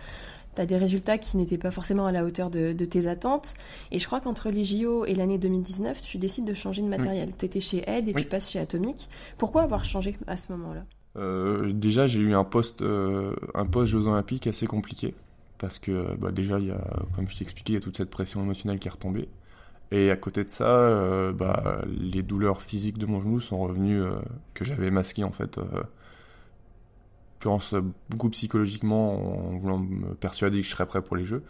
Tu 0.56 0.62
as 0.62 0.66
des 0.66 0.78
résultats 0.78 1.18
qui 1.18 1.38
n'étaient 1.38 1.58
pas 1.58 1.72
forcément 1.72 2.06
à 2.06 2.12
la 2.12 2.26
hauteur 2.26 2.50
de, 2.50 2.74
de 2.74 2.86
tes 2.86 3.08
attentes. 3.08 3.54
Et 3.92 4.00
je 4.00 4.06
crois 4.06 4.20
qu'entre 4.20 4.50
les 4.50 4.66
JO 4.66 5.06
et 5.06 5.16
l'année 5.16 5.38
2019, 5.38 6.02
tu 6.02 6.18
décides 6.18 6.46
de 6.46 6.54
changer 6.54 6.82
de 6.82 6.88
matériel. 6.88 7.30
Tu 7.38 7.46
étais 7.46 7.62
chez 7.62 7.84
Ed 7.90 8.10
et 8.10 8.14
Oui. 8.16 8.24
tu 8.24 8.28
passes 8.28 8.52
chez 8.52 8.60
Atomic. 8.60 9.10
Pourquoi 9.38 9.62
avoir 9.64 9.86
changé 9.86 10.18
à 10.28 10.36
ce 10.38 10.52
moment-là? 10.52 10.84
Euh, 11.18 11.72
déjà, 11.74 12.08
j'ai 12.08 12.20
eu 12.20 12.34
un 12.36 12.44
poste, 12.44 12.82
euh, 12.82 13.34
un 13.54 13.66
poste 13.66 13.92
Jeux 13.92 14.08
Olympiques 14.08 14.48
assez 14.48 14.68
compliqué. 14.68 15.14
Parce 15.58 15.78
que 15.80 16.16
bah, 16.18 16.32
déjà, 16.32 16.58
il 16.60 16.68
y 16.68 16.72
a, 16.72 16.82
comme 17.16 17.30
je 17.30 17.38
t'ai 17.38 17.44
expliqué, 17.44 17.74
il 17.74 17.76
y 17.76 17.78
a 17.78 17.82
toute 17.82 17.98
cette 17.98 18.10
pression 18.10 18.42
émotionnelle 18.42 18.80
qui 18.80 18.88
est 18.88 18.92
retombée. 18.92 19.30
Et 19.92 20.10
à 20.10 20.16
côté 20.16 20.44
de 20.44 20.50
ça, 20.50 20.70
euh, 20.70 21.34
bah, 21.34 21.82
les 21.88 22.24
douleurs 22.24 22.62
physiques 22.62 22.98
de 22.98 23.06
mon 23.06 23.20
genou 23.20 23.40
sont 23.42 23.60
revenues, 23.60 24.02
euh, 24.02 24.12
que 24.54 24.64
j'avais 24.66 24.90
masquées 24.90 25.24
en 25.26 25.32
fait. 25.32 25.60
Beaucoup 28.10 28.30
psychologiquement 28.30 29.50
en 29.50 29.58
voulant 29.58 29.80
me 29.80 30.14
persuader 30.14 30.62
que 30.62 30.68
je 30.68 30.72
serais 30.72 30.86
prêt 30.86 31.02
pour 31.02 31.16
les 31.16 31.24
Jeux. 31.24 31.44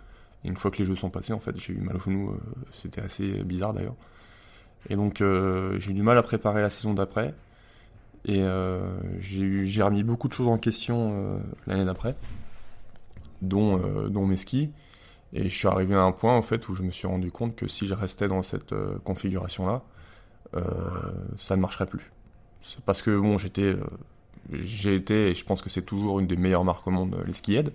Et 0.44 0.48
une 0.48 0.58
fois 0.58 0.72
que 0.72 0.78
les 0.78 0.86
Jeux 0.86 0.96
sont 0.96 1.10
passés, 1.10 1.34
en 1.34 1.40
fait, 1.40 1.58
j'ai 1.60 1.74
eu 1.74 1.78
mal 1.80 1.98
au 1.98 2.00
genou. 2.00 2.32
euh, 2.32 2.38
C'était 2.72 3.02
assez 3.02 3.44
bizarre 3.44 3.74
d'ailleurs. 3.74 3.96
Et 4.90 4.96
donc, 4.96 5.22
euh, 5.22 5.78
j'ai 5.80 5.92
eu 5.92 5.94
du 5.94 6.02
mal 6.02 6.18
à 6.18 6.24
préparer 6.24 6.62
la 6.62 6.70
saison 6.70 6.94
d'après. 6.94 7.36
Et 8.26 8.42
euh, 8.42 8.80
j'ai 9.20 9.82
remis 9.84 10.04
beaucoup 10.04 10.28
de 10.28 10.34
choses 10.34 10.48
en 10.48 10.58
question 10.58 11.42
l'année 11.66 11.86
d'après, 11.86 12.16
dont, 13.42 13.78
dont 14.10 14.26
mes 14.28 14.38
skis. 14.38 14.72
Et 15.34 15.50
je 15.50 15.56
suis 15.56 15.68
arrivé 15.68 15.96
à 15.96 16.02
un 16.02 16.12
point 16.12 16.36
en 16.36 16.42
fait 16.44 16.70
où 16.70 16.76
je 16.76 16.84
me 16.84 16.92
suis 16.92 17.08
rendu 17.08 17.32
compte 17.32 17.56
que 17.56 17.68
si 17.68 17.88
je 17.88 17.96
restais 17.96 18.28
dans 18.28 18.44
cette 18.44 18.76
configuration-là, 19.04 19.82
ça 21.38 21.56
ne 21.56 21.62
marcherait 21.62 21.88
plus. 21.88 22.12
Parce 22.86 23.02
que 23.02 23.18
bon, 23.18 23.40
j'étais, 23.40 23.76
j'ai 24.52 24.96
été, 24.96 25.30
et 25.30 25.36
je 25.36 25.46
pense 25.46 25.62
que 25.62 25.70
c'est 25.70 25.82
toujours 25.84 26.20
une 26.20 26.28
des 26.28 26.36
meilleures 26.36 26.64
marques 26.66 26.86
au 26.88 26.92
monde, 26.92 27.16
euh, 27.16 27.24
les 27.26 27.34
ski 27.34 27.56
Ed. 27.56 27.72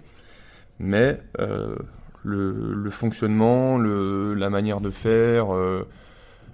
Mais 0.79 1.19
euh, 1.41 1.77
le, 2.23 2.75
le 2.75 2.91
fonctionnement, 2.91 3.79
le, 3.79 4.35
la 4.35 4.51
manière 4.51 4.81
de 4.81 4.91
faire, 4.91 5.55
euh, 5.55 5.87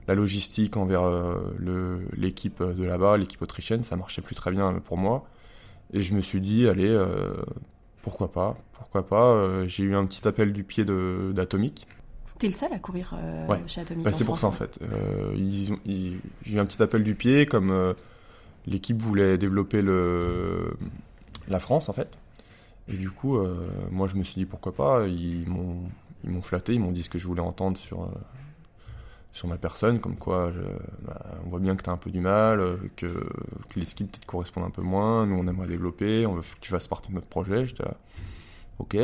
la 0.06 0.14
logistique 0.14 0.76
envers 0.76 1.02
euh, 1.02 1.98
l'équipe 2.16 2.62
de 2.62 2.84
là-bas, 2.84 3.16
l'équipe 3.16 3.42
autrichienne, 3.42 3.82
ça 3.84 3.96
marchait 3.96 4.22
plus 4.22 4.34
très 4.36 4.50
bien 4.50 4.72
pour 4.84 4.96
moi. 4.96 5.24
Et 5.92 6.02
je 6.02 6.14
me 6.14 6.20
suis 6.20 6.40
dit, 6.40 6.68
allez, 6.68 6.96
pourquoi 8.02 8.32
pas, 8.32 8.56
pourquoi 8.72 9.06
pas. 9.06 9.66
J'ai 9.66 9.82
eu 9.84 9.94
un 9.94 10.06
petit 10.06 10.26
appel 10.26 10.52
du 10.54 10.64
pied 10.64 10.84
d'Atomic. 10.86 11.86
T'es 12.38 12.46
le 12.48 12.54
seul 12.54 12.72
à 12.72 12.78
courir 12.78 13.14
Ouais. 13.48 13.58
chez 13.66 13.82
Atomic 13.82 14.02
Bah, 14.04 14.12
c'est 14.12 14.24
pour 14.24 14.38
ça 14.38 14.46
en 14.46 14.52
France, 14.52 14.68
fait. 14.78 14.86
J'ai 15.36 16.54
eu 16.54 16.58
un 16.58 16.64
petit 16.64 16.82
appel 16.82 17.04
du 17.04 17.14
pied, 17.14 17.44
comme 17.44 17.94
l'équipe 18.66 19.00
voulait 19.02 19.38
développer 19.38 19.82
le, 19.82 20.76
la 21.48 21.60
France 21.60 21.88
en 21.88 21.92
fait. 21.92 22.08
Et 22.88 22.94
du 22.96 23.10
coup, 23.10 23.38
euh, 23.38 23.56
moi 23.90 24.08
je 24.08 24.16
me 24.16 24.24
suis 24.24 24.36
dit 24.36 24.46
pourquoi 24.46 24.74
pas? 24.74 25.06
Ils 25.08 25.48
m'ont 25.48 25.78
ils 26.24 26.30
m'ont 26.30 26.42
flatté, 26.42 26.74
ils 26.74 26.80
m'ont 26.80 26.92
dit 26.92 27.02
ce 27.04 27.10
que 27.10 27.18
je 27.18 27.26
voulais 27.28 27.40
entendre 27.42 27.76
sur, 27.78 28.02
euh, 28.04 28.08
sur 29.32 29.48
ma 29.48 29.56
personne, 29.56 29.98
comme 30.00 30.16
quoi 30.16 30.52
je- 30.54 31.06
bah, 31.06 31.20
on 31.46 31.48
voit 31.48 31.58
bien 31.58 31.74
que 31.74 31.82
tu 31.82 31.88
as 31.88 31.92
un 31.92 31.96
peu 31.96 32.10
du 32.10 32.20
mal, 32.20 32.60
euh, 32.60 32.76
que, 32.96 33.06
que 33.06 33.80
les 33.80 33.86
skis 33.86 34.04
peut-être 34.04 34.26
correspondent 34.26 34.64
un 34.64 34.70
peu 34.70 34.82
moins, 34.82 35.24
nous 35.26 35.36
on 35.36 35.46
aimerait 35.46 35.68
développer, 35.68 36.26
on 36.26 36.34
veut 36.34 36.42
que 36.42 36.60
tu 36.60 36.70
fasses 36.70 36.86
partie 36.88 37.08
de 37.10 37.14
notre 37.14 37.28
projet. 37.28 37.64
J'étais 37.64 37.84
là, 37.84 37.94
ok, 38.78 38.96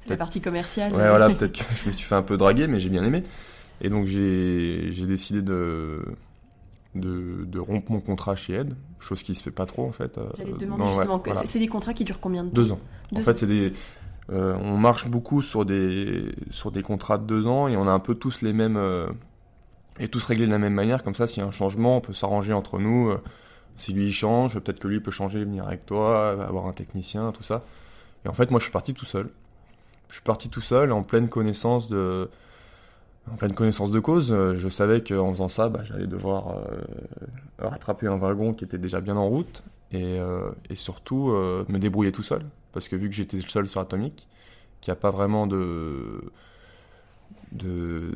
C'est 0.00 0.10
la 0.10 0.16
partie 0.16 0.40
commerciale. 0.40 0.92
Ouais, 0.92 1.08
voilà, 1.08 1.30
peut-être 1.30 1.52
que 1.52 1.64
je 1.84 1.86
me 1.88 1.92
suis 1.92 2.04
fait 2.04 2.16
un 2.16 2.22
peu 2.22 2.36
draguer, 2.36 2.66
mais 2.66 2.80
j'ai 2.80 2.88
bien 2.90 3.04
aimé. 3.04 3.22
Et 3.80 3.88
donc 3.88 4.06
j'ai 4.06 4.88
j'ai 4.92 5.06
décidé 5.06 5.40
de, 5.42 6.04
de, 6.94 7.44
de 7.44 7.58
rompre 7.58 7.92
mon 7.92 8.00
contrat 8.00 8.34
chez 8.36 8.54
Ed, 8.54 8.74
chose 8.98 9.22
qui 9.22 9.34
se 9.34 9.42
fait 9.42 9.50
pas 9.50 9.66
trop 9.66 9.86
en 9.86 9.92
fait. 9.92 10.18
euh, 10.18 10.26
J'allais 10.36 10.52
te 10.52 10.58
demander 10.58 10.82
non, 10.84 10.88
justement, 10.88 11.18
voilà. 11.24 11.46
c'est- 11.46 11.58
des 11.58 11.68
contrats 11.68 11.94
qui 11.94 12.04
durent 12.04 12.20
combien 12.20 12.42
de 12.44 12.48
temps 12.48 12.54
Deux 12.54 12.72
ans. 12.72 12.80
Deux 13.12 13.20
en 13.20 13.24
fait, 13.24 13.38
c'est 13.38 13.46
des. 13.46 13.72
euh, 14.30 14.56
on 14.60 14.76
marche 14.76 15.08
beaucoup 15.08 15.42
sur 15.42 15.64
des, 15.64 16.32
sur 16.50 16.70
des 16.72 16.82
contrats 16.82 17.18
de 17.18 17.24
deux 17.24 17.46
ans 17.46 17.68
et 17.68 17.76
on 17.76 17.86
a 17.86 17.92
un 17.92 18.00
peu 18.00 18.14
tous 18.14 18.42
les 18.42 18.52
mêmes. 18.52 18.76
euh, 18.76 19.08
et 19.98 20.08
tous 20.08 20.24
réglés 20.24 20.46
de 20.46 20.50
la 20.50 20.58
même 20.58 20.72
manière, 20.74 21.02
comme 21.04 21.14
ça, 21.14 21.26
s'il 21.26 21.42
y 21.42 21.44
a 21.44 21.48
un 21.48 21.50
changement, 21.50 21.98
on 21.98 22.00
peut 22.00 22.14
s'arranger 22.14 22.52
entre 22.54 22.78
nous. 22.78 23.10
euh, 23.10 23.20
si 23.76 23.92
lui 23.92 24.06
il 24.06 24.12
change, 24.12 24.58
peut-être 24.58 24.78
que 24.80 24.88
lui 24.88 25.00
peut 25.00 25.10
changer, 25.10 25.40
venir 25.44 25.66
avec 25.66 25.86
toi, 25.86 26.30
avoir 26.46 26.66
un 26.66 26.72
technicien, 26.72 27.32
tout 27.32 27.42
ça. 27.42 27.62
Et 28.24 28.28
en 28.28 28.32
fait, 28.34 28.50
moi, 28.50 28.58
je 28.60 28.64
suis 28.64 28.72
parti 28.72 28.94
tout 28.94 29.04
seul. 29.06 29.30
Je 30.08 30.14
suis 30.14 30.22
parti 30.22 30.48
tout 30.48 30.60
seul, 30.60 30.92
en 30.92 31.02
pleine 31.02 31.28
connaissance 31.28 31.88
de, 31.88 32.30
en 33.30 33.36
pleine 33.36 33.54
connaissance 33.54 33.90
de 33.90 34.00
cause. 34.00 34.32
Euh, 34.32 34.54
Je 34.54 34.68
savais 34.68 35.02
qu'en 35.02 35.30
faisant 35.30 35.48
ça, 35.48 35.68
bah, 35.68 35.82
j'allais 35.84 36.06
devoir 36.06 36.56
euh, 36.58 36.80
rattraper 37.58 38.06
un 38.06 38.16
wagon 38.16 38.54
qui 38.54 38.64
était 38.64 38.78
déjà 38.78 39.00
bien 39.00 39.16
en 39.16 39.28
route. 39.28 39.62
et, 39.92 40.18
et 40.68 40.74
surtout 40.76 41.30
me 41.30 41.78
débrouiller 41.78 42.12
tout 42.12 42.22
seul. 42.22 42.42
Parce 42.72 42.86
que 42.86 42.94
vu 42.94 43.08
que 43.08 43.14
j'étais 43.14 43.40
seul 43.40 43.66
sur 43.66 43.80
Atomic, 43.80 44.28
qu'il 44.80 44.92
n'y 44.92 44.96
a 44.96 45.00
pas 45.00 45.10
vraiment 45.10 45.48
de. 45.48 46.30
de. 47.50 48.12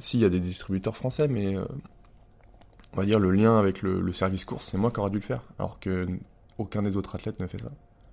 Si, 0.00 0.18
il 0.18 0.20
y 0.20 0.26
a 0.26 0.28
des 0.28 0.40
distributeurs 0.40 0.96
français, 0.96 1.28
mais 1.28 1.56
on 1.56 2.96
va 2.96 3.06
dire 3.06 3.18
le 3.18 3.30
lien 3.30 3.58
avec 3.58 3.80
le, 3.80 4.02
le 4.02 4.12
service 4.12 4.44
course, 4.44 4.66
c'est 4.66 4.76
moi 4.76 4.90
qui 4.90 5.00
aurais 5.00 5.10
dû 5.10 5.16
le 5.16 5.22
faire. 5.22 5.42
Alors 5.58 5.80
que 5.80 6.06
aucun 6.58 6.82
des 6.82 6.96
autres 6.98 7.14
athlètes 7.14 7.40
ne 7.40 7.46
fait 7.46 7.60
ça. 7.60 7.70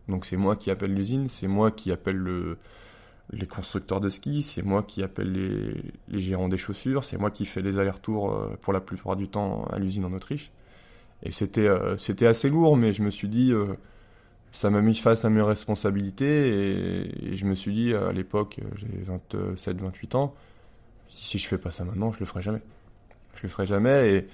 Donc 0.08 0.26
c'est 0.26 0.38
moi 0.38 0.56
qui 0.56 0.72
appelle 0.72 0.94
l'usine, 0.94 1.30
c'est 1.30 1.48
moi 1.48 1.70
qui 1.72 1.92
appelle 1.92 2.16
le, 2.18 2.58
les 3.32 3.48
constructeurs 3.48 4.02
de 4.02 4.10
ski, 4.10 4.42
c'est 4.42 4.62
moi 4.62 4.84
qui 4.84 5.04
appelle 5.04 5.32
les, 5.32 6.20
gérants 6.20 6.50
des 6.50 6.58
chaussures, 6.58 7.06
c'est 7.06 7.18
moi 7.18 7.32
qui 7.32 7.46
fais 7.46 7.62
les 7.62 7.78
allers-retours 7.80 8.32
euh, 8.32 8.58
pour 8.62 8.74
la 8.74 8.82
plupart 8.82 9.16
du 9.16 9.28
temps 9.28 9.66
à 9.72 9.80
l'usine 9.80 10.06
en 10.06 10.14
Autriche. 10.14 10.52
Et 11.24 11.32
c'était 11.32 11.68
euh, 11.68 11.96
assez 12.22 12.50
lourd, 12.50 12.76
mais 12.76 12.94
je 12.94 13.04
me 13.04 13.10
suis 13.10 13.30
dit, 13.30 13.52
euh, 13.54 13.76
ça 14.52 14.70
m'a 14.70 14.82
mis 14.82 14.96
face 14.96 15.24
à 15.24 15.30
mes 15.30 15.42
responsabilités, 15.42 17.06
et, 17.32 17.36
je 17.36 17.46
me 17.46 17.56
suis 17.56 17.74
dit, 17.74 17.94
à 17.94 18.12
l'époque, 18.12 18.60
j'ai 18.76 18.88
27, 19.02 19.80
28 19.80 20.16
ans, 20.16 20.36
si 21.08 21.38
je 21.38 21.48
fais 21.48 21.58
pas 21.58 21.72
ça 21.72 21.86
maintenant, 21.86 22.12
je 22.12 22.20
le 22.20 22.26
ferai 22.26 22.42
jamais. 22.42 22.62
Je 23.36 23.44
le 23.44 23.50
ferai 23.50 23.66
jamais, 23.66 24.14
et, 24.14 24.28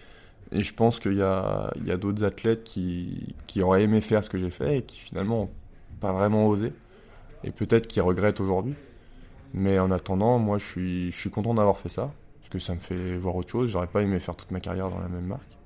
et 0.58 0.64
je 0.64 0.74
pense 0.74 1.00
qu'il 1.00 1.16
y 1.16 1.22
a, 1.22 1.72
y 1.86 1.92
a 1.92 1.98
d'autres 1.98 2.24
athlètes 2.24 2.64
qui, 2.64 3.36
qui 3.46 3.62
auraient 3.62 3.84
aimé 3.84 4.02
faire 4.02 4.24
ce 4.24 4.30
que 4.30 4.40
j'ai 4.40 4.50
fait, 4.50 4.78
et 4.78 4.82
qui 4.82 4.98
finalement 4.98 5.42
n'ont 5.42 5.50
pas 6.00 6.14
vraiment 6.14 6.48
osé, 6.48 6.74
et 7.44 7.52
peut-être 7.52 7.86
qui 7.86 8.02
regrettent 8.02 8.40
aujourd'hui. 8.40 8.74
Mais 9.54 9.80
en 9.80 9.92
attendant, 9.92 10.40
moi, 10.40 10.58
je 10.58 10.66
suis, 10.66 11.12
je 11.12 11.18
suis 11.18 11.30
content 11.30 11.54
d'avoir 11.54 11.78
fait 11.78 11.90
ça, 11.90 12.12
parce 12.40 12.50
que 12.50 12.60
ça 12.60 12.74
me 12.76 12.80
fait 12.80 13.18
voir 13.18 13.36
autre 13.36 13.50
chose. 13.50 13.70
J'aurais 13.70 13.88
pas 13.88 14.02
aimé 14.02 14.20
faire 14.20 14.36
toute 14.36 14.52
ma 14.52 14.60
carrière 14.60 14.90
dans 14.90 15.00
la 15.00 15.08
même 15.08 15.26
marque. 15.26 15.58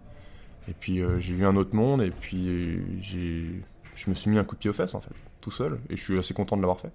Et 0.68 0.74
puis, 0.74 1.02
euh, 1.02 1.20
j'ai 1.20 1.34
vu 1.34 1.46
un 1.46 1.56
autre 1.56 1.76
monde, 1.76 2.02
et 2.02 2.12
puis, 2.12 2.80
je 3.02 4.10
me 4.10 4.14
suis 4.14 4.30
mis 4.30 4.38
un 4.38 4.44
coup 4.44 4.56
de 4.56 4.60
pied 4.60 4.70
aux 4.70 4.74
fesses, 4.74 4.96
en 4.96 5.00
fait, 5.00 5.16
tout 5.42 5.52
seul, 5.52 5.80
et 5.90 5.96
je 5.96 6.04
suis 6.04 6.18
assez 6.18 6.34
content 6.34 6.56
de 6.56 6.62
l'avoir 6.62 6.80
fait. 6.80 6.94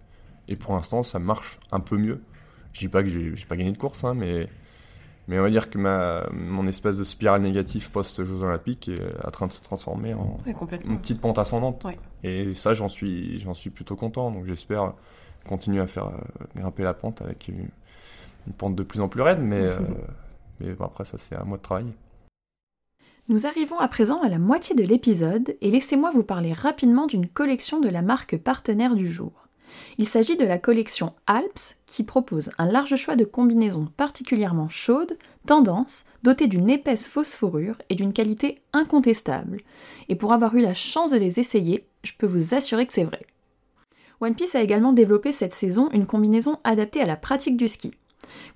Et 0.49 0.57
pour 0.57 0.75
l'instant, 0.75 1.03
ça 1.03 1.18
marche 1.18 1.59
un 1.72 1.81
peu 1.81 1.96
mieux. 1.96 2.20
Je 2.72 2.81
dis 2.81 2.88
pas 2.88 3.03
que 3.03 3.09
j'ai, 3.09 3.35
pas 3.49 3.57
gagné 3.57 3.72
de 3.72 3.79
course, 3.79 4.05
hein, 4.05 4.14
mais, 4.14 4.49
mais 5.29 5.38
on 5.38 5.42
va 5.42 5.51
dire 5.51 5.70
que 5.70 5.79
ma, 5.79 6.29
mon 6.33 6.66
espèce 6.68 6.96
de 6.96 7.05
spirale 7.05 7.42
négative 7.42 7.90
post-Jeux 7.90 8.42
Olympiques 8.42 8.88
est 8.88 9.27
en 9.27 9.31
train 9.31 9.46
de 9.46 9.53
se 9.53 9.62
transformer 9.62 10.14
en 10.14 10.38
Ouais, 10.46 10.55
une 10.85 10.99
petite 10.99 11.20
pente 11.20 11.38
ascendante. 11.38 11.83
Ouais. 11.85 11.99
Et 12.22 12.55
ça, 12.55 12.75
j'en 12.75 12.88
suis, 12.88 13.40
j'en 13.40 13.55
suis 13.55 13.70
plutôt 13.70 13.96
content. 13.96 14.31
Donc 14.31 14.46
j'espère 14.46 14.92
continuer 15.46 15.80
à 15.80 15.87
faire 15.87 16.09
euh, 16.09 16.44
grimper 16.56 16.82
la 16.82 16.94
pente 16.94 17.22
avec 17.22 17.48
une, 17.48 17.68
une 18.46 18.52
pente 18.52 18.76
de 18.76 18.82
plus 18.82 19.00
en 19.00 19.09
plus 19.09 19.22
raide. 19.22 19.40
Mais, 19.40 19.64
euh, 19.64 19.78
mais 20.61 20.72
bon, 20.72 20.85
après, 20.85 21.04
ça, 21.04 21.18
c'est 21.18 21.35
à 21.35 21.44
moi 21.44 21.59
de 21.59 21.62
travailler. 21.62 21.94
Nous 23.28 23.46
arrivons 23.46 23.78
à 23.78 23.88
présent 23.88 24.22
à 24.22 24.28
la 24.28 24.38
moitié 24.38 24.76
de 24.76 24.85
l'épisode 24.85 25.56
et 25.61 25.70
laissez-moi 25.70 26.12
vous 26.12 26.22
parler 26.22 26.52
rapidement 26.52 27.06
d'une 27.06 27.26
collection 27.26 27.80
de 27.80 27.88
la 27.88 28.02
marque 28.02 28.37
partenaire 28.37 28.94
du 28.94 29.11
jour. 29.11 29.48
Il 29.98 30.06
s'agit 30.06 30.37
de 30.37 30.44
la 30.44 30.59
collection 30.59 31.12
Alps 31.26 31.76
qui 31.87 32.04
propose 32.04 32.50
un 32.59 32.70
large 32.70 32.94
choix 32.94 33.16
de 33.16 33.24
combinaisons 33.24 33.88
particulièrement 33.96 34.68
chaudes, 34.68 35.18
tendance, 35.44 36.04
dotées 36.22 36.46
d'une 36.46 36.70
épaisse 36.70 37.09
fausse 37.09 37.35
fourrure 37.35 37.76
et 37.88 37.94
d'une 37.94 38.12
qualité 38.12 38.61
incontestable. 38.72 39.61
Et 40.09 40.14
pour 40.14 40.32
avoir 40.32 40.54
eu 40.54 40.61
la 40.61 40.74
chance 40.74 41.11
de 41.11 41.18
les 41.18 41.40
essayer, 41.40 41.85
je 42.04 42.12
peux 42.16 42.26
vous 42.26 42.54
assurer 42.54 42.87
que 42.87 42.92
c'est 42.92 43.04
vrai. 43.04 43.26
One 44.20 44.35
Piece 44.35 44.55
a 44.55 44.62
également 44.62 44.92
développé 44.92 45.33
cette 45.33 45.52
saison 45.52 45.90
une 45.92 46.07
combinaison 46.07 46.59
adaptée 46.64 47.02
à 47.02 47.07
la 47.07 47.16
pratique 47.16 47.57
du 47.57 47.68
ski. 47.68 47.94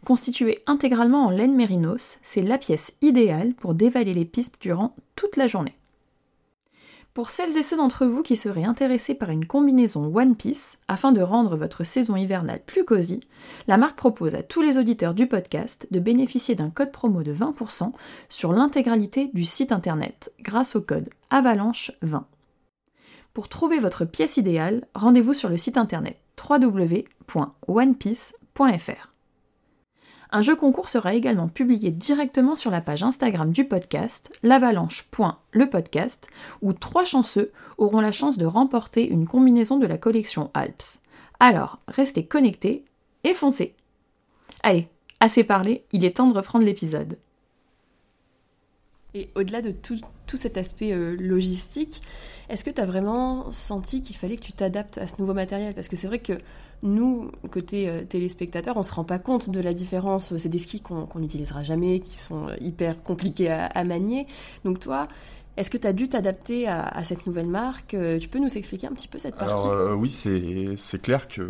Constituée 0.05 0.62
intégralement 0.66 1.27
en 1.27 1.31
laine 1.31 1.55
mérinos, 1.55 2.18
c'est 2.23 2.42
la 2.42 2.59
pièce 2.59 2.94
idéale 3.03 3.55
pour 3.55 3.75
dévaler 3.75 4.14
les 4.14 4.25
pistes 4.25 4.57
durant 4.61 4.94
toute 5.16 5.37
la 5.37 5.46
journée. 5.46 5.75
Pour 7.12 7.31
celles 7.31 7.57
et 7.57 7.64
ceux 7.64 7.77
d'entre 7.77 8.07
vous 8.07 8.23
qui 8.23 8.37
seraient 8.37 8.64
intéressés 8.64 9.14
par 9.14 9.31
une 9.31 9.44
combinaison 9.44 10.14
One 10.14 10.37
Piece, 10.37 10.79
afin 10.87 11.11
de 11.11 11.20
rendre 11.20 11.57
votre 11.57 11.83
saison 11.83 12.14
hivernale 12.14 12.62
plus 12.64 12.85
cosy, 12.85 13.20
la 13.66 13.79
marque 13.79 13.99
propose 13.99 14.37
à 14.37 14.44
tous 14.44 14.62
les 14.62 14.79
auditeurs 14.79 15.12
du 15.12 15.27
podcast 15.27 15.88
de 15.90 15.99
bénéficier 15.99 16.55
d'un 16.55 16.70
code 16.70 16.92
promo 16.92 17.25
de 17.25 17.35
20% 17.35 17.90
sur 18.29 18.53
l'intégralité 18.53 19.31
du 19.35 19.44
site 19.44 19.73
internet 19.73 20.33
grâce 20.40 20.77
au 20.77 20.81
code 20.81 21.11
Avalanche20. 21.33 22.23
Pour 23.33 23.49
trouver 23.49 23.79
votre 23.79 24.05
pièce 24.05 24.37
idéale, 24.37 24.87
rendez-vous 24.95 25.35
sur 25.35 25.49
le 25.49 25.57
site 25.57 25.77
internet 25.77 26.19
www.onepiece.fr. 26.49 29.11
Un 30.33 30.43
jeu 30.43 30.55
concours 30.55 30.88
sera 30.88 31.14
également 31.14 31.49
publié 31.49 31.90
directement 31.90 32.55
sur 32.55 32.71
la 32.71 32.81
page 32.81 33.03
Instagram 33.03 33.51
du 33.51 33.64
podcast, 33.64 34.31
l'avalanche.lepodcast, 34.43 36.29
où 36.62 36.73
trois 36.73 37.05
chanceux 37.05 37.53
auront 37.79 38.01
la 38.01 38.12
chance 38.12 38.38
de 38.38 38.47
remporter 38.47 39.09
une 39.09 39.27
combinaison 39.27 39.79
de 39.79 39.87
la 39.87 39.99
collection 39.99 40.51
Alps. 40.55 41.01
Alors, 41.40 41.81
restez 41.88 42.27
connectés 42.27 42.85
et 43.25 43.35
foncez 43.35 43.75
Allez, 44.62 44.88
assez 45.21 45.45
parlé, 45.45 45.85
il 45.93 46.05
est 46.05 46.16
temps 46.16 46.29
de 46.29 46.35
reprendre 46.35 46.64
l'épisode. 46.64 47.19
Et 49.14 49.31
au-delà 49.35 49.61
de 49.61 49.73
tout, 49.73 49.99
tout 50.27 50.37
cet 50.37 50.57
aspect 50.57 50.92
euh, 50.92 51.16
logistique, 51.18 52.01
est-ce 52.49 52.62
que 52.62 52.70
tu 52.70 52.81
as 52.81 52.87
vraiment 52.87 53.51
senti 53.51 54.03
qu'il 54.03 54.14
fallait 54.14 54.37
que 54.37 54.42
tu 54.44 54.53
t'adaptes 54.53 54.99
à 54.99 55.09
ce 55.09 55.14
nouveau 55.18 55.35
matériel? 55.35 55.75
Parce 55.75 55.88
que 55.88 55.96
c'est 55.96 56.07
vrai 56.07 56.20
que 56.20 56.35
nous, 56.83 57.31
côté 57.51 57.88
euh, 57.88 58.05
téléspectateurs, 58.05 58.77
on 58.77 58.85
se 58.85 58.92
rend 58.92 59.05
pas 59.05 59.18
compte 59.18 59.51
de 59.51 59.61
la 59.61 59.75
différence. 59.75 60.37
C'est 60.37 60.49
des 60.49 60.59
skis 60.59 60.81
qu'on 60.81 61.07
qu'on 61.07 61.18
n'utilisera 61.18 61.64
jamais, 61.64 61.99
qui 61.99 62.18
sont 62.18 62.49
euh, 62.49 62.57
hyper 62.61 63.03
compliqués 63.03 63.51
à, 63.51 63.66
à 63.66 63.83
manier. 63.85 64.27
Donc 64.64 64.79
toi, 64.79 65.09
est-ce 65.57 65.70
que 65.70 65.77
tu 65.77 65.88
as 65.88 65.92
dû 65.92 66.09
t'adapter 66.09 66.68
à, 66.68 66.85
à 66.85 67.03
cette 67.03 67.27
nouvelle 67.27 67.49
marque? 67.49 67.94
Euh, 67.94 68.18
Tu 68.20 68.29
peux 68.29 68.38
nous 68.38 68.57
expliquer 68.57 68.87
un 68.87 68.92
petit 68.92 69.09
peu 69.09 69.18
cette 69.18 69.35
partie? 69.35 69.66
Alors 69.66 69.66
euh, 69.66 69.94
oui, 69.94 70.09
c'est 70.09 70.77
c'est 70.77 71.03
clair 71.03 71.27
que 71.27 71.42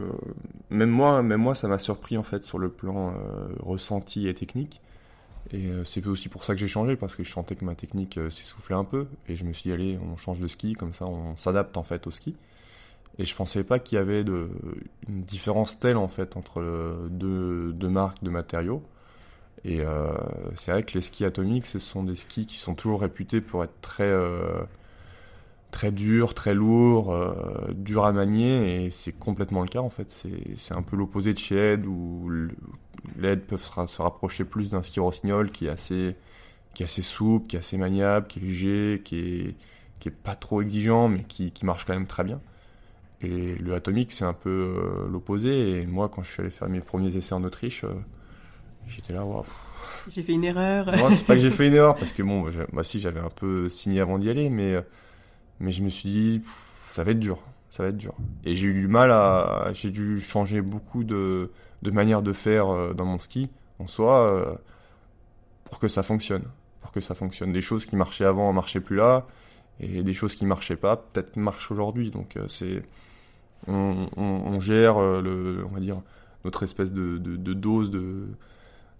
même 0.70 0.90
moi, 0.90 1.23
même 1.23 1.40
moi, 1.42 1.55
ça 1.55 1.68
m'a 1.68 1.79
surpris 1.79 2.16
en 2.16 2.23
fait 2.23 2.42
sur 2.42 2.59
le 2.59 2.70
plan 2.70 3.12
ressenti 3.61 4.29
et 4.29 4.35
technique. 4.35 4.81
Et 5.53 5.67
euh, 5.67 5.85
c'est 5.85 6.07
aussi 6.07 6.29
pour 6.29 6.45
ça 6.45 6.55
que 6.55 6.61
j'ai 6.61 6.69
changé 6.69 6.97
parce 6.97 7.15
que 7.15 7.25
je 7.25 7.31
sentais 7.31 7.57
que 7.57 7.65
ma 7.65 7.75
technique 7.75 8.19
euh, 8.19 8.31
s'essoufflait 8.31 8.77
un 8.77 8.85
peu 8.85 9.09
et 9.29 9.37
je 9.37 9.45
me 9.45 9.53
suis 9.53 9.65
dit 9.65 9.73
allez, 9.73 9.99
on 9.99 10.17
change 10.17 10.39
de 10.41 10.47
ski 10.47 10.75
comme 10.75 10.93
ça, 10.93 11.07
on 11.07 11.37
s'adapte 11.37 11.77
en 11.77 11.83
fait 11.83 12.07
au 12.07 12.11
ski. 12.11 12.37
Et 13.19 13.25
je 13.25 13.35
pensais 13.35 13.65
pas 13.65 13.79
qu'il 13.79 13.97
y 13.97 13.99
avait 13.99 14.23
une 14.23 15.23
différence 15.25 15.79
telle 15.79 15.97
en 15.97 16.09
fait 16.09 16.37
entre 16.37 16.61
euh, 16.61 17.09
deux, 17.11 17.73
deux 17.73 17.89
marques 17.89 18.23
de 18.23 18.31
matériaux. 18.31 18.83
Et 19.65 19.83
c'est 20.57 20.73
vrai 20.73 20.85
que 20.85 20.95
les 20.95 21.03
skis 21.03 21.27
atomiques, 21.27 21.67
ce 21.67 21.79
sont 21.79 22.03
des 22.03 22.17
skis 22.17 22.47
qui 22.47 22.57
sont 22.57 22.75
toujours 22.75 23.03
réputés 23.03 23.43
pour 23.43 23.63
être 23.63 23.79
très 23.83 24.09
euh, 24.09 24.63
très 25.70 25.92
durs, 25.92 26.35
très 26.35 26.54
lourds, 26.54 27.12
euh, 27.12 27.72
durs 27.74 28.04
à 28.04 28.12
manier, 28.12 28.87
et 28.87 28.90
c'est 28.90 29.12
complètement 29.12 29.62
le 29.62 29.68
cas 29.68 29.80
en 29.80 29.90
fait. 29.90 30.11
C'est 30.56 30.74
un 30.74 30.83
peu 30.83 30.96
l'opposé 30.96 31.33
de 31.35 31.38
chez 31.38 31.56
Ed 31.74 31.87
où 31.87 32.28
le- 32.28 32.50
les 33.18 33.30
Ed 33.30 33.42
peuvent 33.46 33.62
se, 33.62 33.70
ra- 33.72 33.87
se 33.88 34.02
rapprocher 34.02 34.44
plus 34.44 34.70
d'un 34.70 34.83
ski 34.83 35.00
rossignol 35.00 35.50
qui 35.52 35.66
est 35.66 35.70
assez 35.70 36.16
qui 36.74 36.83
est 36.85 36.87
assez 36.87 37.02
souple, 37.02 37.46
qui 37.48 37.56
est 37.56 37.61
assez 37.61 37.78
maniable, 37.78 38.26
qui 38.28 38.40
est 38.40 38.42
léger, 38.42 39.02
qui 39.04 39.18
est 39.18 39.56
qui 40.00 40.09
est 40.09 40.12
pas 40.12 40.37
trop 40.37 40.62
exigeant, 40.62 41.09
mais 41.09 41.24
qui, 41.24 41.52
qui 41.52 41.66
marche 41.66 41.85
quand 41.87 41.94
même 41.94 42.06
très 42.09 42.24
bien. 42.24 42.40
Et 43.22 43.54
le 43.56 43.74
atomique, 43.74 44.12
c'est 44.12 44.24
un 44.24 44.33
peu 44.35 44.50
euh, 44.50 45.09
l'opposé. 45.11 45.83
Et 45.83 45.87
moi, 45.87 46.09
quand 46.09 46.22
je 46.22 46.33
suis 46.33 46.40
allé 46.42 46.50
faire 46.50 46.68
mes 46.70 46.80
premiers 46.80 47.16
essais 47.16 47.35
en 47.35 47.44
Autriche, 47.44 47.85
euh, 47.85 47.94
j'étais 48.88 49.12
là, 49.12 49.24
waouh. 49.24 49.44
J'ai 50.09 50.22
fait 50.22 50.33
une 50.33 50.44
erreur. 50.44 50.87
Non, 50.94 51.11
c'est 51.11 51.26
pas 51.26 51.35
que 51.37 51.40
j'ai 51.42 51.50
fait 51.50 51.68
une 51.68 51.74
erreur, 51.74 51.96
parce 51.96 52.12
que 52.12 52.22
bon, 52.22 52.46
moi 52.72 52.85
si 52.85 53.00
j'avais 53.00 53.20
un 53.20 53.30
peu 53.30 53.68
signé 53.68 54.00
avant 54.00 54.18
d'y 54.18 54.30
aller, 54.30 54.50
mais, 54.50 54.76
mais 55.61 55.70
je 55.73 55.83
me 55.83 55.90
suis 55.90 56.09
dit, 56.09 56.42
ça 56.87 57.05
va 57.05 57.12
être 57.12 57.20
dur, 57.20 57.38
ça 57.70 57.83
va 57.83 57.90
être 57.90 57.96
dur. 57.96 58.14
Et 58.44 58.55
j'ai 58.55 58.66
eu 58.66 58.75
du 58.75 58.88
mal 58.88 59.11
à, 59.12 59.70
j'ai 59.75 59.90
dû 59.90 60.20
changer 60.20 60.62
beaucoup 60.62 61.05
de, 61.05 61.51
de 61.83 61.90
manières 61.90 62.23
de 62.23 62.33
faire 62.33 62.68
euh, 62.68 62.94
dans 62.94 63.05
mon 63.05 63.18
ski, 63.18 63.51
en 63.79 63.87
soi, 63.87 64.33
euh, 64.33 64.55
pour 65.64 65.79
que 65.79 65.88
ça 65.88 66.03
fonctionne, 66.03 66.44
pour 66.81 66.92
que 66.92 67.01
ça 67.01 67.14
fonctionne. 67.14 67.53
Des 67.53 67.61
choses 67.61 67.87
qui 67.87 67.94
marchaient 67.94 68.25
avant 68.25 68.53
marchaient 68.53 68.81
plus 68.81 68.96
là, 68.96 69.27
et 69.79 70.03
des 70.03 70.14
choses 70.14 70.35
qui 70.35 70.46
marchaient 70.46 70.77
pas, 70.77 70.96
peut-être 70.96 71.37
marchent 71.37 71.70
aujourd'hui. 71.70 72.11
Donc 72.11 72.37
euh, 72.37 72.46
c'est, 72.49 72.83
on, 73.68 74.59
gère 74.61 74.99
le, 74.99 75.64
on 75.66 75.75
va 75.75 75.81
dire, 75.81 76.01
notre 76.44 76.62
espèce 76.62 76.92
de, 76.92 77.18
de, 77.18 77.37
de 77.37 77.53
dose 77.53 77.90
de, 77.90 78.27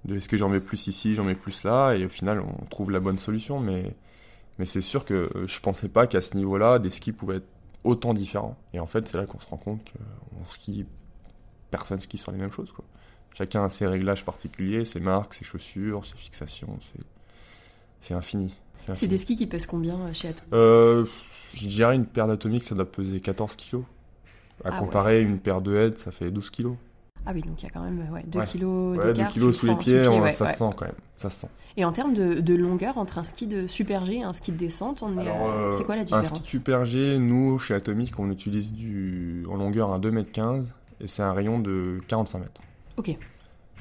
de 0.05 0.17
est-ce 0.17 0.29
que 0.29 0.37
j'en 0.37 0.51
mets 0.51 0.61
plus 0.61 0.87
ici, 0.87 1.15
j'en 1.15 1.25
mets 1.25 1.35
plus 1.35 1.65
là, 1.65 1.95
et 1.95 2.05
au 2.05 2.09
final 2.11 2.41
on 2.41 2.65
trouve 2.67 2.91
la 2.91 3.01
bonne 3.01 3.19
solution. 3.19 3.61
Mais, 3.61 3.95
mais 4.61 4.67
c'est 4.67 4.83
sûr 4.83 5.07
que 5.07 5.15
euh, 5.35 5.47
je 5.47 5.59
pensais 5.59 5.89
pas 5.89 6.07
qu'à 6.07 6.21
ce 6.21 6.37
niveau-là, 6.37 6.79
des 6.79 6.91
skis 6.91 7.13
pouvaient 7.13 7.37
être 7.37 7.49
autant 7.83 8.13
différents. 8.13 8.59
Et 8.75 8.79
en 8.79 8.87
fait, 8.87 9.09
c'est 9.09 9.17
là 9.17 9.25
qu'on 9.25 9.41
se 9.41 9.47
rend 9.47 9.57
compte 9.57 9.83
qu'on 9.85 10.45
skie, 10.45 10.85
personne 11.71 11.99
skie 11.99 12.19
sur 12.19 12.31
les 12.31 12.37
mêmes 12.37 12.53
choses. 12.53 12.71
Quoi. 12.71 12.85
Chacun 13.33 13.65
a 13.65 13.71
ses 13.71 13.87
réglages 13.87 14.23
particuliers, 14.23 14.85
ses 14.85 15.01
marques, 15.01 15.33
ses 15.33 15.47
chaussures, 15.47 16.05
ses 16.05 16.19
fixations, 16.19 16.79
c'est, 18.03 18.13
infini. 18.13 18.55
C'est 18.93 19.07
des 19.07 19.17
skis 19.17 19.35
qui 19.35 19.47
pèsent 19.47 19.65
combien 19.65 19.99
euh, 19.99 20.13
chez 20.13 20.29
Atom? 20.29 20.47
Euh, 20.53 21.07
je 21.55 21.67
dirais 21.67 21.95
une 21.95 22.05
paire 22.05 22.27
d'atomiques, 22.27 22.65
ça 22.65 22.75
doit 22.75 22.85
peser 22.85 23.19
14 23.19 23.57
kilos. 23.57 23.85
À 24.63 24.73
Ah 24.75 24.79
comparer 24.79 25.23
une 25.23 25.39
paire 25.39 25.63
de 25.63 25.75
head, 25.75 25.97
ça 25.97 26.11
fait 26.11 26.31
12 26.31 26.51
kilos. 26.51 26.77
Ah 27.27 27.33
oui, 27.35 27.43
donc 27.43 27.63
il 27.63 27.67
y 27.67 27.69
a 27.69 27.71
quand 27.71 27.83
même 27.83 28.07
ouais, 28.13 28.25
2 28.27 28.39
Ouais. 28.39 28.47
kilos 28.47 28.97
Ouais, 28.99 29.05
2 29.05 29.13
d'écart. 29.13 29.31
kilos 29.31 29.57
sous 29.57 29.67
les 29.67 29.75
pieds, 29.77 30.09
on- 30.09 30.23
ouais, 30.23 30.33
ça 30.33 30.45
ouais. 30.47 30.53
se 30.53 30.59
sent 30.59 30.71
quand 30.77 30.87
même. 30.87 30.95
Ça 31.19 31.29
se 31.31 31.41
sent. 31.41 31.49
Et 31.77 31.85
en 31.85 31.93
termes 31.93 32.15
de, 32.15 32.41
de 32.41 32.55
longueur 32.55 32.97
entre 32.99 33.19
un 33.19 33.25
ski 33.25 33.47
de 33.47 33.67
super 33.69 34.05
G 34.07 34.17
et 34.17 34.23
un 34.23 34.33
ski 34.33 34.53
de 34.53 34.57
descente, 34.57 35.03
on 35.03 35.17
euh, 35.19 35.73
c'est 35.77 35.85
quoi 35.85 35.95
la 35.97 36.01
Un 36.01 36.05
différence 36.05 36.29
ski 36.29 36.43
super 36.43 36.85
G, 36.87 37.19
nous, 37.19 37.59
chez 37.59 37.75
Atomic, 37.75 38.19
on 38.19 38.31
utilise 38.31 38.73
du... 38.73 39.47
en 39.51 39.57
longueur 39.57 39.93
un 39.93 39.99
2m15 40.01 40.65
et 41.01 41.07
c'est 41.07 41.23
un 41.23 41.33
rayon 41.33 41.59
de 41.61 42.01
45 42.09 42.39
mètres. 42.39 42.61
Ok. 42.97 43.17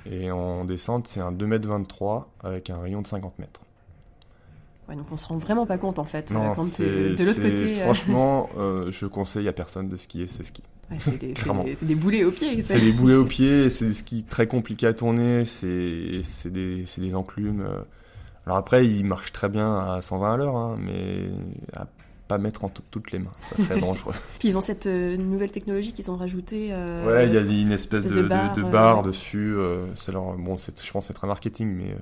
Et 0.06 0.32
en 0.32 0.66
descente, 0.66 1.08
c'est 1.08 1.20
un 1.22 1.32
2m23 1.32 2.26
avec 2.44 2.70
un 2.70 2.80
rayon 2.80 3.02
de 3.02 3.08
50 3.08 3.40
mètres. 3.40 3.62
Ouais, 4.88 4.96
donc 4.96 5.06
on 5.12 5.18
se 5.18 5.28
rend 5.28 5.38
vraiment 5.38 5.66
pas 5.66 5.78
compte 5.78 6.00
en 6.00 6.04
fait 6.04 6.32
euh, 6.32 6.36
Non, 6.36 6.54
quand 6.56 6.64
de 6.80 7.10
l'autre 7.24 7.36
côté. 7.36 7.80
euh, 7.80 7.84
Franchement, 7.84 8.50
euh, 8.58 8.92
je 8.92 9.06
conseille 9.06 9.48
à 9.48 9.54
personne 9.54 9.88
de 9.88 9.98
skier 9.98 10.28
ces 10.28 10.44
skis. 10.44 10.64
Ouais, 10.92 10.98
c'est 11.00 11.86
des, 11.86 11.96
boulets 11.96 12.24
aux 12.24 12.32
pieds. 12.32 12.62
C'est 12.64 12.80
des 12.80 12.92
boulets 12.92 13.16
aux 13.16 13.26
pieds, 13.26 13.70
c'est 13.70 13.86
des 13.86 13.94
skis 13.94 14.24
très 14.24 14.48
compliqués 14.48 14.88
à 14.88 14.94
tourner, 14.94 15.46
c'est 15.46 16.22
des, 16.46 17.16
enclumes. 17.16 17.62
euh. 17.62 17.82
Alors 18.46 18.58
après, 18.58 18.88
ils 18.88 19.04
marchent 19.06 19.32
très 19.32 19.50
bien 19.50 19.76
à 19.78 20.02
120 20.02 20.34
à 20.34 20.38
l'heure, 20.38 20.56
hein, 20.56 20.78
mais 20.80 21.30
à 21.74 21.88
pas 22.28 22.38
mettre 22.38 22.64
en 22.64 22.70
toutes 22.70 23.12
les 23.12 23.18
mains, 23.20 23.34
ça 23.42 23.56
serait 23.64 23.80
dangereux. 23.82 24.14
Puis 24.38 24.50
ils 24.50 24.58
ont 24.58 24.62
cette 24.62 24.86
euh, 24.86 25.18
nouvelle 25.18 25.50
technologie 25.52 25.94
qu'ils 25.94 26.12
ont 26.12 26.16
rajoutée. 26.16 26.70
euh, 26.72 27.06
Ouais, 27.08 27.26
il 27.28 27.34
y 27.34 27.38
a 27.38 27.42
une 27.42 27.72
espèce, 27.72 28.02
espèce 28.02 28.14
de, 28.14 28.22
de 28.22 28.28
barre, 28.28 28.54
de, 28.56 28.62
de 28.62 28.70
barre 28.70 28.98
ouais. 29.00 29.08
dessus. 29.08 29.56
c'est 29.96 30.12
leur, 30.12 30.34
bon, 30.38 30.56
je 30.56 30.92
pense 30.92 31.08
que 31.08 31.08
c'est 31.08 31.14
très 31.14 31.26
marketing, 31.28 31.68
mais. 31.76 31.96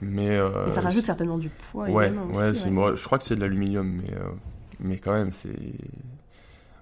mais, 0.00 0.38
Mais 0.66 0.72
ça 0.72 0.80
rajoute 0.80 1.04
certainement 1.04 1.36
du 1.38 1.50
poids. 1.50 1.88
Ouais, 1.90 2.10
ouais, 2.34 2.50
aussi, 2.50 2.70
moi, 2.70 2.94
je 2.94 3.04
crois 3.04 3.18
que 3.18 3.24
c'est 3.24 3.36
de 3.36 3.40
l'aluminium, 3.40 3.86
mais, 3.86 4.14
mais 4.80 4.96
quand 4.98 5.12
même, 5.12 5.30
c'est. 5.30 5.50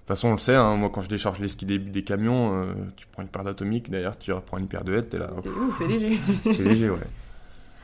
De 0.03 0.07
toute 0.07 0.17
façon, 0.17 0.27
on 0.29 0.31
le 0.33 0.37
sait, 0.37 0.55
hein, 0.55 0.75
moi 0.75 0.89
quand 0.93 1.01
je 1.01 1.07
décharge 1.09 1.39
les 1.39 1.47
skis 1.47 1.65
des, 1.65 1.77
des 1.79 2.03
camions, 2.03 2.61
euh, 2.61 2.73
tu 2.97 3.07
prends 3.11 3.21
une 3.21 3.29
paire 3.29 3.45
d'atomique, 3.45 3.89
d'ailleurs 3.89 4.17
tu 4.17 4.33
reprends 4.33 4.57
une 4.57 4.67
paire 4.67 4.83
de 4.83 4.95
head, 4.95 5.07
t'es 5.09 5.17
là. 5.17 5.29
C'est 5.43 5.49
ouf, 5.49 5.75
c'est 5.77 5.87
léger. 5.87 6.19
C'est 6.43 6.63
léger, 6.63 6.89
ouais. 6.89 6.97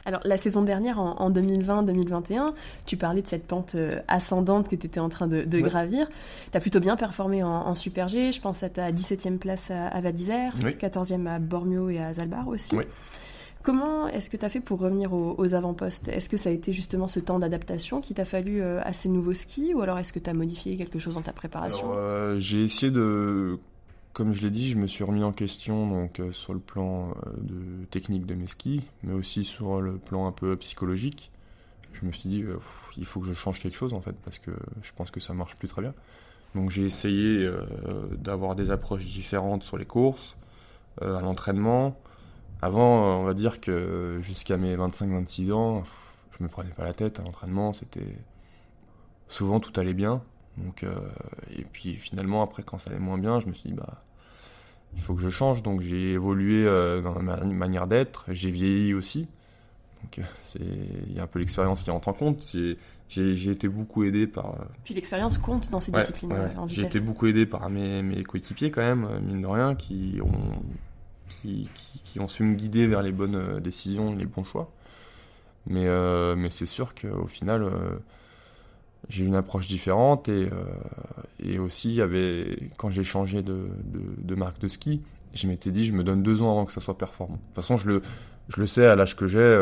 Alors, 0.06 0.22
la 0.26 0.38
saison 0.38 0.62
dernière, 0.64 1.00
en, 1.00 1.18
en 1.22 1.30
2020-2021, 1.32 2.54
tu 2.86 2.98
parlais 2.98 3.22
de 3.22 3.28
cette 3.28 3.46
pente 3.46 3.76
euh, 3.76 3.92
ascendante 4.08 4.68
que 4.68 4.76
tu 4.76 4.88
étais 4.88 5.00
en 5.00 5.08
train 5.10 5.28
de, 5.28 5.44
de 5.44 5.58
Ouais. 5.58 5.62
gravir. 5.64 6.08
Tu 6.52 6.58
as 6.58 6.60
plutôt 6.62 6.80
bien 6.80 6.96
performé 6.96 7.44
en, 7.44 7.48
en 7.50 7.76
Super 7.76 8.08
G. 8.08 8.32
Je 8.32 8.42
pense 8.42 8.64
à 8.64 8.70
ta 8.70 8.92
17e 8.92 9.38
place 9.38 9.70
à, 9.72 9.88
à 9.88 10.02
Val 10.02 10.14
d'Isère, 10.14 10.54
Oui. 10.64 10.72
14e 10.80 11.28
à 11.28 11.38
Bormio 11.40 11.90
et 11.90 12.00
à 12.00 12.12
Zalbar 12.14 12.48
aussi. 12.48 12.76
Oui. 12.76 12.86
Comment 13.62 14.08
est-ce 14.08 14.30
que 14.30 14.38
tu 14.38 14.46
as 14.46 14.50
fait 14.50 14.62
pour 14.62 14.80
revenir 14.80 15.14
aux, 15.14 15.54
avant-postes? 15.54 16.08
Est-ce 16.08 16.30
que 16.30 16.38
ça 16.38 16.50
a 16.50 16.52
été 16.52 16.72
justement 16.72 17.08
ce 17.08 17.20
temps 17.20 17.40
d'adaptation 17.40 18.00
qui 18.00 18.14
t'a 18.14 18.24
fallu 18.24 18.62
euh, 18.62 18.80
à 18.84 18.94
ces 18.94 19.10
nouveaux 19.10 19.34
skis 19.34 19.74
ou 19.74 19.82
alors 19.82 20.00
est-ce 20.00 20.14
que 20.14 20.20
tu 20.20 20.30
as 20.30 20.34
modifié 20.34 20.78
quelque 20.78 20.98
chose 20.98 21.16
dans 21.16 21.22
ta 21.22 21.34
préparation? 21.34 21.92
Euh, 21.94 22.40
j'ai 22.40 22.64
essayé 22.64 22.90
de, 22.90 23.60
comme 24.14 24.32
je 24.32 24.42
l'ai 24.44 24.50
dit, 24.50 24.70
je 24.70 24.78
me 24.78 24.88
suis 24.88 25.04
remis 25.04 25.24
en 25.24 25.34
question 25.34 25.90
donc 25.90 26.22
euh, 26.22 26.32
sur 26.32 26.54
le 26.54 26.62
plan 26.62 27.14
de 27.38 27.86
technique 27.92 28.26
de 28.26 28.34
mes 28.34 28.48
skis, 28.48 28.82
mais 29.04 29.14
aussi 29.14 29.44
sur 29.44 29.82
le 29.82 29.98
plan 29.98 30.26
un 30.26 30.32
peu 30.32 30.56
psychologique. 30.56 31.30
Je 31.92 32.06
me 32.06 32.14
suis 32.14 32.30
dit, 32.30 32.46
il 32.98 33.06
faut 33.06 33.20
que 33.20 33.26
je 33.26 33.34
change 33.34 33.60
quelque 33.60 33.76
chose 33.76 33.94
en 33.94 34.00
fait, 34.00 34.16
parce 34.24 34.40
que 34.40 34.52
je 34.84 34.92
pense 34.96 35.12
que 35.12 35.20
ça 35.20 35.34
marche 35.34 35.58
plus 35.58 35.68
très 35.68 35.82
bien. 35.82 35.94
Donc 36.56 36.70
j'ai 36.70 36.84
essayé 36.84 37.50
d'avoir 38.12 38.56
des 38.56 38.72
approches 38.72 39.04
différentes 39.04 39.64
sur 39.64 39.76
les 39.76 39.86
courses, 39.86 40.38
à 41.02 41.20
l'entraînement. 41.20 41.98
Avant, 42.62 43.04
euh, 43.04 43.22
on 43.22 43.24
va 43.24 43.34
dire 43.34 43.62
que 43.62 44.20
jusqu'à 44.22 44.58
mes 44.58 44.76
25-26 44.76 45.52
ans, 45.54 45.84
je 46.38 46.44
me 46.44 46.50
prenais 46.50 46.72
pas 46.72 46.84
la 46.84 46.94
tête 46.94 47.20
à 47.20 47.24
l'entraînement, 47.24 47.74
c'était 47.74 48.18
souvent 49.28 49.60
tout 49.60 49.78
allait 49.80 49.94
bien. 49.94 50.22
Donc, 50.58 50.84
euh, 50.84 50.94
et 51.58 51.64
puis 51.64 51.96
finalement, 51.96 52.42
après, 52.44 52.64
quand 52.64 52.78
ça 52.78 52.90
allait 52.90 53.00
moins 53.00 53.18
bien, 53.18 53.40
je 53.40 53.48
me 53.48 53.54
suis 53.54 53.70
dit, 53.70 53.76
bah, 53.76 54.04
il 54.96 55.02
faut 55.02 55.14
que 55.14 55.22
je 55.22 55.30
change. 55.30 55.64
Donc, 55.64 55.80
j'ai 55.80 56.14
évolué 56.14 56.66
euh, 56.66 57.02
dans 57.02 57.22
ma 57.22 57.38
manière 57.38 57.88
d'être. 57.88 58.26
J'ai 58.28 58.52
vieilli 58.52 58.94
aussi. 58.94 59.30
Donc, 60.04 60.20
il 60.60 61.14
y 61.14 61.20
a 61.20 61.24
un 61.24 61.28
peu 61.28 61.40
l'expérience 61.40 61.82
qui 61.82 61.92
rentre 61.92 62.10
en 62.10 62.14
compte. 62.14 62.44
J'ai, 63.08 63.52
été 63.52 63.70
beaucoup 63.70 64.04
aidé 64.04 64.28
par. 64.28 64.56
Puis 64.84 64.94
l'expérience 64.94 65.38
compte 65.38 65.70
dans 65.72 65.82
ces 65.82 65.92
ouais, 65.92 66.00
disciplines 66.00 66.32
ouais, 66.32 66.52
j'ai 66.68 66.84
été 66.84 67.00
beaucoup 67.00 67.28
aidé 67.28 67.46
par 67.46 67.70
mes, 67.70 68.02
mes 68.02 68.24
coéquipiers 68.24 68.72
quand 68.72 68.82
même, 68.82 69.08
mine 69.26 69.42
de 69.42 69.48
rien, 69.48 69.76
qui 69.76 70.20
ont, 70.24 70.62
qui, 71.30 71.70
ont 72.20 72.28
su 72.28 72.44
me 72.44 72.56
guider 72.56 72.88
vers 72.88 73.02
les 73.02 73.12
bonnes 73.12 73.36
euh, 73.36 73.60
décisions, 73.60 74.16
les 74.16 74.26
bons 74.26 74.44
choix. 74.44 74.72
Mais, 75.68 75.88
euh, 75.88 76.36
mais 76.36 76.50
c'est 76.50 76.66
sûr 76.66 76.96
qu'au 76.96 77.28
final, 77.28 77.64
euh, 77.64 77.72
j'ai 79.08 79.26
une 79.26 79.36
approche 79.36 79.68
différente 79.68 80.28
et, 80.30 80.50
et 81.44 81.60
aussi, 81.60 82.02
avait, 82.02 82.70
quand 82.78 82.90
j'ai 82.90 83.04
changé 83.04 83.42
de, 83.42 83.68
de, 84.18 84.36
marque 84.36 84.60
de 84.60 84.68
ski, 84.68 85.02
je 85.34 85.48
m'étais 85.48 85.72
dit, 85.72 85.86
je 85.86 85.94
me 85.94 86.04
donne 86.04 86.24
deux 86.24 86.42
ans 86.42 86.52
avant 86.52 86.66
que 86.66 86.72
ça 86.72 86.82
soit 86.82 86.98
performant. 86.98 87.36
De 87.36 87.40
toute 87.40 87.56
façon, 87.56 87.78
je 87.78 87.88
le, 87.88 88.02
je 88.50 88.60
le 88.60 88.68
sais 88.68 88.86
à 88.86 88.96
l'âge 88.96 89.16
que 89.16 89.28
j'ai, 89.28 89.58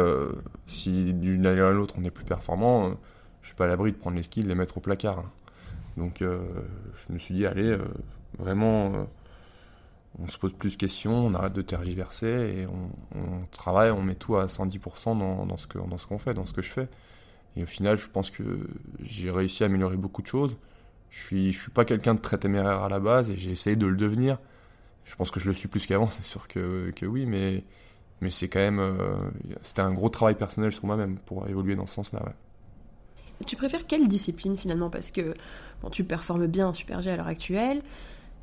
si 0.65 1.13
d'une 1.13 1.45
année 1.45 1.62
à 1.62 1.71
l'autre 1.71 1.95
on 1.99 2.03
est 2.03 2.12
plus 2.12 2.25
performant, 2.25 2.95
je 3.41 3.47
suis 3.47 3.56
pas 3.56 3.65
à 3.65 3.67
l'abri 3.67 3.91
de 3.91 3.97
prendre 3.97 4.15
les 4.15 4.23
skis 4.23 4.43
de 4.43 4.47
les 4.47 4.56
mettre 4.56 4.77
au 4.77 4.82
placard. 4.82 5.19
hein. 5.19 5.32
Donc 5.97 6.21
je 6.21 7.13
me 7.13 7.19
suis 7.19 7.36
dit, 7.36 7.45
allez, 7.45 7.77
vraiment, 8.39 9.08
on 10.20 10.28
se 10.28 10.38
pose 10.38 10.54
plus 10.54 10.72
de 10.72 10.78
questions, 10.78 11.13
on 11.28 11.34
arrête 11.34 11.54
de 11.54 11.62
tergiverser 11.62 12.28
et 12.62 12.67
on, 12.67 13.46
travaille, 13.52 13.91
on 13.91 14.02
met 14.02 14.15
tout 14.15 14.36
à 14.38 14.48
110% 14.48 15.17
dans, 15.17 15.46
dans 15.46 15.58
ce 15.58 16.08
qu'on 16.08 16.17
fait, 16.20 16.34
dans 16.34 16.46
ce 16.46 16.54
que 16.54 16.62
je 16.62 16.72
fais. 16.72 16.88
Et 17.56 17.63
au 17.63 17.65
final, 17.65 17.98
je 17.98 18.08
pense 18.08 18.30
que 18.30 18.67
j'ai 19.02 19.32
réussi 19.32 19.63
à 19.63 19.67
améliorer 19.67 19.98
beaucoup 19.98 20.22
de 20.22 20.28
choses. 20.28 20.58
Je 21.10 21.20
suis, 21.24 21.54
suis 21.54 21.72
pas 21.72 21.86
quelqu'un 21.86 22.15
de 22.15 22.20
très 22.22 22.38
téméraire 22.38 22.84
à 22.84 22.89
la 22.89 23.00
base 23.00 23.32
et 23.32 23.38
j'ai 23.38 23.52
essayé 23.52 23.76
de 23.76 23.88
le 23.88 23.96
devenir. 23.98 24.39
Je 25.06 25.15
pense 25.15 25.32
que 25.32 25.39
je 25.39 25.48
le 25.48 25.54
suis 25.54 25.67
plus 25.67 25.86
qu'avant, 25.86 26.10
c'est 26.12 26.24
sûr 26.24 26.48
que, 26.48 26.91
oui, 27.04 27.26
mais, 27.26 27.63
c'est 28.30 28.50
quand 28.50 28.60
même. 28.60 28.80
euh, 28.80 29.15
C'était 29.63 29.82
un 29.82 29.93
gros 29.93 30.10
travail 30.10 30.36
personnel 30.36 30.72
sur 30.72 30.86
moi-même 30.86 31.17
pour 31.20 31.48
évoluer 31.48 31.76
dans 31.76 31.86
ce 31.88 31.96
sens-là. 31.96 32.24
Tu 33.46 33.56
préfères 33.56 33.86
quelle 33.86 34.08
discipline 34.08 34.58
finalement? 34.58 34.89
Parce 34.89 35.12
que 35.12 35.36
tu 35.91 36.04
performes 36.04 36.48
bien 36.48 36.67
en 36.70 36.74
Super 36.74 37.02
G 37.02 37.12
à 37.12 37.17
l'heure 37.17 37.28
actuelle, 37.28 37.82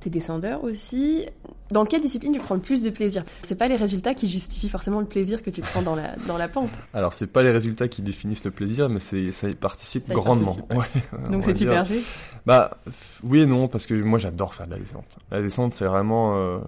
t'es 0.04 0.10
descendeur 0.10 0.62
aussi. 0.64 1.26
Dans 1.70 1.84
quelle 1.86 2.02
discipline 2.02 2.32
tu 2.32 2.38
prends 2.38 2.54
le 2.54 2.60
plus 2.60 2.82
de 2.82 2.90
plaisir? 2.90 3.24
C'est 3.42 3.54
pas 3.54 3.66
les 3.68 3.76
résultats 3.76 4.14
qui 4.14 4.28
justifient 4.28 4.68
forcément 4.68 5.00
le 5.00 5.06
plaisir 5.06 5.42
que 5.42 5.48
tu 5.50 5.62
prends 5.62 5.80
dans 5.82 5.96
la, 5.96 6.14
dans 6.28 6.36
la 6.36 6.46
pente. 6.48 6.68
Alors, 6.94 7.12
c'est 7.14 7.26
pas 7.26 7.42
les 7.42 7.50
résultats 7.50 7.88
qui 7.88 8.02
définissent 8.02 8.44
le 8.44 8.50
plaisir, 8.50 8.88
mais 8.90 9.00
c'est, 9.00 9.32
ça 9.32 9.48
y 9.48 9.54
participe 9.54 10.04
Ça 10.04 10.12
y 10.12 10.16
grandement. 10.16 10.54
participe, 10.54 10.70
ouais. 10.72 10.78
Ouais, 11.18 11.18
on 11.26 11.30
Donc 11.30 11.44
c'est. 11.44 11.54
Super 11.56 11.84
G. 11.84 12.00
Bah, 12.46 12.78
oui 13.24 13.40
et 13.40 13.46
non, 13.46 13.66
parce 13.68 13.86
que 13.86 13.94
moi 13.94 14.18
j'adore 14.18 14.54
faire 14.54 14.66
de 14.66 14.72
la 14.72 14.78
descente. 14.78 15.16
La 15.30 15.40
descente, 15.40 15.74
c'est 15.74 15.86
vraiment. 15.86 16.36
euh, 16.36 16.58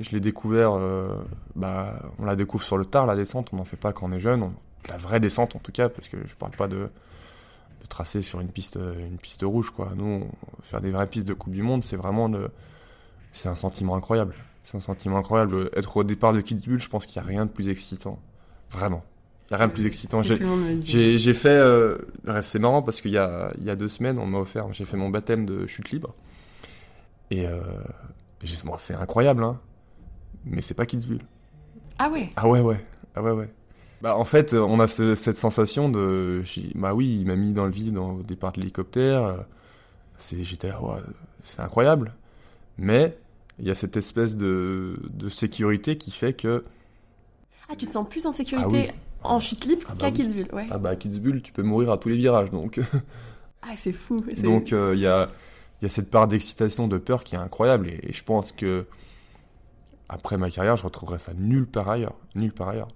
je 0.00 0.10
l'ai 0.10 0.20
découvert. 0.20 0.72
euh, 0.72 1.08
bah, 1.54 2.00
on 2.18 2.24
la 2.24 2.34
découvre 2.34 2.64
sur 2.64 2.78
le 2.78 2.86
tard, 2.86 3.04
la 3.06 3.14
descente. 3.16 3.48
On 3.52 3.56
n'en 3.56 3.64
fait 3.64 3.76
pas 3.76 3.92
quand 3.92 4.08
on 4.08 4.12
est 4.12 4.20
jeune. 4.20 4.42
On- 4.42 4.52
la 4.88 4.96
vraie 4.96 5.18
descente, 5.20 5.54
en 5.56 5.58
tout 5.58 5.72
cas, 5.72 5.88
parce 5.88 6.08
que 6.08 6.16
je 6.26 6.34
parle 6.36 6.52
pas 6.52 6.68
de, 6.68 6.76
de 6.76 7.86
tracer 7.88 8.22
sur 8.22 8.40
une 8.40 8.48
piste, 8.48 8.76
euh, 8.76 8.94
une 8.98 9.18
piste 9.18 9.42
rouge, 9.42 9.70
quoi. 9.70 9.90
Nous, 9.96 10.24
faire 10.62 10.80
des 10.80 10.90
vraies 10.92 11.08
pistes 11.08 11.26
de 11.26 11.34
Coupe 11.34 11.52
du 11.52 11.62
Monde, 11.62 11.82
c'est 11.84 11.96
vraiment. 11.96 12.28
de- 12.28 12.48
c'est 13.36 13.48
un 13.48 13.54
sentiment 13.54 13.96
incroyable. 13.96 14.34
C'est 14.64 14.76
un 14.76 14.80
sentiment 14.80 15.18
incroyable. 15.18 15.70
Être 15.76 15.96
au 15.98 16.04
départ 16.04 16.32
de 16.32 16.40
Kitzbühel, 16.40 16.80
je 16.80 16.88
pense 16.88 17.06
qu'il 17.06 17.20
n'y 17.20 17.26
a 17.26 17.28
rien 17.28 17.46
de 17.46 17.50
plus 17.50 17.68
excitant. 17.68 18.18
Vraiment. 18.70 19.04
Il 19.48 19.52
n'y 19.52 19.54
a 19.54 19.58
rien 19.58 19.68
de 19.68 19.72
plus 19.72 19.86
excitant. 19.86 20.22
J'ai- 20.22 20.34
fait. 21.34 21.48
euh, 21.50 21.98
c'est 22.42 22.58
marrant 22.58 22.82
parce 22.82 23.00
qu'il 23.00 23.12
y 23.12 23.18
a, 23.18 23.52
il 23.58 23.64
y 23.64 23.70
a 23.70 23.76
deux 23.76 23.86
semaines, 23.88 24.18
on 24.18 24.26
m'a 24.26 24.38
offert. 24.38 24.72
J'ai 24.72 24.84
fait 24.84 24.96
mon 24.96 25.08
baptême 25.10 25.46
de 25.46 25.66
chute 25.66 25.90
libre. 25.90 26.14
Et 27.30 27.46
euh, 27.46 27.60
bon, 28.64 28.74
c'est 28.78 28.94
incroyable, 28.94 29.44
hein. 29.44 29.60
Mais 30.44 30.62
c'est 30.62 30.74
pas 30.74 30.86
Kitzbühel. 30.86 31.20
Ah 31.98 32.10
ouais 32.10 32.30
Ah 32.36 32.48
ouais, 32.48 32.60
ouais. 32.60 32.84
Ah 33.14 33.22
ouais, 33.22 33.32
ouais. 33.32 33.48
Bah, 34.02 34.16
en 34.16 34.24
fait, 34.24 34.52
euh, 34.52 34.60
on 34.60 34.80
a 34.80 34.86
ce- 34.88 35.14
cette 35.14 35.36
sensation 35.36 35.88
de. 35.88 36.42
Bah 36.74 36.92
oui, 36.94 37.18
il 37.20 37.26
m'a 37.26 37.36
mis 37.36 37.52
dans 37.52 37.64
le 37.66 37.70
vide 37.70 37.92
dans- 37.94 38.14
au 38.16 38.22
départ 38.22 38.52
de 38.52 38.58
l'hélicoptère. 38.60 39.44
J'étais 40.42 40.68
là, 40.68 40.82
ouais, 40.82 41.00
c'est 41.42 41.60
incroyable. 41.60 42.14
Mais 42.78 43.16
il 43.58 43.66
y 43.66 43.70
a 43.70 43.74
cette 43.74 43.96
espèce 43.96 44.36
de, 44.36 44.98
de 45.10 45.28
sécurité 45.28 45.96
qui 45.98 46.10
fait 46.10 46.34
que. 46.34 46.64
Ah, 47.68 47.74
tu 47.76 47.86
te 47.86 47.92
sens 47.92 48.08
plus 48.08 48.26
en 48.26 48.32
sécurité 48.32 48.86
Ah 48.88 48.92
oui. 48.92 49.00
en 49.24 49.40
chute 49.40 49.64
libre 49.64 49.82
Ah 49.88 49.94
bah 49.94 49.98
qu'à. 49.98 50.10
Kitzbühel, 50.12 50.48
ouais. 50.54 50.66
Ah 50.70 50.78
bah, 50.78 50.90
à 50.90 50.96
Kitzbühel, 50.96 51.42
tu 51.42 51.52
peux 51.52 51.62
mourir 51.62 51.90
à 51.90 51.98
tous 51.98 52.08
les 52.08 52.16
virages. 52.16 52.50
Donc. 52.50 52.80
Ah, 53.68 53.74
c'est 53.76 53.92
fou. 53.92 54.24
Donc 54.44 54.72
euh, 54.72 54.92
il 54.94 55.00
y, 55.00 55.08
a, 55.08 55.28
y 55.82 55.86
a 55.86 55.88
cette 55.88 56.08
part 56.08 56.28
d'excitation, 56.28 56.86
de 56.86 56.98
peur 56.98 57.24
qui 57.24 57.34
est 57.34 57.38
incroyable 57.38 57.88
et, 57.88 57.98
et 58.00 58.12
je 58.12 58.22
pense 58.22 58.52
que 58.52 58.86
après 60.08 60.36
ma 60.36 60.50
carrière, 60.50 60.76
je 60.76 60.84
retrouverai 60.84 61.18
ça 61.18 61.32
nulle 61.34 61.66
part 61.66 61.88
ailleurs, 61.88 62.14
nulle 62.36 62.52
part 62.52 62.68
ailleurs. 62.68 62.86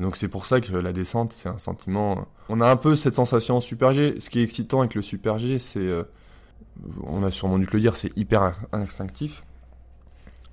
Donc 0.00 0.16
c'est 0.16 0.28
pour 0.28 0.46
ça 0.46 0.62
que 0.62 0.72
la 0.74 0.92
descente, 0.94 1.34
c'est 1.34 1.50
un 1.50 1.58
sentiment. 1.58 2.26
On 2.48 2.60
a 2.62 2.70
un 2.70 2.76
peu 2.76 2.94
cette 2.94 3.14
sensation 3.14 3.56
en 3.58 3.60
Super 3.60 3.92
G. 3.92 4.14
Ce 4.18 4.30
qui 4.30 4.40
est 4.40 4.42
excitant 4.44 4.80
avec 4.80 4.94
le 4.94 5.02
Super 5.02 5.38
G, 5.38 5.58
c'est, 5.58 5.78
euh, 5.80 6.04
on 7.02 7.22
a 7.22 7.30
sûrement 7.30 7.58
dû 7.58 7.66
te 7.66 7.74
le 7.74 7.80
dire, 7.80 7.94
c'est 7.96 8.16
hyper 8.16 8.42
in- 8.42 8.54
instinctif 8.72 9.44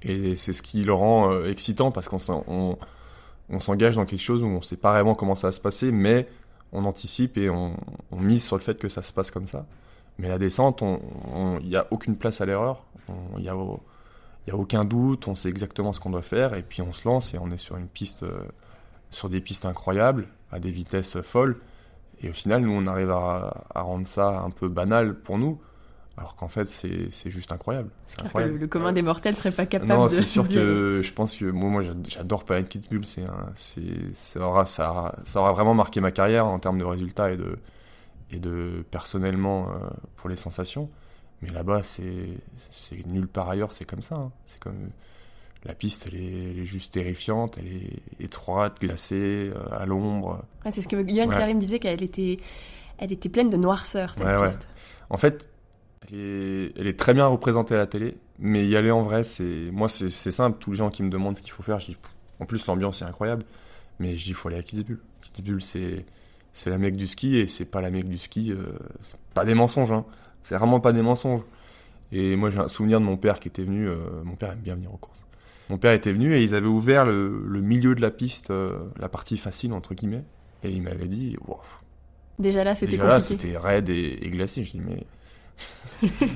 et 0.04 0.36
c'est 0.36 0.54
ce 0.54 0.62
qui 0.62 0.84
le 0.84 0.94
rend 0.94 1.32
euh, 1.32 1.50
excitant 1.50 1.92
parce 1.92 2.08
qu'on 2.08 2.18
s'en- 2.18 2.44
on, 2.48 2.78
on 3.50 3.60
s'engage 3.60 3.96
dans 3.96 4.06
quelque 4.06 4.22
chose 4.22 4.42
où 4.44 4.48
on 4.48 4.62
sait 4.62 4.78
pas 4.78 4.94
vraiment 4.94 5.16
comment 5.16 5.36
ça 5.36 5.48
va 5.48 5.52
se 5.52 5.62
passer, 5.62 5.92
mais 5.92 6.28
on 6.72 6.86
anticipe 6.86 7.38
et 7.38 7.50
on, 7.50 7.76
mise 8.12 8.44
sur 8.46 8.56
le 8.56 8.62
fait 8.62 8.78
que 8.78 8.88
ça 8.90 9.02
se 9.02 9.12
passe 9.14 9.30
comme 9.32 9.46
ça. 9.48 9.66
Mais 10.18 10.30
la 10.30 10.38
descente, 10.38 10.84
il 11.62 11.68
n'y 11.68 11.76
a 11.76 11.88
aucune 11.92 12.16
place 12.16 12.42
à 12.42 12.46
l'erreur. 12.46 12.86
Il 13.38 13.42
n'y 13.44 13.50
a 13.50 13.56
aucun 14.56 14.86
doute, 14.86 15.28
on 15.28 15.36
sait 15.36 15.50
exactement 15.50 15.92
ce 15.94 16.00
qu'on 16.00 16.12
doit 16.12 16.22
faire, 16.22 16.54
et 16.56 16.64
puis 16.64 16.82
on 16.82 16.92
se 16.94 17.08
lance 17.08 17.34
et 17.34 17.38
on 17.40 17.52
est 17.52 17.58
sur 17.58 17.76
une 17.78 17.88
piste, 17.88 18.24
euh, 18.24 18.42
sur 19.10 19.30
des 19.30 19.42
pistes 19.42 19.66
incroyables, 19.66 20.28
à 20.52 20.60
des 20.60 20.72
vitesses 20.72 21.20
folles. 21.22 21.58
Et 22.24 22.30
au 22.30 22.34
final, 22.34 22.62
nous, 22.62 22.72
on 22.72 22.88
arrive 22.88 23.12
à 23.12 23.64
rendre 23.76 24.08
ça 24.08 24.40
un 24.42 24.50
peu 24.52 24.70
banal 24.70 25.20
pour 25.20 25.38
nous, 25.38 25.60
alors 26.22 26.36
qu'en 26.36 26.48
fait, 26.48 26.68
c'est 26.68 27.30
juste 27.32 27.52
incroyable. 27.52 27.90
Incroyable. 28.24 28.54
Le, 28.54 28.60
le, 28.60 28.68
commun 28.68 28.94
des 28.94 29.02
mortels 29.02 29.36
serait 29.36 29.52
pas 29.52 29.66
capable 29.66 29.92
non, 29.92 30.04
de. 30.04 30.10
c'est 30.10 30.24
sûr 30.24 30.48
que 30.48 31.02
je 31.04 31.14
pense 31.14 31.36
que 31.36 31.46
moi, 31.46 31.68
moi 31.68 31.84
j'adore 32.08 32.44
Planet 32.44 32.70
Kitzbühel. 32.70 33.04
C'est 33.56 33.82
ça 34.14 34.42
aura, 34.42 34.68
ça, 34.68 34.92
aura, 34.92 35.16
ça 35.26 35.40
aura 35.40 35.52
vraiment 35.54 35.74
marqué 35.74 36.00
ma 36.00 36.12
carrière 36.12 36.46
en 36.46 36.60
termes 36.60 36.78
de 36.78 36.84
résultats 36.84 37.32
et 37.32 37.38
de, 37.38 37.58
et 38.30 38.38
de 38.38 38.86
personnellement 38.92 39.70
euh, 39.70 39.90
pour 40.16 40.30
les 40.30 40.36
sensations. 40.36 40.92
Mais 41.42 41.50
là-bas, 41.50 41.82
c'est 41.82 42.06
nulle 43.08 43.28
part 43.28 43.50
ailleurs, 43.50 43.72
c'est 43.72 43.86
comme 43.86 44.04
ça. 44.04 44.14
Hein. 44.14 44.32
C'est 44.46 44.60
comme 44.60 44.92
la 45.66 45.74
piste, 45.74 46.06
elle 46.08 46.20
est, 46.22 46.52
elle 46.52 46.60
est, 46.60 46.66
juste 46.66 46.94
terrifiante, 46.94 47.58
elle 47.58 47.68
est 47.68 48.24
étroite, 48.24 48.80
glacée, 48.80 49.52
euh, 49.56 49.76
à 49.76 49.88
l'ombre. 49.88 50.46
Ouais, 50.66 50.72
c'est 50.72 50.84
ce 50.84 50.88
que 50.88 50.98
Yann 51.10 51.30
ouais. 51.30 51.36
Karim 51.36 51.58
disait 51.58 51.80
qu'elle 51.80 52.04
était, 52.04 52.38
elle 53.00 53.12
était 53.12 53.30
pleine 53.30 53.50
de 53.50 53.58
noirceur 53.58 54.14
cette 54.14 54.24
ouais, 54.24 54.46
piste. 54.46 54.68
En 55.10 55.18
fait, 55.18 55.51
est, 56.16 56.74
elle 56.78 56.88
est, 56.88 56.98
très 56.98 57.14
bien 57.14 57.26
représentée 57.28 57.76
à 57.76 57.78
la 57.78 57.88
télé, 57.88 58.18
mais 58.40 58.66
y 58.68 58.76
aller 58.76 58.92
en 58.92 59.02
vrai, 59.02 59.24
c'est 59.24 59.70
moi 59.72 59.88
c'est 59.88 60.10
simple. 60.10 60.58
Tous 60.60 60.72
les 60.72 60.78
gens 60.78 60.90
qui 60.90 61.04
me 61.04 61.10
demandent 61.10 61.38
ce 61.38 61.42
qu'il 61.42 61.52
faut 61.52 61.64
faire, 61.64 61.80
je 61.80 61.88
dis. 61.88 61.98
En 62.40 62.46
plus, 62.46 62.66
l'ambiance 62.66 63.02
est 63.02 63.06
incroyable, 63.06 63.44
mais 64.00 64.16
je 64.16 64.24
dis 64.24 64.30
il 64.30 64.36
faut 64.36 64.50
aller 64.50 64.58
à 64.58 64.64
Kitzbühel. 64.64 65.00
Kitzbühel, 65.22 65.62
c'est 65.62 66.06
c'est 66.54 66.70
la 66.70 66.78
mecque 66.78 66.96
du 66.96 67.08
ski 67.08 67.38
et 67.38 67.48
c'est 67.48 67.66
pas 67.66 67.82
la 67.82 67.92
mecque 67.92 68.08
du 68.08 68.18
ski. 68.18 68.52
Euh, 68.52 68.78
pas 69.34 69.46
des 69.46 69.54
mensonges, 69.54 69.92
hein. 69.92 70.06
C'est 70.44 70.56
vraiment 70.56 70.80
pas 70.80 70.92
des 70.92 71.02
mensonges. 71.02 71.42
Et 72.12 72.36
moi, 72.36 72.50
j'ai 72.50 72.60
un 72.60 72.68
souvenir 72.68 73.00
de 73.00 73.06
mon 73.06 73.18
père 73.18 73.40
qui 73.40 73.48
était 73.48 73.64
venu. 73.64 73.88
Euh, 73.88 74.24
mon 74.24 74.36
père 74.36 74.52
aime 74.52 74.60
bien 74.60 74.76
venir 74.76 74.94
aux 74.94 74.98
courses. 74.98 75.24
Mon 75.70 75.78
père 75.78 75.94
était 75.94 76.12
venu 76.12 76.36
et 76.36 76.44
ils 76.44 76.54
avaient 76.56 76.68
ouvert 76.68 77.06
le, 77.06 77.46
le 77.48 77.62
milieu 77.62 77.96
de 77.96 78.02
la 78.02 78.12
piste, 78.12 78.52
euh, 78.52 78.78
la 79.00 79.08
partie 79.08 79.38
facile 79.38 79.72
entre 79.72 79.94
guillemets, 79.94 80.26
et 80.64 80.70
il 80.70 80.82
m'avait 80.82 81.08
dit. 81.08 81.38
Wow. 81.48 81.62
Déjà 82.40 82.64
là, 82.64 82.76
c'était 82.76 82.98
compliqué. 82.98 83.08
là, 83.08 83.22
c'était 83.22 83.58
raide 83.58 83.88
et, 83.88 84.20
et, 84.22 84.30
glacé. 84.30 84.64
Je 84.64 84.72
dis 84.72 84.82
mais 84.82 85.06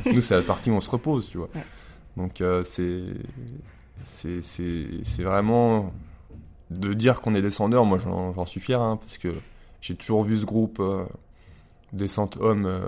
nous, 0.05 0.21
c'est 0.21 0.35
la 0.35 0.41
partie 0.41 0.69
où 0.69 0.73
on 0.73 0.81
se 0.81 0.89
repose, 0.89 1.29
tu 1.29 1.37
vois. 1.37 1.49
Ouais. 1.55 1.65
Donc 2.17 2.41
euh, 2.41 2.63
c'est 2.63 3.03
c'est 4.05 5.23
vraiment 5.23 5.91
de 6.69 6.93
dire 6.93 7.21
qu'on 7.21 7.35
est 7.35 7.41
descendeur. 7.41 7.85
Moi, 7.85 7.97
j'en 7.99 8.45
suis 8.45 8.59
fier 8.59 8.81
hein, 8.81 8.97
parce 8.97 9.17
que 9.17 9.33
j'ai 9.81 9.95
toujours 9.95 10.23
vu 10.23 10.37
ce 10.37 10.45
groupe 10.45 10.79
euh, 10.79 11.05
Descente 11.93 12.37
Homme 12.37 12.65
euh, 12.65 12.81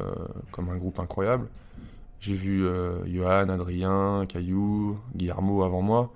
comme 0.52 0.70
un 0.70 0.78
groupe 0.78 1.00
incroyable. 1.00 1.48
J'ai 2.20 2.34
vu 2.34 2.66
euh, 2.66 3.06
Johan, 3.06 3.50
Adrien, 3.50 4.26
Caillou, 4.28 4.98
Guillermo 5.16 5.64
avant 5.64 5.82
moi. 5.82 6.12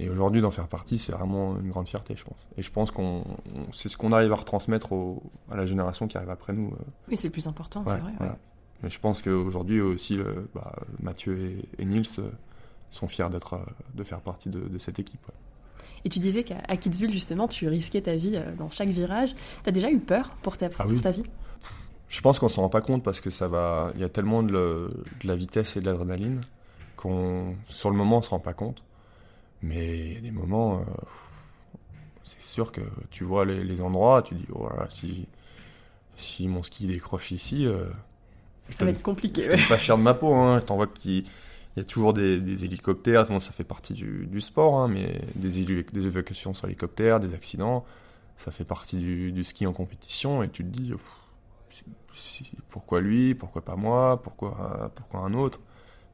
Et 0.00 0.08
aujourd'hui, 0.08 0.40
d'en 0.40 0.50
faire 0.50 0.66
partie, 0.66 0.98
c'est 0.98 1.12
vraiment 1.12 1.56
une 1.60 1.68
grande 1.68 1.86
fierté, 1.86 2.16
je 2.16 2.24
pense. 2.24 2.38
Et 2.56 2.62
je 2.62 2.70
pense 2.72 2.90
qu'on, 2.90 3.22
c'est 3.70 3.90
ce 3.90 3.98
qu'on 3.98 4.12
arrive 4.12 4.32
à 4.32 4.36
retransmettre 4.36 4.92
au, 4.92 5.22
à 5.50 5.56
la 5.56 5.66
génération 5.66 6.08
qui 6.08 6.16
arrive 6.16 6.30
après 6.30 6.54
nous. 6.54 6.72
Oui, 7.08 7.18
c'est 7.18 7.28
le 7.28 7.32
plus 7.32 7.46
important, 7.46 7.84
ouais, 7.84 7.92
c'est 7.94 8.00
vrai. 8.00 8.12
Voilà. 8.16 8.38
Mais 8.82 8.90
je 8.90 8.98
pense 8.98 9.22
qu'aujourd'hui 9.22 9.80
aussi, 9.80 10.16
le, 10.16 10.48
bah, 10.54 10.74
Mathieu 11.00 11.38
et, 11.38 11.82
et 11.82 11.84
Nils 11.84 12.08
sont 12.90 13.08
fiers 13.08 13.28
d'être, 13.30 13.60
de 13.94 14.04
faire 14.04 14.20
partie 14.20 14.48
de, 14.48 14.60
de 14.60 14.78
cette 14.78 14.98
équipe. 14.98 15.26
Ouais. 15.28 15.34
Et 16.04 16.08
tu 16.08 16.18
disais 16.18 16.44
qu'à 16.44 16.76
Kitzbühel, 16.76 17.12
justement, 17.12 17.46
tu 17.46 17.68
risquais 17.68 18.00
ta 18.00 18.16
vie 18.16 18.40
dans 18.58 18.70
chaque 18.70 18.88
virage. 18.88 19.34
T'as 19.62 19.70
déjà 19.70 19.90
eu 19.90 19.98
peur 19.98 20.30
pour 20.42 20.56
ta, 20.56 20.66
ah 20.66 20.84
pour 20.84 20.86
oui. 20.86 21.00
ta 21.00 21.10
vie? 21.10 21.24
Je 22.08 22.20
pense 22.22 22.38
qu'on 22.38 22.48
s'en 22.48 22.62
rend 22.62 22.68
pas 22.68 22.80
compte 22.80 23.02
parce 23.02 23.20
que 23.20 23.30
ça 23.30 23.48
va. 23.48 23.92
Il 23.94 24.00
y 24.00 24.04
a 24.04 24.08
tellement 24.08 24.42
de, 24.42 24.52
le, 24.52 25.04
de 25.22 25.28
la 25.28 25.36
vitesse 25.36 25.76
et 25.76 25.80
de 25.80 25.86
l'adrénaline 25.86 26.40
qu'on, 26.96 27.54
sur 27.68 27.90
le 27.90 27.96
moment, 27.96 28.18
on 28.18 28.22
se 28.22 28.30
rend 28.30 28.40
pas 28.40 28.54
compte. 28.54 28.82
Mais 29.62 29.98
il 29.98 30.12
y 30.14 30.16
a 30.16 30.20
des 30.20 30.30
moments, 30.30 30.80
euh, 30.80 30.84
c'est 32.24 32.42
sûr 32.42 32.72
que 32.72 32.80
tu 33.10 33.24
vois 33.24 33.44
les, 33.44 33.62
les, 33.62 33.80
endroits, 33.80 34.22
tu 34.22 34.34
dis, 34.34 34.46
voilà, 34.48 34.88
si, 34.90 35.28
si 36.16 36.48
mon 36.48 36.62
ski 36.62 36.86
décroche 36.86 37.30
ici, 37.30 37.66
euh, 37.66 37.84
ça 38.76 38.84
va 38.84 38.90
être 38.90 39.02
compliqué. 39.02 39.42
Je 39.42 39.50
ouais. 39.50 39.68
pas 39.68 39.78
cher 39.78 39.98
de 39.98 40.02
ma 40.02 40.14
peau, 40.14 40.34
hein. 40.34 40.60
T'en 40.60 40.76
vois 40.76 40.86
qu'il 40.86 41.24
il 41.76 41.80
y 41.80 41.82
a 41.82 41.84
toujours 41.84 42.12
des, 42.12 42.40
des 42.40 42.64
hélicoptères, 42.64 43.24
bon, 43.26 43.38
ça 43.38 43.52
fait 43.52 43.64
partie 43.64 43.92
du, 43.94 44.26
du 44.26 44.40
sport, 44.40 44.78
hein, 44.78 44.88
mais 44.88 45.22
des, 45.36 45.84
des, 45.84 46.06
évacuations 46.06 46.52
sur 46.52 46.66
hélicoptère, 46.66 47.20
des 47.20 47.32
accidents, 47.32 47.84
ça 48.36 48.50
fait 48.50 48.64
partie 48.64 48.96
du, 48.96 49.30
du 49.30 49.44
ski 49.44 49.66
en 49.66 49.72
compétition, 49.72 50.42
et 50.42 50.48
tu 50.48 50.64
te 50.64 50.68
dis, 50.68 50.90
pff, 50.90 52.42
pourquoi 52.70 53.00
lui, 53.00 53.36
pourquoi 53.36 53.62
pas 53.64 53.76
moi, 53.76 54.20
pourquoi, 54.22 54.90
pourquoi 54.96 55.20
un 55.20 55.34
autre? 55.34 55.60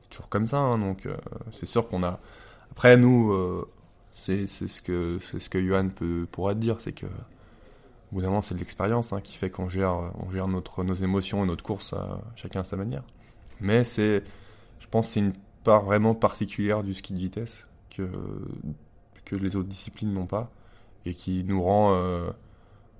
C'est 0.03 0.11
toujours 0.11 0.29
comme 0.29 0.47
ça, 0.47 0.59
hein, 0.59 0.79
donc 0.79 1.07
euh, 1.07 1.17
c'est 1.59 1.67
sûr 1.67 1.89
qu'on 1.89 2.03
a... 2.03 2.21
Après, 2.71 2.99
nous, 2.99 3.33
euh, 3.33 3.67
c'est 4.27 4.47
ce 4.47 4.83
que 4.83 5.19
c'est 5.23 5.41
ce 5.41 5.49
que 5.49 5.65
Johan 5.65 5.89
peut, 5.89 6.27
pourra 6.31 6.55
te 6.55 6.61
dire, 6.61 6.81
c'est 6.81 6.93
que 6.93 7.07
au 8.11 8.17
bout 8.17 8.21
d'un 8.21 8.29
moment, 8.29 8.43
c'est 8.43 8.55
de 8.55 8.61
l'expérience 8.61 9.13
hein, 9.13 9.21
qui 9.21 9.37
fait 9.37 9.51
qu'on 9.51 9.69
gère, 9.69 10.13
on 10.25 10.31
gère 10.31 10.49
notre, 10.49 10.85
nos 10.85 10.95
émotions 10.95 11.45
et 11.45 11.47
notre 11.47 11.65
course 11.65 11.93
à, 11.93 12.21
chacun 12.37 12.61
à 12.61 12.65
sa 12.65 12.77
manière. 12.77 13.03
Mais 13.61 13.85
c'est, 13.85 14.23
je 14.79 14.87
pense, 14.87 15.09
c'est 15.09 15.21
une 15.21 15.33
part 15.65 15.83
vraiment 15.83 16.15
particulière 16.15 16.83
du 16.83 16.95
ski 16.95 17.15
de 17.15 17.19
vitesse 17.19 17.67
que, 17.91 18.09
que 19.25 19.35
les 19.35 19.57
autres 19.57 19.69
disciplines 19.69 20.13
n'ont 20.13 20.27
pas 20.27 20.51
et 21.05 21.15
qui 21.15 21.43
nous 21.45 21.63
rend 21.63 21.95
euh, 21.95 22.31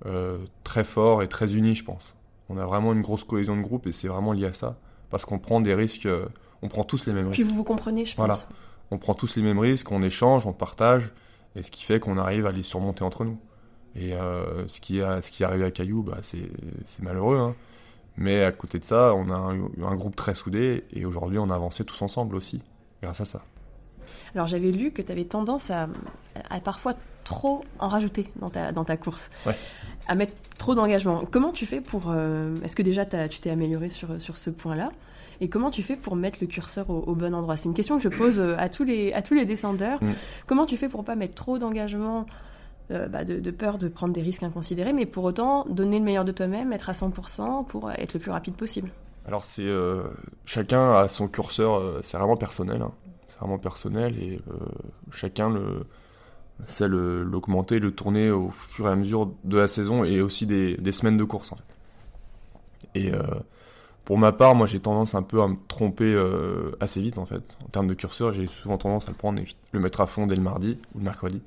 euh, 0.05 0.37
très 0.63 0.83
forts 0.83 1.23
et 1.23 1.29
très 1.29 1.55
unis, 1.55 1.75
je 1.75 1.85
pense. 1.85 2.13
On 2.49 2.57
a 2.57 2.65
vraiment 2.65 2.93
une 2.93 3.01
grosse 3.01 3.23
cohésion 3.23 3.55
de 3.55 3.61
groupe 3.61 3.87
et 3.87 3.91
c'est 3.91 4.07
vraiment 4.07 4.33
lié 4.33 4.47
à 4.47 4.53
ça 4.53 4.77
parce 5.09 5.25
qu'on 5.25 5.39
prend 5.39 5.61
des 5.61 5.73
risques, 5.73 6.07
on 6.61 6.67
prend 6.67 6.83
tous 6.83 7.05
les 7.05 7.13
mêmes 7.13 7.27
risques. 7.27 7.41
Puis 7.41 7.49
vous 7.49 7.55
vous 7.55 7.63
comprenez, 7.63 8.05
je 8.05 8.15
voilà. 8.15 8.33
pense. 8.33 8.47
On 8.91 8.97
prend 8.97 9.13
tous 9.13 9.35
les 9.35 9.41
mêmes 9.41 9.59
risques, 9.59 9.91
on 9.91 10.01
échange, 10.01 10.45
on 10.45 10.53
partage 10.53 11.11
et 11.55 11.63
ce 11.63 11.71
qui 11.71 11.83
fait 11.83 11.99
qu'on 11.99 12.17
arrive 12.17 12.45
à 12.45 12.51
les 12.51 12.63
surmonter 12.63 13.03
entre 13.03 13.25
nous. 13.25 13.37
Et 13.99 14.13
euh, 14.13 14.67
ce, 14.67 14.79
qui 14.79 15.01
a, 15.01 15.21
ce 15.21 15.31
qui 15.31 15.41
est 15.41 15.45
arrivé 15.45 15.65
à 15.65 15.71
Caillou, 15.71 16.03
bah, 16.03 16.17
c'est 16.21 17.01
malheureux. 17.01 17.37
Hein. 17.37 17.55
Mais 18.15 18.43
à 18.43 18.51
côté 18.51 18.79
de 18.79 18.85
ça, 18.85 19.13
on 19.15 19.29
a 19.29 19.35
un, 19.35 19.59
un 19.83 19.95
groupe 19.95 20.15
très 20.15 20.35
soudé 20.35 20.83
et 20.93 21.05
aujourd'hui, 21.05 21.39
on 21.39 21.49
a 21.49 21.55
avancé 21.55 21.83
tous 21.83 22.01
ensemble 22.01 22.35
aussi, 22.35 22.61
grâce 23.01 23.21
à 23.21 23.25
ça. 23.25 23.41
Alors 24.35 24.47
j'avais 24.47 24.71
lu 24.71 24.91
que 24.91 25.01
tu 25.01 25.11
avais 25.11 25.25
tendance 25.25 25.69
à, 25.69 25.87
à, 26.49 26.59
parfois 26.59 26.93
trop 27.23 27.63
en 27.79 27.87
rajouter 27.87 28.27
dans 28.37 28.49
ta, 28.49 28.71
dans 28.71 28.85
ta 28.85 28.97
course, 28.97 29.29
ouais. 29.45 29.55
à 30.07 30.15
mettre 30.15 30.33
trop 30.57 30.75
d'engagement. 30.75 31.23
Comment 31.29 31.51
tu 31.51 31.65
fais 31.65 31.81
pour... 31.81 32.05
Euh, 32.07 32.55
Est-ce 32.63 32.75
que 32.75 32.83
déjà 32.83 33.05
tu 33.05 33.39
t'es 33.39 33.49
amélioré 33.49 33.89
sur, 33.89 34.21
sur 34.21 34.37
ce 34.37 34.49
point-là? 34.49 34.91
Et 35.41 35.49
comment 35.49 35.69
tu 35.69 35.83
fais 35.83 35.95
pour 35.95 36.15
mettre 36.15 36.39
le 36.41 36.47
curseur 36.47 36.89
au, 36.89 36.99
au 36.99 37.15
bon 37.15 37.35
endroit? 37.35 37.57
C'est 37.57 37.65
une 37.65 37.75
question 37.75 37.97
que 37.97 38.03
je 38.03 38.09
pose 38.09 38.39
à 38.39 38.69
tous 38.69 38.83
les, 38.83 39.13
à 39.13 39.21
tous 39.21 39.35
les 39.35 39.45
descendeurs. 39.45 40.01
Mm. 40.03 40.13
Comment 40.45 40.65
tu 40.65 40.77
fais 40.77 40.89
pour 40.89 41.03
pas 41.03 41.15
mettre 41.15 41.35
trop 41.35 41.59
d'engagement 41.59 42.25
euh, 42.89 43.09
bah 43.09 43.25
de, 43.25 43.51
peur 43.51 43.77
de 43.77 43.89
prendre 43.89 44.13
des 44.13 44.21
risques 44.21 44.43
inconsidérés, 44.43 44.93
mais 44.93 45.05
pour 45.05 45.25
autant 45.25 45.65
donner 45.65 45.99
le 45.99 46.05
meilleur 46.05 46.23
de 46.23 46.31
toi-même, 46.31 46.71
être 46.71 46.89
à 46.89 46.93
100% 46.93 47.65
pour 47.65 47.91
être 47.91 48.13
le 48.13 48.19
plus 48.21 48.31
rapide 48.31 48.53
possible. 48.53 48.91
Alors 49.27 49.43
c'est 49.43 49.67
euh, 49.67 50.03
chacun 50.45 50.93
a 50.93 51.09
son 51.09 51.27
curseur, 51.27 51.75
euh, 51.75 51.99
c'est 52.01 52.17
vraiment 52.17 52.37
personnel, 52.37 52.81
hein. 52.81 52.93
c'est 53.27 53.39
vraiment 53.39 53.57
personnel 53.57 54.17
et 54.17 54.39
chacun 55.11 55.49
le 55.49 55.85
sait 56.65 56.87
l'augmenter, 56.87 57.77
le, 57.77 57.87
le, 57.87 57.91
tourner 57.93 58.31
au 58.31 58.51
fur 58.51 58.87
et 58.87 58.91
à 58.91 58.95
mesure 58.95 59.33
de 59.43 59.57
la 59.57 59.67
saison 59.67 60.05
et 60.05 60.21
aussi 60.21 60.45
des, 60.45 60.77
des 60.77 60.91
semaines 60.93 61.17
de 61.17 61.25
course 61.25 61.51
en 61.51 61.57
fait. 61.57 62.99
Et 62.99 63.11
pour 64.05 64.17
ma 64.17 64.31
part, 64.31 64.55
moi 64.55 64.65
j'ai 64.65 64.79
tendance 64.79 65.13
un 65.13 65.23
peu 65.23 65.41
à 65.41 65.49
me 65.49 65.57
tromper 65.67 66.17
assez 66.79 67.01
vite 67.01 67.19
en 67.19 67.25
fait. 67.25 67.57
En 67.65 67.67
termes 67.67 67.87
de 67.87 67.93
curseur, 67.93 68.31
j'ai 68.31 68.47
souvent 68.47 68.77
tendance 68.77 69.07
à 69.07 69.11
le 69.11 69.17
prendre 69.17 69.39
et 69.39 69.45
le 69.73 69.79
mettre 69.79 70.01
à 70.01 70.07
fond 70.07 70.25
dès 70.25 70.35
le 70.35 70.41
mardi 70.41 70.79
ou 70.95 70.99
le 70.99 71.03
mercredi. 71.03 71.41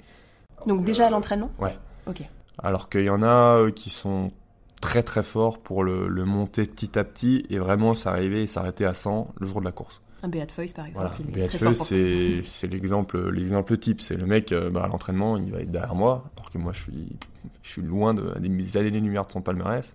Donc 0.67 0.85
déjà 0.85 1.07
à 1.07 1.11
l'entraînement 1.11 1.51
Ouais. 1.59 1.77
Ok. 2.07 2.23
Alors 2.63 2.89
qu'il 2.89 3.03
y 3.03 3.11
en 3.11 3.23
a 3.23 3.59
euh, 3.59 3.71
qui 3.71 3.91
sont 3.91 4.33
très 4.81 5.03
très 5.03 5.23
forts 5.23 5.59
pour 5.59 5.85
le, 5.85 6.09
le 6.09 6.25
monter 6.25 6.67
petit 6.67 6.99
à 6.99 7.05
petit 7.05 7.47
et 7.51 7.59
vraiment 7.59 7.95
s'arriver 7.95 8.43
et 8.43 8.47
s'arrêter 8.47 8.85
à 8.85 8.95
100 8.95 9.35
le 9.39 9.47
jour 9.47 9.61
de 9.61 9.67
la 9.67 9.73
course. 9.73 10.01
Un 10.23 10.29
Beat 10.29 10.53
par 10.75 10.87
exemple. 10.87 11.11
Voilà. 11.33 11.75
C'est 11.75 12.43
c'est 12.45 12.67
l'exemple 12.67 13.31
l'exemple 13.31 13.77
type. 13.79 14.01
C'est 14.01 14.17
le 14.17 14.27
mec 14.27 14.53
euh, 14.53 14.71
bah, 14.71 14.85
à 14.85 14.89
l'entraînement, 14.89 15.37
il 15.37 15.51
va 15.51 15.61
être 15.61 15.71
derrière 15.71 15.95
moi, 15.95 16.31
alors 16.37 16.51
que 16.51 16.59
moi 16.59 16.73
je 16.73 16.83
suis 16.83 17.17
je 17.63 17.71
suis 17.71 17.83
loin 17.83 18.15
de 18.15 18.35
des 18.39 18.77
années-lumière 18.77 19.25
de 19.25 19.31
son 19.31 19.41
palmarès. 19.41 19.95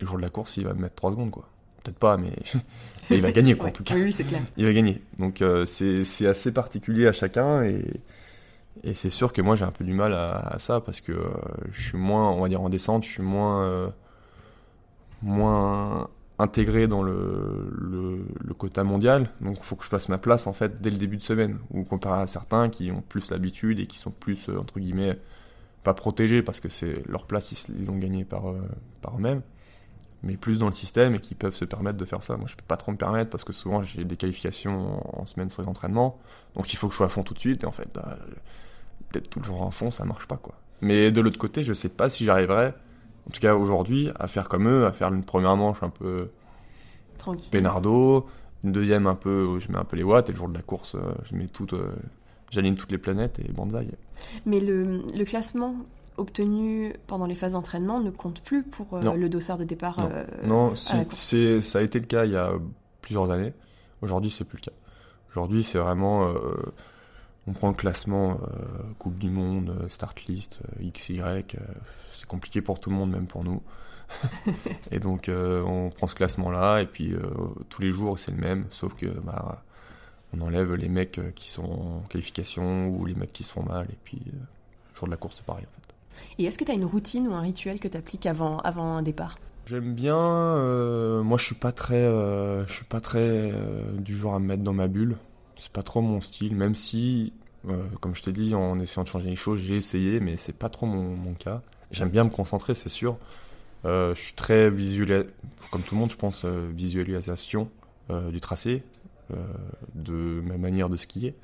Le 0.00 0.06
jour 0.06 0.16
de 0.16 0.22
la 0.22 0.28
course, 0.28 0.56
il 0.56 0.64
va 0.64 0.72
me 0.72 0.80
mettre 0.80 0.94
3 0.96 1.10
secondes 1.12 1.30
quoi. 1.30 1.48
Peut-être 1.82 1.98
pas, 1.98 2.16
mais 2.16 2.32
il 3.10 3.20
va 3.20 3.30
gagner 3.30 3.54
quoi 3.54 3.66
ouais. 3.66 3.70
en 3.70 3.74
tout 3.74 3.84
cas. 3.84 3.94
Oui, 3.94 4.04
oui 4.04 4.12
c'est 4.12 4.24
clair. 4.24 4.40
Il 4.56 4.64
va 4.64 4.72
gagner. 4.72 5.02
Donc 5.18 5.42
euh, 5.42 5.66
c'est 5.66 6.26
assez 6.26 6.52
particulier 6.52 7.06
à 7.06 7.12
chacun 7.12 7.62
et 7.62 7.84
et 8.84 8.94
c'est 8.94 9.10
sûr 9.10 9.32
que 9.32 9.42
moi 9.42 9.54
j'ai 9.54 9.64
un 9.64 9.70
peu 9.70 9.84
du 9.84 9.92
mal 9.92 10.14
à, 10.14 10.56
ça 10.58 10.80
parce 10.80 11.00
que 11.00 11.12
euh, 11.12 11.28
je 11.70 11.88
suis 11.88 11.98
moins, 11.98 12.30
on 12.30 12.40
va 12.40 12.48
dire 12.48 12.60
en 12.62 12.68
descente, 12.68 13.04
je 13.04 13.10
suis 13.10 13.22
moins, 13.22 13.64
euh, 13.64 13.88
moins 15.22 16.08
intégré 16.38 16.88
dans 16.88 17.02
le, 17.02 17.68
le, 17.78 18.54
quota 18.54 18.82
mondial. 18.82 19.30
Donc 19.40 19.58
il 19.58 19.62
faut 19.62 19.76
que 19.76 19.84
je 19.84 19.88
fasse 19.88 20.08
ma 20.08 20.18
place 20.18 20.46
en 20.46 20.52
fait 20.52 20.80
dès 20.80 20.90
le 20.90 20.96
début 20.96 21.16
de 21.16 21.22
semaine. 21.22 21.58
Ou 21.70 21.84
comparé 21.84 22.22
à 22.22 22.26
certains 22.26 22.70
qui 22.70 22.90
ont 22.90 23.02
plus 23.02 23.30
l'habitude 23.30 23.78
et 23.78 23.86
qui 23.86 23.98
sont 23.98 24.10
plus 24.10 24.48
euh, 24.48 24.58
entre 24.58 24.80
guillemets 24.80 25.18
pas 25.84 25.94
protégés 25.94 26.42
parce 26.42 26.60
que 26.60 26.68
c'est 26.68 27.06
leur 27.08 27.26
place 27.26 27.52
ils 27.68 27.86
l'ont 27.86 27.98
gagné 27.98 28.24
par, 28.24 28.44
par 29.00 29.16
eux-mêmes. 29.16 29.42
Mais 30.22 30.36
plus 30.36 30.58
dans 30.58 30.66
le 30.66 30.72
système 30.72 31.14
et 31.14 31.20
qui 31.20 31.34
peuvent 31.34 31.54
se 31.54 31.64
permettre 31.64 31.98
de 31.98 32.04
faire 32.04 32.22
ça. 32.22 32.36
Moi, 32.36 32.46
je 32.48 32.56
peux 32.56 32.64
pas 32.66 32.76
trop 32.76 32.92
me 32.92 32.96
permettre 32.96 33.30
parce 33.30 33.44
que 33.44 33.52
souvent 33.52 33.82
j'ai 33.82 34.04
des 34.04 34.16
qualifications 34.16 35.20
en 35.20 35.26
semaine 35.26 35.50
sur 35.50 35.62
les 35.62 35.68
entraînements, 35.68 36.18
donc 36.54 36.72
il 36.72 36.76
faut 36.76 36.86
que 36.88 36.92
je 36.92 36.98
sois 36.98 37.06
à 37.06 37.10
fond 37.10 37.22
tout 37.22 37.34
de 37.34 37.40
suite. 37.40 37.64
Et 37.64 37.66
en 37.66 37.72
fait, 37.72 37.88
bah, 37.94 38.18
d'être 39.12 39.28
toujours 39.28 39.66
à 39.66 39.70
fond, 39.70 39.90
ça 39.90 40.04
marche 40.04 40.26
pas 40.26 40.36
quoi. 40.36 40.54
Mais 40.80 41.10
de 41.10 41.20
l'autre 41.20 41.38
côté, 41.38 41.64
je 41.64 41.72
sais 41.72 41.88
pas 41.88 42.10
si 42.10 42.24
j'arriverai, 42.24 42.68
en 43.28 43.30
tout 43.32 43.40
cas 43.40 43.54
aujourd'hui, 43.54 44.10
à 44.18 44.26
faire 44.26 44.48
comme 44.48 44.68
eux, 44.68 44.86
à 44.86 44.92
faire 44.92 45.12
une 45.12 45.24
première 45.24 45.56
manche 45.56 45.82
un 45.82 45.90
peu 45.90 46.30
Tranquille. 47.18 47.50
Pénardo, 47.50 48.26
une 48.64 48.72
deuxième 48.72 49.06
un 49.06 49.14
peu 49.14 49.44
où 49.44 49.60
je 49.60 49.68
mets 49.68 49.78
un 49.78 49.84
peu 49.84 49.96
les 49.96 50.02
watts 50.02 50.28
et 50.28 50.32
le 50.32 50.38
jour 50.38 50.48
de 50.48 50.54
la 50.54 50.62
course, 50.62 50.96
euh, 50.96 51.12
je 51.30 51.36
mets 51.36 51.46
tout, 51.46 51.72
euh, 51.72 51.92
j'aligne 52.50 52.74
toutes 52.74 52.90
les 52.90 52.98
planètes 52.98 53.38
et 53.38 53.52
banzai. 53.52 53.86
Mais 54.44 54.58
le, 54.58 55.02
le 55.16 55.24
classement 55.24 55.76
obtenu 56.16 56.94
pendant 57.06 57.26
les 57.26 57.34
phases 57.34 57.52
d'entraînement 57.52 58.00
ne 58.00 58.10
compte 58.10 58.40
plus 58.42 58.62
pour 58.62 58.94
euh, 58.94 59.14
le 59.14 59.28
dossard 59.28 59.58
de 59.58 59.64
départ. 59.64 59.98
Non. 60.00 60.08
euh, 60.12 60.24
Non, 60.44 60.74
si, 60.76 61.62
ça 61.62 61.78
a 61.78 61.82
été 61.82 61.98
le 61.98 62.06
cas 62.06 62.24
il 62.24 62.32
y 62.32 62.36
a 62.36 62.52
plusieurs 63.00 63.30
années. 63.30 63.52
Aujourd'hui, 64.02 64.30
c'est 64.30 64.44
plus 64.44 64.58
le 64.58 64.62
cas. 64.70 64.76
Aujourd'hui, 65.30 65.64
c'est 65.64 65.78
vraiment, 65.78 66.28
euh, 66.28 66.34
on 67.46 67.52
prend 67.52 67.68
le 67.68 67.74
classement 67.74 68.38
Coupe 68.98 69.18
du 69.18 69.30
Monde, 69.30 69.86
Start 69.88 70.20
List, 70.26 70.58
XY. 70.80 71.22
c'est 72.14 72.26
compliqué 72.26 72.60
pour 72.60 72.80
tout 72.80 72.90
le 72.90 72.96
monde, 72.96 73.10
même 73.10 73.26
pour 73.26 73.44
nous. 73.44 73.62
et 74.90 75.00
donc, 75.00 75.30
on 75.30 75.90
prend 75.90 76.06
ce 76.06 76.14
classement-là, 76.14 76.80
et 76.82 76.86
puis 76.86 77.14
tous 77.70 77.80
les 77.80 77.90
jours, 77.90 78.18
c'est 78.18 78.32
le 78.32 78.36
même, 78.36 78.66
sauf 78.70 78.94
que 78.94 79.06
bah, 79.06 79.62
on 80.36 80.40
enlève 80.42 80.74
les 80.74 80.88
mecs 80.90 81.20
qui 81.34 81.48
sont 81.48 81.62
en 81.64 82.00
qualification 82.08 82.88
ou 82.88 83.06
les 83.06 83.14
mecs 83.14 83.32
qui 83.32 83.44
se 83.44 83.52
font 83.52 83.62
mal, 83.62 83.86
et 83.90 83.96
puis 84.04 84.20
le 84.26 84.32
jour 84.98 85.06
de 85.06 85.12
la 85.12 85.16
course, 85.16 85.36
c'est 85.36 85.46
pareil 85.46 85.64
en 85.64 85.74
fait. 85.80 85.91
Et 86.38 86.44
est-ce 86.44 86.58
que 86.58 86.64
tu 86.64 86.70
as 86.70 86.74
une 86.74 86.84
routine 86.84 87.28
ou 87.28 87.34
un 87.34 87.40
rituel 87.40 87.78
que 87.78 87.88
tu 87.88 87.96
appliques 87.96 88.26
avant, 88.26 88.58
avant 88.58 88.96
un 88.96 89.02
départ? 89.02 89.38
J'aime 89.66 89.94
bien. 89.94 90.16
euh, 90.16 91.22
moi, 91.22 91.38
je 91.38 91.44
suis 91.44 91.54
pas 91.54 91.72
très, 91.72 91.94
euh, 91.94 92.66
je 92.66 92.72
suis 92.72 92.84
pas 92.84 93.00
très 93.00 93.20
euh, 93.20 93.92
du 93.92 94.16
genre 94.16 94.34
à 94.34 94.40
me 94.40 94.46
mettre 94.46 94.62
dans 94.62 94.72
ma 94.72 94.88
bulle. 94.88 95.16
C'est 95.60 95.70
pas 95.70 95.84
trop 95.84 96.00
mon 96.00 96.20
style, 96.20 96.56
même 96.56 96.74
si, 96.74 97.32
comme 98.00 98.16
je 98.16 98.22
t'ai 98.22 98.32
dit, 98.32 98.52
en 98.54 98.80
essayant 98.80 99.04
de 99.04 99.08
changer 99.08 99.30
les 99.30 99.36
choses, 99.36 99.60
j'ai 99.60 99.76
essayé, 99.76 100.18
mais 100.18 100.36
c'est 100.36 100.56
pas 100.56 100.68
trop 100.68 100.86
mon, 100.86 101.16
mon 101.16 101.34
cas. 101.34 101.62
J'aime 101.92 102.08
bien 102.08 102.24
me 102.24 102.30
concentrer, 102.30 102.74
c'est 102.74 102.88
sûr. 102.88 103.16
Je 103.84 104.12
suis 104.16 104.34
très 104.34 104.70
visuel, 104.70 105.26
comme 105.70 105.82
tout 105.82 105.94
le 105.94 106.00
monde, 106.00 106.10
je 106.10 106.16
pense, 106.16 106.44
visualisation 106.44 107.70
du 108.10 108.40
tracé, 108.40 108.82
de 109.94 110.42
ma 110.44 110.56
manière 110.56 110.88
de 110.88 110.96
skier. 110.96 111.36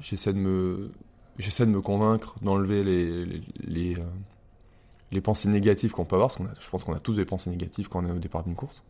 J'essaie 0.00 0.32
de 0.32 0.38
me, 0.38 0.92
j'essaie 1.40 1.66
de 1.66 1.70
me 1.70 1.80
convaincre 1.80 2.34
d'enlever 2.42 2.82
les, 2.84 3.24
les, 3.26 3.42
les, 3.64 3.94
euh, 3.96 4.02
les 5.12 5.20
pensées 5.20 5.48
négatives 5.48 5.90
qu'on 5.92 6.04
peut 6.04 6.16
avoir, 6.16 6.28
parce 6.30 6.38
qu'on 6.38 6.46
a, 6.46 6.54
je 6.60 6.68
pense 6.70 6.84
qu'on 6.84 6.94
a 6.94 7.00
tous 7.00 7.14
des 7.14 7.24
pensées 7.24 7.50
négatives 7.50 7.88
quand 7.88 8.04
on 8.04 8.08
est 8.08 8.12
au 8.12 8.18
départ 8.18 8.44
d'une 8.44 8.54
course. 8.54 8.82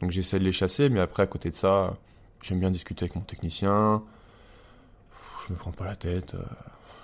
Donc 0.00 0.10
j'essaie 0.10 0.38
de 0.38 0.44
les 0.44 0.52
chasser, 0.52 0.88
mais 0.88 1.00
après, 1.00 1.22
à 1.22 1.26
côté 1.26 1.50
de 1.50 1.54
ça, 1.54 1.94
j'aime 2.42 2.60
bien 2.60 2.70
discuter 2.70 3.04
avec 3.04 3.14
mon 3.16 3.22
technicien. 3.22 4.02
Je 5.46 5.52
me 5.52 5.58
prends 5.58 5.70
pas 5.72 5.84
la 5.86 5.96
tête. 5.96 6.34
euh, 6.34 6.42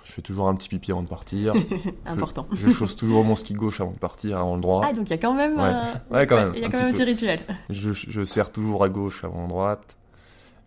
Je 0.03 0.11
fais 0.11 0.21
toujours 0.21 0.47
un 0.49 0.55
petit 0.55 0.67
pipi 0.69 0.91
avant 0.91 1.01
de 1.03 1.07
partir. 1.07 1.53
Important. 2.05 2.45
Je 2.51 2.69
chausse 2.69 2.95
toujours 2.95 3.23
mon 3.23 3.35
ski 3.35 3.53
gauche 3.53 3.79
avant 3.81 3.91
de 3.91 3.97
partir, 3.97 4.37
avant 4.37 4.55
le 4.55 4.61
droit. 4.61 4.81
Ah, 4.85 4.93
donc 4.93 5.07
il 5.07 5.11
y 5.11 5.13
a 5.13 5.17
quand 5.17 5.33
même, 5.33 5.55
Ouais. 5.57 5.63
un... 5.63 6.01
Ouais, 6.11 6.27
quand 6.27 6.35
même, 6.35 6.55
y 6.55 6.63
a 6.63 6.69
quand 6.69 6.71
petit 6.71 6.77
même 6.77 6.85
un 6.87 6.91
peu. 6.91 6.93
petit 6.97 7.03
rituel. 7.03 7.39
Je, 7.69 7.93
je 7.93 8.23
serre 8.25 8.51
toujours 8.51 8.83
à 8.83 8.89
gauche 8.89 9.23
avant 9.23 9.47
droite. 9.47 9.95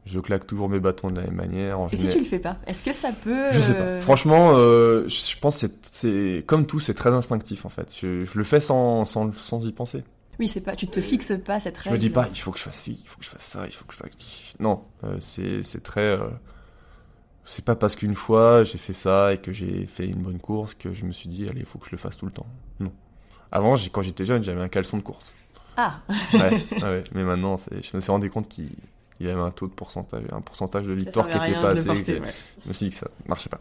Je 0.07 0.19
claque 0.21 0.47
toujours 0.47 0.69
mes 0.69 0.79
bâtons 0.81 1.11
de 1.11 1.17
la 1.17 1.23
même 1.27 1.35
manière. 1.35 1.81
En 1.81 1.89
Et 1.89 1.97
si 1.97 2.09
tu 2.09 2.19
le 2.21 2.25
fais 2.25 2.39
pas, 2.39 2.57
est-ce 2.67 2.83
que 2.83 2.93
ça 2.93 3.11
peut. 3.13 3.51
Je 3.51 3.61
sais 3.61 3.73
euh, 3.77 3.97
pas. 3.99 4.03
Franchement, 4.03 4.53
euh, 4.55 5.09
je 5.09 5.37
pense 5.39 5.61
que 5.61 5.67
c'est- 5.83 6.45
comme 6.47 6.65
tout, 6.65 6.79
c'est 6.81 6.95
très 6.95 7.11
instinctif 7.11 7.67
en 7.67 7.69
fait. 7.71 7.93
Je, 8.01 8.25
je 8.25 8.39
le 8.39 8.45
fais 8.45 8.61
sans, 8.61 9.05
sans, 9.05 9.33
sans 9.33 9.67
y 9.67 9.73
penser. 9.73 10.05
Oui, 10.39 10.47
c'est 10.49 10.61
pas. 10.61 10.77
Tu 10.77 10.87
te 10.87 11.01
fixes 11.01 11.33
pas 11.45 11.59
cette 11.61 11.77
Je 11.79 11.83
règle. 11.85 11.95
me 11.97 11.99
dis 12.01 12.11
pas, 12.11 12.29
il 12.33 12.39
faut 12.39 12.53
que 12.53 12.59
je 12.59 12.63
fasse 12.65 12.77
ci, 12.79 13.01
il 13.03 13.09
faut 13.09 13.19
que 13.19 13.25
je 13.25 13.31
fasse 13.31 13.43
ça, 13.45 13.67
il 13.67 13.73
faut 13.73 13.85
que 13.85 13.95
je 13.95 13.99
fasse. 13.99 14.11
Non, 14.61 14.85
euh, 15.05 15.17
c'est 15.19 15.63
c'est 15.63 15.83
très. 15.83 16.03
euh, 16.03 16.29
c'est 17.45 17.65
pas 17.65 17.75
parce 17.77 17.97
qu'une 17.97 18.15
fois 18.15 18.63
j'ai 18.65 18.79
fait 18.79 18.93
ça 18.93 19.33
et 19.33 19.39
que 19.39 19.53
j'ai 19.53 19.87
fait 19.87 20.07
une 20.07 20.23
bonne 20.23 20.39
course 20.39 20.75
que 20.75 20.93
je 20.93 21.05
me 21.05 21.13
suis 21.13 21.29
dit, 21.29 21.47
allez, 21.49 21.61
il 21.61 21.67
faut 21.67 21.79
que 21.79 21.87
je 21.87 21.93
le 21.93 21.99
fasse 21.99 22.17
tout 22.17 22.27
le 22.27 22.33
temps. 22.33 22.47
Non. 22.81 22.93
Avant, 23.53 23.75
quand 23.93 24.03
j'étais 24.03 24.25
jeune, 24.25 24.43
j'avais 24.43 24.61
un 24.61 24.69
caleçon 24.69 24.97
de 24.99 25.03
course. 25.03 25.33
Ah, 25.77 26.01
Ouais, 26.33 26.65
ouais, 26.83 27.05
mais 27.15 27.23
maintenant, 27.25 27.57
je 27.71 27.97
me 27.97 28.01
suis 28.01 28.11
rendu 28.11 28.31
compte 28.31 28.49
qu'il 28.49 28.71
il 29.21 29.27
y 29.27 29.31
avait 29.31 29.41
un 29.41 29.51
taux 29.51 29.67
de 29.67 29.73
pourcentage, 29.73 30.23
un 30.31 30.41
pourcentage 30.41 30.85
de 30.87 30.93
victoire 30.93 31.27
qui 31.27 31.33
servait 31.33 31.47
à 31.47 31.51
était 31.51 31.59
rien 31.59 31.69
pas 31.69 31.75
de 31.75 31.79
assez. 31.81 31.89
porter, 31.89 32.21
ouais. 32.21 32.35
Je 32.65 32.69
me 32.69 32.73
suis 32.75 32.87
dit 32.87 32.91
que 32.93 32.99
ça 32.99 33.09
marchait 33.27 33.49
pas. 33.49 33.61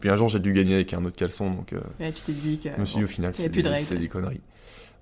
Puis 0.00 0.10
un 0.10 0.16
jour, 0.16 0.28
j'ai 0.28 0.38
dû 0.38 0.52
gagner 0.52 0.74
avec 0.74 0.94
un 0.94 1.04
autre 1.04 1.16
caleçon, 1.16 1.50
donc 1.50 1.72
euh, 1.72 1.80
Ouais, 2.00 2.12
tu 2.12 2.22
t'es 2.22 2.32
dit 2.32 2.58
que. 2.58 2.68
je 2.74 2.80
me 2.80 2.84
suis 2.84 2.94
dit 2.96 3.00
bon, 3.00 3.06
au 3.06 3.08
final, 3.12 3.34
c'est 3.34 3.48
de 3.48 3.60
des, 3.62 3.98
des 3.98 4.08
conneries. 4.08 4.40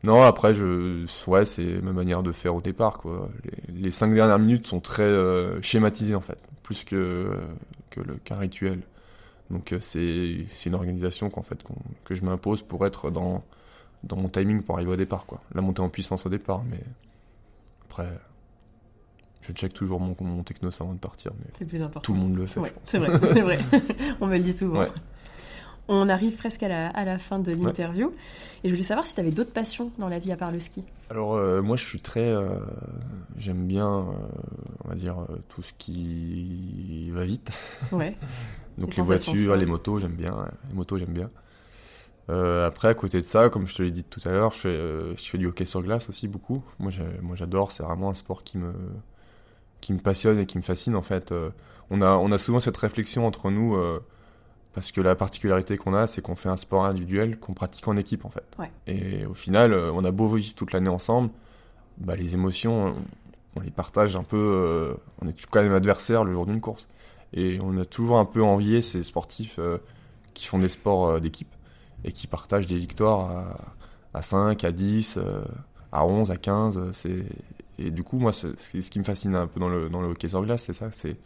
Non, 0.03 0.23
après, 0.23 0.55
je, 0.55 1.05
ouais, 1.27 1.45
c'est 1.45 1.83
ma 1.83 1.93
manière 1.93 2.23
de 2.23 2.33
faire 2.33 2.55
au 2.55 2.63
départ, 2.63 2.99
quoi. 2.99 3.29
Les, 3.69 3.83
les 3.83 3.91
cinq 3.91 4.15
dernières 4.15 4.39
minutes 4.39 4.67
sont 4.67 4.81
très 4.81 5.03
euh, 5.03 5.61
schématisées, 5.61 6.15
en 6.15 6.23
fait, 6.23 6.39
plus 6.63 6.85
que, 6.85 7.37
que 7.91 8.01
le, 8.01 8.15
qu'un 8.25 8.37
rituel. 8.37 8.81
Donc, 9.51 9.73
euh, 9.73 9.79
c'est, 9.81 10.47
c'est 10.55 10.71
une 10.71 10.75
organisation 10.77 11.29
qu'en 11.29 11.43
fait, 11.43 11.63
qu'on- 11.63 11.75
que 12.05 12.15
je 12.15 12.25
m'impose 12.25 12.63
pour 12.63 12.87
être 12.87 13.11
dans, 13.11 13.45
dans 14.05 14.17
mon 14.17 14.31
timing 14.31 14.63
pour 14.63 14.77
arriver 14.77 14.93
au 14.93 14.97
départ, 14.97 15.27
quoi. 15.27 15.43
La 15.55 15.61
montée 15.61 15.83
en 15.83 15.91
puissance 15.91 16.25
au 16.25 16.31
départ, 16.31 16.63
mais 16.71 16.81
après, 17.85 18.09
je 19.43 19.53
check 19.53 19.73
toujours 19.73 20.01
mon, 20.01 20.15
mon 20.21 20.43
technos 20.43 20.71
avant 20.81 20.93
de 20.93 20.99
partir, 20.99 21.33
mais 21.39 21.67
plus 21.67 21.81
important. 21.81 22.01
tout 22.01 22.13
le 22.13 22.21
monde 22.21 22.37
le 22.37 22.47
fait. 22.47 22.61
Ouais, 22.61 22.73
c'est 22.85 22.99
vrai, 22.99 23.09
c'est 23.33 23.41
vrai. 23.41 23.59
On 24.21 24.27
me 24.27 24.37
le 24.37 24.43
dit 24.43 24.53
souvent. 24.53 24.81
Ouais. 24.81 24.89
On 25.89 26.09
arrive 26.09 26.37
presque 26.37 26.63
à 26.63 26.69
la, 26.69 26.89
à 26.89 27.05
la 27.05 27.19
fin 27.19 27.41
de 27.41 27.53
l'interview. 27.53 28.13
Et 28.63 28.69
je 28.69 28.75
voulais 28.75 28.85
savoir 28.85 29.07
si 29.07 29.15
tu 29.15 29.21
avais 29.21 29.33
d'autres 29.33 29.53
passions 29.53 29.91
dans 29.99 30.09
la 30.09 30.21
vie 30.21 30.31
à 30.31 30.37
part 30.37 30.53
le 30.53 30.61
ski. 30.61 30.85
Alors 31.11 31.35
euh, 31.35 31.63
moi 31.63 31.77
je 31.77 31.85
suis 31.85 31.99
très, 31.99 32.29
euh, 32.29 32.61
j'aime 33.37 33.67
bien, 33.67 33.89
euh, 33.89 34.13
on 34.85 34.89
va 34.91 34.95
dire 34.95 35.17
tout 35.49 35.63
ce 35.63 35.73
qui 35.79 37.11
va 37.11 37.25
vite. 37.25 37.51
Ouais. 37.93 38.15
Donc 38.79 38.95
Les 38.97 39.03
voitures, 39.03 39.57
les 39.57 39.67
motos, 39.67 39.99
j'aime 39.99 40.13
bien. 40.13 40.47
Les 40.69 40.75
motos, 40.75 40.97
j'aime 40.97 41.13
bien. 41.13 41.31
Euh, 42.31 42.67
après, 42.67 42.89
à 42.89 42.95
côté 42.95 43.21
de 43.21 43.27
ça, 43.27 43.49
comme 43.49 43.67
je 43.67 43.75
te 43.75 43.83
l'ai 43.83 43.91
dit 43.91 44.05
tout 44.05 44.21
à 44.25 44.31
l'heure, 44.31 44.53
je 44.53 44.59
fais, 44.59 44.69
euh, 44.69 45.17
je 45.17 45.23
fais 45.29 45.39
du 45.39 45.47
hockey 45.47 45.65
sur 45.65 45.83
glace 45.83 46.09
aussi 46.09 46.29
beaucoup. 46.29 46.63
Moi, 46.79 46.91
j'adore. 47.35 47.73
C'est 47.73 47.83
vraiment 47.83 48.11
un 48.11 48.15
sport 48.15 48.45
qui 48.45 48.59
me, 48.59 48.73
qui 49.81 49.93
me 49.93 49.99
passionne 49.99 50.39
et 50.39 50.47
qui 50.47 50.59
me 50.59 50.63
fascine 50.63 50.97
en 50.97 51.03
fait. 51.03 51.33
Euh, 51.33 51.51
on 51.91 52.03
a, 52.03 52.13
on 52.15 52.31
a 52.33 52.39
souvent 52.39 52.61
cette 52.61 52.77
réflexion 52.77 53.27
entre 53.27 53.51
nous 53.51 53.75
euh, 53.75 54.01
parce 54.75 54.93
que 54.93 55.01
la 55.01 55.15
particularité 55.17 55.77
qu'on 55.77 55.95
a, 55.95 56.07
c'est 56.07 56.23
qu'on 56.23 56.37
fait 56.37 56.49
un 56.49 56.57
sport 56.57 56.85
individuel 56.85 57.39
qu'on 57.39 57.55
pratique 57.55 57.89
en 57.89 57.97
équipe 57.97 58.25
en 58.25 58.31
fait. 58.31 58.45
Ouais. 58.59 58.71
Et 58.87 59.27
au 59.27 59.35
final, 59.35 59.73
euh, 59.73 59.91
on 59.93 60.05
a 60.05 60.11
beau 60.11 60.29
vivre 60.29 60.55
toute 60.55 60.73
l'année 60.73 60.89
ensemble, 60.89 61.31
bah, 61.99 62.15
les 62.17 62.35
émotions, 62.35 62.87
on, 62.89 62.95
on 63.57 63.61
les 63.61 63.71
partage 63.71 64.15
un 64.17 64.23
peu. 64.23 64.37
euh, 64.37 64.95
on 65.23 65.29
est 65.29 65.47
quand 65.47 65.63
même 65.63 65.73
adversaires 65.75 66.25
le 66.25 66.33
jour 66.33 66.47
d'une 66.47 66.61
course. 66.61 66.87
Et 67.33 67.59
on 67.63 67.77
a 67.79 67.85
toujours 67.85 68.19
un 68.19 68.25
peu 68.25 68.43
envié 68.43 68.83
ces 68.83 69.03
sportifs 69.03 69.59
qui 70.35 70.47
font 70.47 70.59
des 70.59 70.69
sports 70.69 71.21
d'équipe 71.21 71.53
et 72.05 72.13
qui 72.13 72.27
partagent 72.27 72.67
des 72.67 72.77
victoires 72.77 73.31
à, 73.31 74.19
à 74.19 74.23
5, 74.23 74.65
à 74.65 74.73
10, 74.73 75.17
euh, 75.19 75.43
à 75.93 76.05
11, 76.07 76.31
à 76.31 76.37
15. 76.37 76.79
euh, 76.79 76.91
C'est... 76.93 77.25
Et 77.81 77.91
du 77.91 78.03
coup, 78.03 78.19
moi, 78.19 78.33
ce 78.33 78.49
qui 78.91 78.99
me 78.99 79.05
fascine 79.05 79.35
un 79.35 79.47
peu 79.47 79.59
dans 79.59 79.69
le, 79.69 79.89
dans 79.89 80.01
le 80.01 80.09
hockey 80.09 80.29
sur 80.29 80.43
glace, 80.45 80.65
c'est 80.67 80.73
ça. 80.73 80.91
C'est, 80.93 81.17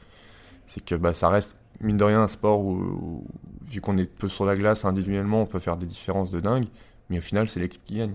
que 0.86 0.94
bah, 0.94 1.12
ça 1.12 1.28
reste, 1.28 1.58
mine 1.80 1.96
de 1.96 2.04
rien, 2.04 2.22
un 2.22 2.28
sport 2.28 2.60
où, 2.60 3.24
vu 3.66 3.80
qu'on 3.80 3.98
est 3.98 4.06
peu 4.06 4.28
sur 4.28 4.44
la 4.46 4.56
glace 4.56 4.84
individuellement, 4.84 5.42
on 5.42 5.46
peut 5.46 5.58
faire 5.58 5.76
des 5.76 5.86
différences 5.86 6.30
de 6.30 6.40
dingue. 6.40 6.66
Mais 7.10 7.18
au 7.18 7.22
final, 7.22 7.48
c'est 7.48 7.60
l'équipe 7.60 7.84
qui 7.84 7.96
gagne. 7.96 8.14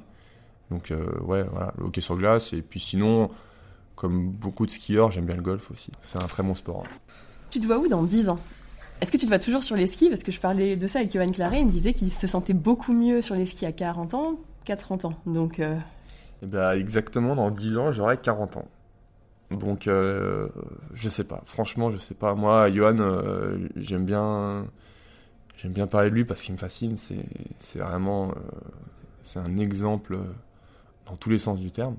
Donc, 0.72 0.92
euh, 0.92 1.06
ouais, 1.22 1.44
voilà, 1.44 1.74
le 1.78 1.86
hockey 1.86 2.02
sur 2.02 2.16
glace. 2.16 2.54
Et 2.54 2.62
puis 2.62 2.80
sinon, 2.80 3.30
comme 3.96 4.30
beaucoup 4.30 4.66
de 4.66 4.72
skieurs, 4.72 5.12
j'aime 5.12 5.26
bien 5.26 5.36
le 5.36 5.42
golf 5.42 5.70
aussi. 5.72 5.92
C'est 6.02 6.18
un 6.22 6.28
très 6.28 6.42
bon 6.44 6.56
sport. 6.56 6.84
hein. 6.86 7.14
Tu 7.52 7.60
te 7.60 7.66
vois 7.68 7.78
où 7.78 7.88
dans 7.88 8.04
10 8.04 8.30
ans? 8.30 8.40
Est-ce 9.02 9.12
que 9.12 9.18
tu 9.18 9.26
te 9.26 9.30
vois 9.30 9.40
toujours 9.40 9.64
sur 9.64 9.76
les 9.76 9.88
skis? 9.88 10.10
Parce 10.10 10.24
que 10.24 10.32
je 10.32 10.40
parlais 10.40 10.76
de 10.76 10.88
ça 10.88 11.00
avec 11.00 11.12
Johan 11.14 11.32
Claret, 11.32 11.60
il 11.60 11.66
me 11.66 11.72
disait 11.72 11.94
qu'il 11.94 12.12
se 12.12 12.28
sentait 12.28 12.54
beaucoup 12.54 12.94
mieux 12.94 13.22
sur 13.22 13.36
les 13.36 13.46
skis 13.46 13.66
à 13.66 13.72
40 13.72 14.14
ans 14.14 14.40
qu'à 14.66 14.76
30 14.76 15.06
ans. 15.06 15.14
Donc, 15.26 15.60
euh, 15.60 15.78
Eh 16.42 16.46
ben, 16.48 16.72
exactement, 16.72 17.36
dans 17.36 17.52
10 17.52 17.78
ans, 17.78 17.92
j'aurai 17.92 18.18
40 18.18 18.58
ans. 18.58 18.68
Donc, 19.52 19.88
euh, 19.88 20.48
je 20.94 21.10
sais 21.10 21.24
pas. 21.24 21.42
Franchement, 21.46 21.90
je 21.92 21.98
sais 21.98 22.14
pas. 22.14 22.36
Moi, 22.36 22.70
Johan, 22.72 22.98
euh, 23.00 23.58
j'aime 23.76 24.06
bien, 24.06 24.68
j'aime 25.58 25.72
bien 25.74 25.88
parler 25.88 26.10
de 26.12 26.16
lui 26.16 26.24
parce 26.26 26.44
qu'il 26.44 26.54
me 26.54 26.60
fascine. 26.60 26.98
C'est, 26.98 27.80
vraiment, 27.80 28.30
euh, 28.30 28.34
c'est 29.26 29.40
un 29.40 29.58
exemple 29.58 30.18
dans 31.08 31.16
tous 31.16 31.30
les 31.32 31.40
sens 31.40 31.60
du 31.60 31.72
terme. 31.72 31.96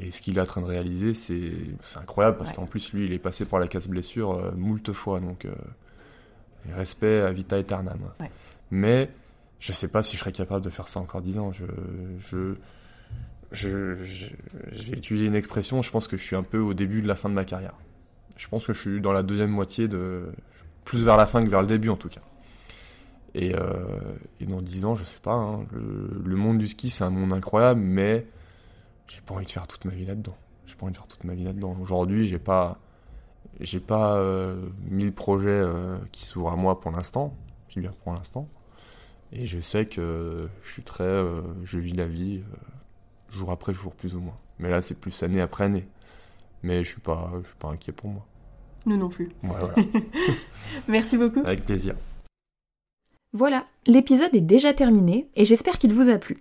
Et 0.00 0.12
ce 0.12 0.22
qu'il 0.22 0.38
est 0.38 0.40
en 0.40 0.44
train 0.44 0.60
de 0.60 0.66
réaliser, 0.66 1.12
c'est, 1.14 1.52
incroyable 1.96 2.36
parce 2.36 2.50
Ouais. 2.50 2.56
qu'en 2.56 2.66
plus, 2.66 2.92
lui, 2.92 3.06
il 3.06 3.12
est 3.12 3.18
passé 3.18 3.44
par 3.44 3.58
la 3.58 3.66
casse-blessure 3.66 4.32
euh, 4.32 4.52
moult 4.56 4.92
fois. 4.92 5.18
Donc, 5.18 5.46
et 6.68 6.72
respect 6.72 7.22
à 7.22 7.32
Vita 7.32 7.58
Aeternam. 7.58 7.98
Ouais. 8.20 8.30
Mais, 8.70 9.10
je 9.58 9.72
sais 9.72 9.88
pas 9.88 10.04
si 10.04 10.14
je 10.14 10.20
serais 10.20 10.32
capable 10.32 10.64
de 10.64 10.70
faire 10.70 10.86
ça 10.86 11.00
encore 11.00 11.22
10 11.22 11.38
ans. 11.38 11.50
Je, 11.52 11.64
je, 12.18 12.54
je, 13.52 13.68
vais 13.68 14.96
utiliser 14.96 15.26
une 15.26 15.34
expression, 15.34 15.82
je 15.82 15.90
pense 15.90 16.08
que 16.08 16.16
je 16.16 16.22
suis 16.22 16.36
un 16.36 16.42
peu 16.42 16.58
au 16.58 16.74
début 16.74 17.02
de 17.02 17.08
la 17.08 17.16
fin 17.16 17.28
de 17.28 17.34
ma 17.34 17.44
carrière. 17.44 17.74
Je 18.36 18.48
pense 18.48 18.66
que 18.66 18.72
je 18.72 18.80
suis 18.80 19.00
dans 19.00 19.12
la 19.12 19.22
deuxième 19.22 19.50
moitié 19.50 19.88
de... 19.88 20.26
Plus 20.84 21.02
vers 21.02 21.16
la 21.16 21.26
fin 21.26 21.42
que 21.42 21.48
vers 21.48 21.60
le 21.60 21.66
début 21.66 21.90
en 21.90 21.96
tout 21.96 22.08
cas. 22.08 22.22
Et, 23.34 23.52
et, 24.40 24.46
dans 24.46 24.62
10 24.62 24.84
ans, 24.86 24.94
je 24.94 25.04
sais 25.04 25.20
pas, 25.20 25.34
hein, 25.34 25.66
le, 25.72 26.36
monde 26.36 26.58
du 26.58 26.66
ski, 26.66 26.88
c'est 26.88 27.04
un 27.04 27.10
monde 27.10 27.32
incroyable, 27.32 27.80
mais 27.80 28.26
j'ai 29.06 29.20
pas 29.20 29.34
envie 29.34 29.46
de 29.46 29.50
faire 29.50 29.66
toute 29.66 29.84
ma 29.84 29.92
vie 29.92 30.04
là-dedans. 30.04 30.36
J'ai 30.66 30.74
pas 30.76 30.84
envie 30.84 30.92
de 30.92 30.98
faire 30.98 31.06
toute 31.06 31.24
ma 31.24 31.34
vie 31.34 31.44
là-dedans. 31.44 31.76
Aujourd'hui, 31.80 32.26
j'ai 32.26 32.38
pas, 32.38 32.78
j'ai 33.60 33.80
pas 33.80 34.16
euh, 34.16 34.60
mille 34.90 35.12
projets 35.12 35.48
euh, 35.48 35.96
qui 36.12 36.24
s'ouvrent 36.24 36.52
à 36.52 36.56
moi 36.56 36.80
pour 36.80 36.90
l'instant. 36.90 37.34
Je 37.68 37.80
bien 37.80 37.92
pour 38.04 38.12
l'instant. 38.12 38.48
Et 39.32 39.46
je 39.46 39.60
sais 39.60 39.86
que 39.86 40.48
je 40.62 40.72
suis 40.72 40.82
très, 40.82 41.04
euh, 41.04 41.42
je 41.64 41.78
vis 41.78 41.92
la 41.92 42.06
vie 42.06 42.42
jour 43.32 43.50
après 43.50 43.72
jour 43.72 43.94
plus 43.94 44.14
ou 44.14 44.20
moins. 44.20 44.36
Mais 44.58 44.68
là, 44.68 44.82
c'est 44.82 44.98
plus 44.98 45.22
année 45.22 45.40
après 45.40 45.64
année. 45.64 45.86
Mais 46.62 46.82
je 46.84 46.90
suis 46.90 47.00
pas, 47.00 47.30
je 47.42 47.48
suis 47.48 47.56
pas 47.58 47.68
inquiet 47.68 47.92
pour 47.92 48.10
moi. 48.10 48.26
Nous 48.86 48.96
non 48.96 49.08
plus. 49.08 49.28
voilà. 49.42 49.74
Merci 50.88 51.16
beaucoup. 51.16 51.40
Avec 51.40 51.64
plaisir. 51.64 51.94
Voilà, 53.32 53.66
l'épisode 53.86 54.34
est 54.34 54.40
déjà 54.40 54.72
terminé 54.72 55.28
et 55.36 55.44
j'espère 55.44 55.78
qu'il 55.78 55.92
vous 55.92 56.08
a 56.08 56.16
plu. 56.16 56.38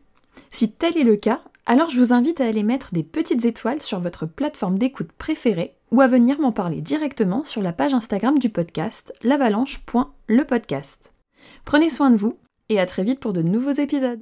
Si 0.51 0.71
tel 0.71 0.97
est 0.97 1.03
le 1.03 1.17
cas, 1.17 1.41
alors 1.65 1.89
je 1.89 1.99
vous 1.99 2.13
invite 2.13 2.39
à 2.39 2.45
aller 2.45 2.63
mettre 2.63 2.93
des 2.93 3.03
petites 3.03 3.43
étoiles 3.43 3.81
sur 3.81 3.99
votre 3.99 4.25
plateforme 4.25 4.77
d'écoute 4.77 5.11
préférée 5.11 5.75
ou 5.91 5.99
à 5.99 6.07
venir 6.07 6.39
m'en 6.39 6.53
parler 6.53 6.81
directement 6.81 7.43
sur 7.43 7.61
la 7.61 7.73
page 7.73 7.93
Instagram 7.93 8.39
du 8.39 8.49
podcast 8.49 9.13
l'avalanche.lepodcast. 9.21 11.11
Prenez 11.65 11.89
soin 11.89 12.09
de 12.09 12.15
vous 12.15 12.37
et 12.69 12.79
à 12.79 12.85
très 12.85 13.03
vite 13.03 13.19
pour 13.19 13.33
de 13.33 13.41
nouveaux 13.41 13.71
épisodes. 13.71 14.21